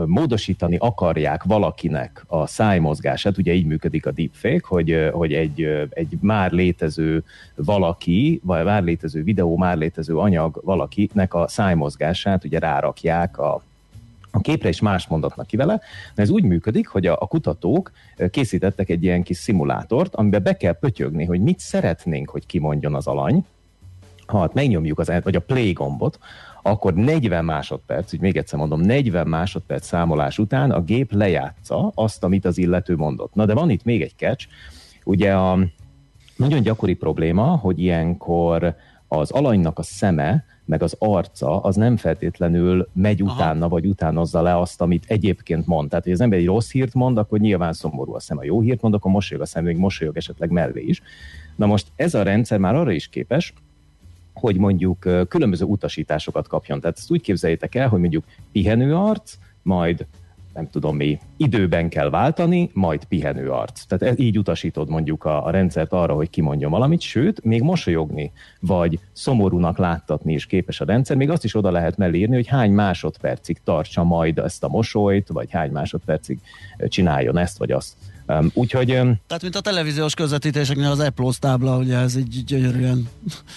módosítani 0.06 0.76
akarják 0.76 1.42
valakinek 1.42 2.24
a 2.26 2.46
szájmozgását, 2.46 3.38
ugye 3.38 3.52
így 3.52 3.66
működik 3.66 4.06
a 4.06 4.10
deepfake, 4.10 4.66
hogy, 4.66 5.08
hogy 5.12 5.32
egy, 5.32 5.62
egy 5.90 6.18
már 6.20 6.52
létező 6.52 7.24
valaki, 7.54 8.40
vagy 8.44 8.64
már 8.64 8.82
létező 8.82 9.22
videó, 9.22 9.56
már 9.56 9.76
létező 9.76 10.16
anyag 10.16 10.60
valakinek 10.64 11.34
a 11.34 11.48
szájmozgását 11.48 12.44
ugye 12.44 12.58
rárakják 12.58 13.38
a 13.38 13.62
a 14.34 14.40
képre 14.40 14.68
is 14.68 14.80
más 14.80 15.06
mondatnak 15.06 15.46
ki 15.46 15.56
vele, 15.56 15.80
de 16.14 16.22
ez 16.22 16.30
úgy 16.30 16.44
működik, 16.44 16.88
hogy 16.88 17.06
a, 17.06 17.16
a 17.20 17.26
kutatók 17.26 17.90
készítettek 18.30 18.88
egy 18.88 19.02
ilyen 19.02 19.22
kis 19.22 19.36
szimulátort, 19.36 20.14
amiben 20.14 20.42
be 20.42 20.56
kell 20.56 20.78
pötyögni, 20.78 21.24
hogy 21.24 21.40
mit 21.40 21.58
szeretnénk, 21.58 22.30
hogy 22.30 22.46
kimondjon 22.46 22.94
az 22.94 23.06
alany, 23.06 23.44
ha 24.26 24.38
hát 24.38 24.54
megnyomjuk 24.54 24.98
az, 24.98 25.12
vagy 25.22 25.36
a 25.36 25.40
play 25.40 25.72
gombot, 25.72 26.18
akkor 26.62 26.94
40 26.94 27.44
másodperc, 27.44 28.12
úgy 28.12 28.20
még 28.20 28.36
egyszer 28.36 28.58
mondom, 28.58 28.80
40 28.80 29.26
másodperc 29.26 29.86
számolás 29.86 30.38
után 30.38 30.70
a 30.70 30.80
gép 30.80 31.12
lejátsza 31.12 31.92
azt, 31.94 32.24
amit 32.24 32.44
az 32.44 32.58
illető 32.58 32.96
mondott. 32.96 33.34
Na 33.34 33.44
de 33.46 33.54
van 33.54 33.70
itt 33.70 33.84
még 33.84 34.02
egy 34.02 34.14
catch, 34.16 34.46
ugye 35.04 35.34
a 35.34 35.58
nagyon 36.36 36.62
gyakori 36.62 36.94
probléma, 36.94 37.44
hogy 37.44 37.78
ilyenkor 37.78 38.76
az 39.08 39.30
alanynak 39.30 39.78
a 39.78 39.82
szeme, 39.82 40.44
meg 40.64 40.82
az 40.82 40.96
arca, 40.98 41.60
az 41.60 41.76
nem 41.76 41.96
feltétlenül 41.96 42.88
megy 42.92 43.22
Aha. 43.22 43.34
utána, 43.34 43.68
vagy 43.68 43.86
utánozza 43.86 44.42
le 44.42 44.58
azt, 44.58 44.80
amit 44.80 45.04
egyébként 45.06 45.66
mond. 45.66 45.88
Tehát, 45.88 46.04
hogy 46.04 46.12
az 46.12 46.20
ember 46.20 46.38
egy 46.38 46.46
rossz 46.46 46.70
hírt 46.70 46.94
mond, 46.94 47.18
akkor 47.18 47.38
nyilván 47.38 47.72
szomorú 47.72 48.14
a 48.14 48.20
szem. 48.20 48.38
A 48.38 48.44
jó 48.44 48.60
hírt 48.60 48.82
mond, 48.82 48.94
akkor 48.94 49.10
mosolyog 49.10 49.42
a 49.42 49.46
szem, 49.46 49.64
még 49.64 49.76
mosolyog 49.76 50.16
esetleg 50.16 50.50
mellé 50.50 50.82
is. 50.82 51.02
Na 51.56 51.66
most 51.66 51.86
ez 51.96 52.14
a 52.14 52.22
rendszer 52.22 52.58
már 52.58 52.74
arra 52.74 52.92
is 52.92 53.08
képes, 53.08 53.52
hogy 54.34 54.56
mondjuk 54.56 54.98
különböző 55.28 55.64
utasításokat 55.64 56.48
kapjon. 56.48 56.80
Tehát 56.80 56.96
ezt 56.96 57.10
úgy 57.10 57.20
képzeljétek 57.20 57.74
el, 57.74 57.88
hogy 57.88 58.00
mondjuk 58.00 58.24
pihenő 58.52 58.94
arc, 58.94 59.34
majd 59.62 60.06
nem 60.54 60.70
tudom 60.70 60.96
mi, 60.96 61.18
időben 61.36 61.88
kell 61.88 62.10
váltani, 62.10 62.70
majd 62.72 63.04
pihenő 63.04 63.50
arc. 63.50 63.84
Tehát 63.84 64.14
ez, 64.14 64.18
így 64.18 64.38
utasítod 64.38 64.88
mondjuk 64.88 65.24
a, 65.24 65.46
a 65.46 65.50
rendszert 65.50 65.92
arra, 65.92 66.14
hogy 66.14 66.30
kimondjon 66.30 66.70
valamit, 66.70 67.00
sőt, 67.00 67.44
még 67.44 67.62
mosolyogni, 67.62 68.32
vagy 68.60 68.98
szomorúnak 69.12 69.78
láttatni 69.78 70.32
is 70.32 70.46
képes 70.46 70.80
a 70.80 70.84
rendszer, 70.84 71.16
még 71.16 71.30
azt 71.30 71.44
is 71.44 71.54
oda 71.54 71.70
lehet 71.70 71.96
mellé 71.96 72.18
írni, 72.18 72.34
hogy 72.34 72.46
hány 72.46 72.72
másodpercig 72.72 73.58
tartsa 73.64 74.04
majd 74.04 74.38
ezt 74.38 74.64
a 74.64 74.68
mosolyt, 74.68 75.28
vagy 75.28 75.50
hány 75.50 75.70
másodpercig 75.70 76.38
csináljon 76.88 77.38
ezt, 77.38 77.58
vagy 77.58 77.72
azt. 77.72 77.96
Um, 78.26 78.50
úgyhogy... 78.54 78.90
Um, 78.90 79.20
Tehát, 79.26 79.42
mint 79.42 79.56
a 79.56 79.60
televíziós 79.60 80.14
közvetítéseknél 80.14 80.90
az 80.90 80.98
Apple 80.98 81.30
tábla, 81.38 81.76
ugye 81.76 81.96
ez 81.96 82.16
így 82.16 82.44
gyönyörűen 82.44 83.08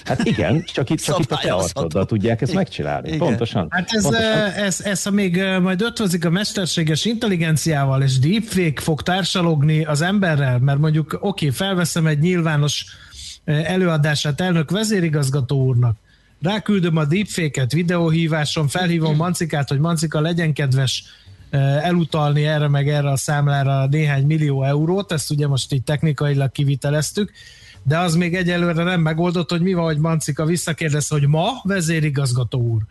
Hát 0.03 0.25
igen, 0.25 0.63
csak 0.73 0.89
itt, 0.89 0.99
csak 0.99 1.19
itt 1.19 1.31
a 1.31 1.37
te 1.41 1.53
arcoddal 1.53 2.05
tudják 2.05 2.41
ezt 2.41 2.53
megcsinálni. 2.53 3.07
Igen. 3.07 3.19
Pontosan. 3.19 3.67
Hát 3.69 3.87
ez, 3.91 4.03
Pontosan. 4.03 4.31
eh, 4.31 4.57
ez, 4.57 4.81
ez, 4.81 5.03
ha 5.03 5.11
még 5.11 5.37
eh, 5.37 5.59
majd 5.59 5.81
ötvözik 5.81 6.25
a 6.25 6.29
mesterséges 6.29 7.05
intelligenciával, 7.05 8.01
és 8.01 8.19
deepfake 8.19 8.81
fog 8.81 9.01
társalogni 9.01 9.83
az 9.83 10.01
emberrel, 10.01 10.59
mert 10.59 10.79
mondjuk 10.79 11.05
oké, 11.13 11.25
okay, 11.27 11.49
felveszem 11.49 12.07
egy 12.07 12.19
nyilvános 12.19 12.85
eh, 13.43 13.71
előadását 13.71 14.41
elnök 14.41 14.71
vezérigazgató 14.71 15.65
úrnak, 15.65 15.97
ráküldöm 16.41 16.97
a 16.97 17.05
deepfake-et 17.05 17.71
videóhíváson, 17.71 18.67
felhívom 18.67 19.15
Mancikát, 19.15 19.69
hogy 19.69 19.79
Mancika 19.79 20.21
legyen 20.21 20.53
kedves 20.53 21.03
elutalni 21.49 22.45
erre 22.45 22.67
meg 22.67 22.89
erre 22.89 23.09
a 23.11 23.15
számlára 23.15 23.87
néhány 23.87 24.25
millió 24.25 24.63
eurót, 24.63 25.11
ezt 25.11 25.31
ugye 25.31 25.47
most 25.47 25.73
így 25.73 25.83
technikailag 25.83 26.51
kiviteleztük, 26.51 27.31
de 27.83 27.99
az 27.99 28.15
még 28.15 28.35
egyelőre 28.35 28.83
nem 28.83 29.01
megoldott, 29.01 29.49
hogy 29.49 29.61
mi 29.61 29.73
van, 29.73 29.85
hogy 29.85 29.97
Mancika 29.97 30.45
visszakérdez, 30.45 31.07
hogy 31.07 31.27
ma 31.27 31.49
vezérigazgató 31.63 32.59
úr. 32.59 32.81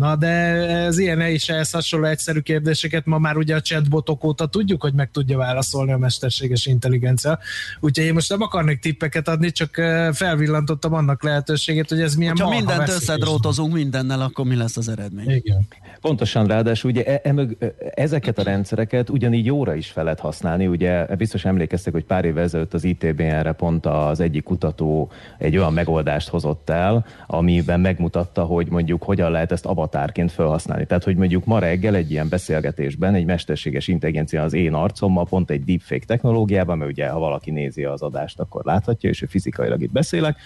Na, 0.00 0.16
de 0.16 0.28
ez 0.28 0.98
ilyen 0.98 1.20
és 1.20 1.48
ehhez 1.48 1.70
hasonló 1.70 2.06
egyszerű 2.06 2.38
kérdéseket 2.38 3.06
ma 3.06 3.18
már 3.18 3.36
ugye 3.36 3.54
a 3.54 3.60
chatbotok 3.60 4.24
óta 4.24 4.46
tudjuk, 4.46 4.82
hogy 4.82 4.94
meg 4.94 5.10
tudja 5.10 5.36
válaszolni 5.36 5.92
a 5.92 5.98
mesterséges 5.98 6.66
intelligencia. 6.66 7.38
Úgyhogy 7.80 8.04
én 8.04 8.12
most 8.12 8.30
nem 8.30 8.40
akarnék 8.40 8.78
tippeket 8.78 9.28
adni, 9.28 9.50
csak 9.50 9.70
felvillantottam 10.12 10.94
annak 10.94 11.22
lehetőségét, 11.22 11.88
hogy 11.88 12.00
ez 12.00 12.14
milyen 12.14 12.36
Ha 12.38 12.48
mindent 12.48 12.88
összedrótozunk 12.88 13.72
mindennel, 13.72 14.20
akkor 14.20 14.46
mi 14.46 14.56
lesz 14.56 14.76
az 14.76 14.88
eredmény? 14.88 15.30
Igen. 15.30 15.66
Pontosan, 16.00 16.46
ráadásul 16.46 16.90
ugye 16.90 17.04
e, 17.04 17.20
e, 17.24 17.32
mög, 17.32 17.56
e, 17.58 17.74
ezeket 17.94 18.38
a 18.38 18.42
rendszereket 18.42 19.10
ugyanígy 19.10 19.46
jóra 19.46 19.74
is 19.74 19.90
fel 19.90 20.04
lehet 20.04 20.20
használni. 20.20 20.66
Ugye 20.66 21.06
biztos 21.16 21.44
emlékeztek, 21.44 21.92
hogy 21.92 22.04
pár 22.04 22.24
évvel 22.24 22.42
ezelőtt 22.42 22.74
az 22.74 22.84
ITBN-re 22.84 23.52
pont 23.52 23.86
az 23.86 24.20
egyik 24.20 24.42
kutató 24.42 25.10
egy 25.38 25.56
olyan 25.56 25.72
megoldást 25.72 26.28
hozott 26.28 26.70
el, 26.70 27.06
amiben 27.26 27.80
megmutatta, 27.80 28.42
hogy 28.42 28.70
mondjuk 28.70 29.02
hogyan 29.02 29.30
lehet 29.30 29.52
ezt 29.52 29.66
avatárként 29.90 30.32
felhasználni. 30.32 30.86
Tehát, 30.86 31.04
hogy 31.04 31.16
mondjuk 31.16 31.44
ma 31.44 31.58
reggel 31.58 31.94
egy 31.94 32.10
ilyen 32.10 32.28
beszélgetésben 32.28 33.14
egy 33.14 33.24
mesterséges 33.24 33.88
intelligencia 33.88 34.42
az 34.42 34.52
én 34.52 34.74
arcommal, 34.74 35.26
pont 35.26 35.50
egy 35.50 35.64
deepfake 35.64 36.04
technológiában, 36.06 36.78
mert 36.78 36.90
ugye 36.90 37.08
ha 37.08 37.18
valaki 37.18 37.50
nézi 37.50 37.84
az 37.84 38.02
adást, 38.02 38.40
akkor 38.40 38.64
láthatja, 38.64 39.10
és 39.10 39.22
ő 39.22 39.26
fizikailag 39.26 39.82
itt 39.82 39.92
beszélek, 39.92 40.36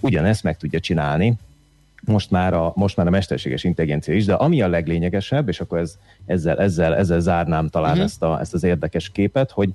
ugyanezt 0.00 0.42
meg 0.42 0.56
tudja 0.56 0.80
csinálni, 0.80 1.34
most 2.06 2.30
már, 2.30 2.54
a, 2.54 2.72
most 2.76 2.96
már 2.96 3.06
a 3.06 3.10
mesterséges 3.10 3.64
intelligencia 3.64 4.14
is, 4.14 4.24
de 4.24 4.34
ami 4.34 4.62
a 4.62 4.68
leglényegesebb, 4.68 5.48
és 5.48 5.60
akkor 5.60 5.78
ez, 5.78 5.98
ezzel, 6.26 6.58
ezzel, 6.58 6.96
ezzel 6.96 7.20
zárnám 7.20 7.68
talán 7.68 7.90
uh-huh. 7.90 8.04
ezt, 8.04 8.22
a, 8.22 8.40
ezt 8.40 8.54
az 8.54 8.64
érdekes 8.64 9.10
képet, 9.10 9.50
hogy, 9.50 9.70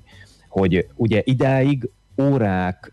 hogy 0.48 0.86
ugye 0.94 1.22
idáig 1.24 1.90
órák 2.22 2.92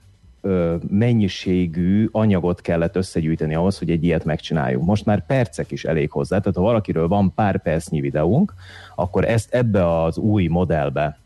mennyiségű 0.90 2.08
anyagot 2.12 2.62
kellett 2.62 2.96
összegyűjteni 2.96 3.56
ahhoz, 3.56 3.78
hogy 3.78 3.90
egy 3.90 4.04
ilyet 4.04 4.26
megcsináljuk. 4.26 4.84
Most 4.84 5.06
már 5.06 5.26
percek 5.26 5.72
is 5.72 5.86
elég 5.86 6.12
hozzá, 6.12 6.40
tehát 6.40 6.56
ha 6.56 6.62
valakiről 6.62 7.08
van 7.08 7.34
pár 7.34 7.62
percnyi 7.62 8.02
videónk, 8.02 8.54
akkor 8.96 9.26
ezt 9.26 9.54
ebbe 9.54 10.02
az 10.02 10.18
új 10.18 10.48
modellbe 10.48 11.18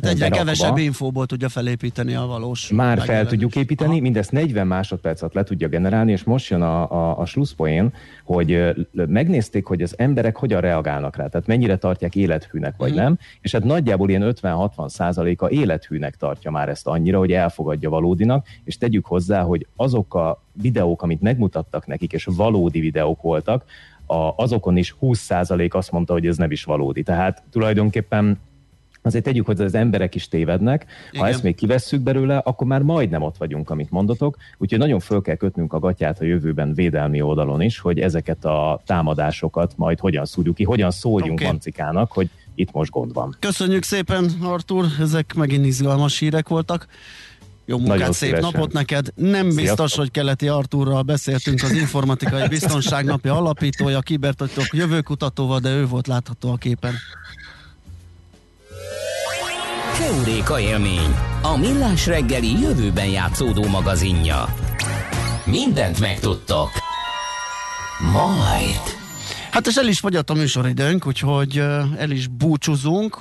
Tehát 0.00 0.06
egyre 0.16 0.28
berakva- 0.28 0.38
kevesebb 0.38 0.76
infóból 0.76 1.26
tudja 1.26 1.48
felépíteni 1.48 2.14
a 2.14 2.26
valós 2.26 2.70
már 2.70 3.00
fel 3.00 3.26
tudjuk 3.26 3.56
építeni, 3.56 4.00
mindezt 4.00 4.32
40 4.32 4.66
másodperc 4.66 5.22
alatt 5.22 5.34
le 5.34 5.42
tudja 5.42 5.68
generálni, 5.68 6.12
és 6.12 6.24
most 6.24 6.50
jön 6.50 6.62
a, 6.62 6.90
a, 6.90 7.18
a 7.18 7.24
slusszpoén, 7.24 7.92
hogy 8.24 8.74
megnézték, 8.92 9.64
hogy 9.66 9.82
az 9.82 9.94
emberek 9.98 10.36
hogyan 10.36 10.60
reagálnak 10.60 11.16
rá, 11.16 11.26
tehát 11.26 11.46
mennyire 11.46 11.76
tartják 11.76 12.14
élethűnek, 12.16 12.74
vagy 12.76 12.90
Mhm. 12.92 13.00
nem, 13.00 13.18
és 13.40 13.52
hát 13.52 13.64
nagyjából 13.64 14.08
ilyen 14.08 14.34
50-60 14.42 14.88
százaléka 14.88 15.50
élethűnek 15.50 16.16
tartja 16.16 16.50
már 16.50 16.68
ezt 16.68 16.86
annyira, 16.86 17.18
hogy 17.18 17.32
elfogadja 17.32 17.90
valódinak, 17.90 18.46
és 18.64 18.78
tegyük 18.78 19.06
hozzá, 19.06 19.42
hogy 19.42 19.66
azok 19.76 20.14
a 20.14 20.42
videók, 20.52 21.02
amit 21.02 21.20
megmutattak 21.20 21.86
nekik, 21.86 22.12
és 22.12 22.24
valódi 22.36 22.80
videók 22.80 23.22
voltak, 23.22 23.64
a, 24.06 24.32
azokon 24.36 24.76
is 24.76 24.90
20 24.90 25.18
százalék 25.18 25.74
azt 25.74 25.90
mondta, 25.90 26.12
hogy 26.12 26.26
ez 26.26 26.36
nem 26.36 26.50
is 26.50 26.64
valódi. 26.64 27.02
Tehát 27.02 27.42
tulajdonképpen 27.50 28.38
azért 29.02 29.24
tegyük, 29.24 29.46
hogy 29.46 29.60
az 29.60 29.74
emberek 29.74 30.14
is 30.14 30.28
tévednek, 30.28 30.86
ha 31.10 31.16
Igen. 31.16 31.26
ezt 31.26 31.42
még 31.42 31.54
kivesszük 31.54 32.00
belőle, 32.00 32.36
akkor 32.36 32.66
már 32.66 32.82
majdnem 32.82 33.22
ott 33.22 33.36
vagyunk, 33.36 33.70
amit 33.70 33.90
mondotok, 33.90 34.36
úgyhogy 34.58 34.78
nagyon 34.78 35.00
föl 35.00 35.22
kell 35.22 35.36
kötnünk 35.36 35.72
a 35.72 35.78
gatyát 35.78 36.20
a 36.20 36.24
jövőben 36.24 36.74
védelmi 36.74 37.20
oldalon 37.20 37.62
is, 37.62 37.78
hogy 37.78 37.98
ezeket 37.98 38.44
a 38.44 38.80
támadásokat 38.86 39.72
majd 39.76 39.98
hogyan 39.98 40.24
szúrjuk 40.24 40.54
ki, 40.54 40.64
hogyan 40.64 40.90
szóljunk 40.90 41.32
okay. 41.32 41.46
Mancikának, 41.46 42.12
hogy 42.12 42.30
itt 42.54 42.72
most 42.72 42.90
gond 42.90 43.12
van. 43.12 43.36
Köszönjük 43.38 43.82
szépen, 43.82 44.30
Artur, 44.42 44.86
ezek 45.00 45.34
megint 45.34 45.66
izgalmas 45.66 46.18
hírek 46.18 46.48
voltak. 46.48 46.86
Jó 47.64 47.76
munkát, 47.76 47.96
Nagyon 47.96 48.12
szép 48.12 48.28
szívesen. 48.28 48.50
napot 48.52 48.72
neked. 48.72 49.08
Nem 49.14 49.46
biztos, 49.46 49.64
Sziasztok. 49.64 49.98
hogy 49.98 50.10
keleti 50.10 50.48
Arturral 50.48 51.02
beszéltünk, 51.02 51.62
az 51.62 51.72
informatikai 51.72 52.48
biztonság 52.48 53.04
napja 53.04 53.36
alapítója, 53.36 54.00
kibertatok 54.00 54.66
jövőkutatóval, 54.72 55.58
de 55.58 55.70
ő 55.70 55.86
volt 55.86 56.06
látható 56.06 56.50
a 56.50 56.56
képen. 56.56 56.94
Keuréka 59.98 60.60
élmény, 60.60 61.14
a 61.42 61.56
millás 61.56 62.06
reggeli 62.06 62.60
jövőben 62.60 63.06
játszódó 63.06 63.66
magazinja. 63.68 64.54
Mindent 65.44 66.00
megtudtok. 66.00 66.68
Majd. 68.12 68.80
Hát 69.50 69.66
és 69.66 69.76
el 69.76 69.88
is 69.88 69.98
fogyott 69.98 70.30
a 70.30 70.34
műsoridőnk, 70.34 71.06
úgyhogy 71.06 71.56
el 71.98 72.10
is 72.10 72.26
búcsúzunk. 72.26 73.18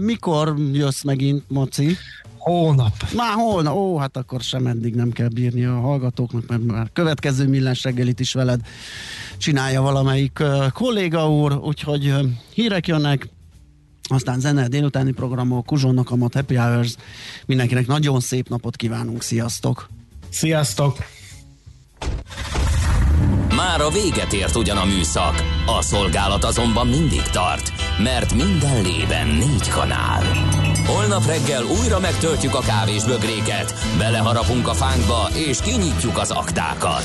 Mikor 0.00 0.54
jössz 0.72 1.02
megint, 1.02 1.44
Maci? 1.48 1.96
Hónap. 2.38 2.94
Már 3.14 3.32
holnap, 3.32 3.74
ó, 3.74 3.98
hát 3.98 4.16
akkor 4.16 4.40
sem 4.40 4.66
eddig 4.66 4.94
nem 4.94 5.10
kell 5.10 5.28
bírni 5.28 5.64
a 5.64 5.80
hallgatóknak, 5.80 6.46
mert 6.46 6.62
már 6.62 6.88
következő 6.92 7.48
millás 7.48 7.82
reggelit 7.82 8.20
is 8.20 8.32
veled 8.32 8.60
csinálja 9.38 9.82
valamelyik 9.82 10.42
kolléga 10.72 11.30
úr, 11.30 11.52
úgyhogy 11.52 12.14
hírek 12.54 12.86
jönnek, 12.86 13.28
aztán 14.08 14.40
zene, 14.40 14.68
délutáni 14.68 15.12
programok, 15.12 15.66
Kuzsonnak 15.66 16.10
a 16.10 16.16
Happy 16.32 16.56
Hours. 16.56 16.94
Mindenkinek 17.46 17.86
nagyon 17.86 18.20
szép 18.20 18.48
napot 18.48 18.76
kívánunk, 18.76 19.22
sziasztok! 19.22 19.88
Sziasztok! 20.30 20.96
Már 23.56 23.80
a 23.80 23.90
véget 23.90 24.32
ért 24.32 24.56
ugyan 24.56 24.76
a 24.76 24.84
műszak, 24.84 25.44
a 25.66 25.82
szolgálat 25.82 26.44
azonban 26.44 26.86
mindig 26.86 27.22
tart, 27.22 27.72
mert 28.02 28.34
minden 28.34 28.82
lében 28.82 29.26
négy 29.26 29.68
kanál. 29.68 30.22
Holnap 30.86 31.26
reggel 31.26 31.64
újra 31.64 32.00
megtöltjük 32.00 32.54
a 32.54 32.60
kávés 32.60 33.04
bögréket, 33.04 33.74
beleharapunk 33.98 34.68
a 34.68 34.74
fánkba 34.74 35.28
és 35.34 35.60
kinyitjuk 35.60 36.18
az 36.18 36.30
aktákat. 36.30 37.04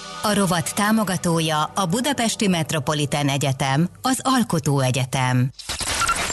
A 0.23 0.33
rovat 0.33 0.75
támogatója 0.75 1.71
a 1.75 1.85
Budapesti 1.85 2.47
Metropolitán 2.47 3.29
Egyetem, 3.29 3.89
az 4.01 4.19
Alkotó 4.23 4.79
Egyetem. 4.79 5.49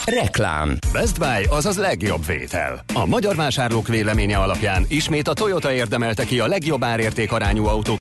Reklám. 0.05 0.77
Best 0.93 1.19
Buy, 1.19 1.45
azaz 1.49 1.77
legjobb 1.77 2.27
vétel. 2.27 2.85
A 2.95 3.07
magyar 3.07 3.37
vásárlók 3.37 3.89
véleménye 3.89 4.39
alapján 4.39 4.85
ismét 4.89 5.29
a 5.29 5.33
Toyota 5.33 5.73
érdemelte 5.73 6.25
ki 6.25 6.41
a 6.41 6.47
legjobb 6.47 6.85
árérték 6.85 7.33
arányú 7.33 7.67
autók 7.67 7.97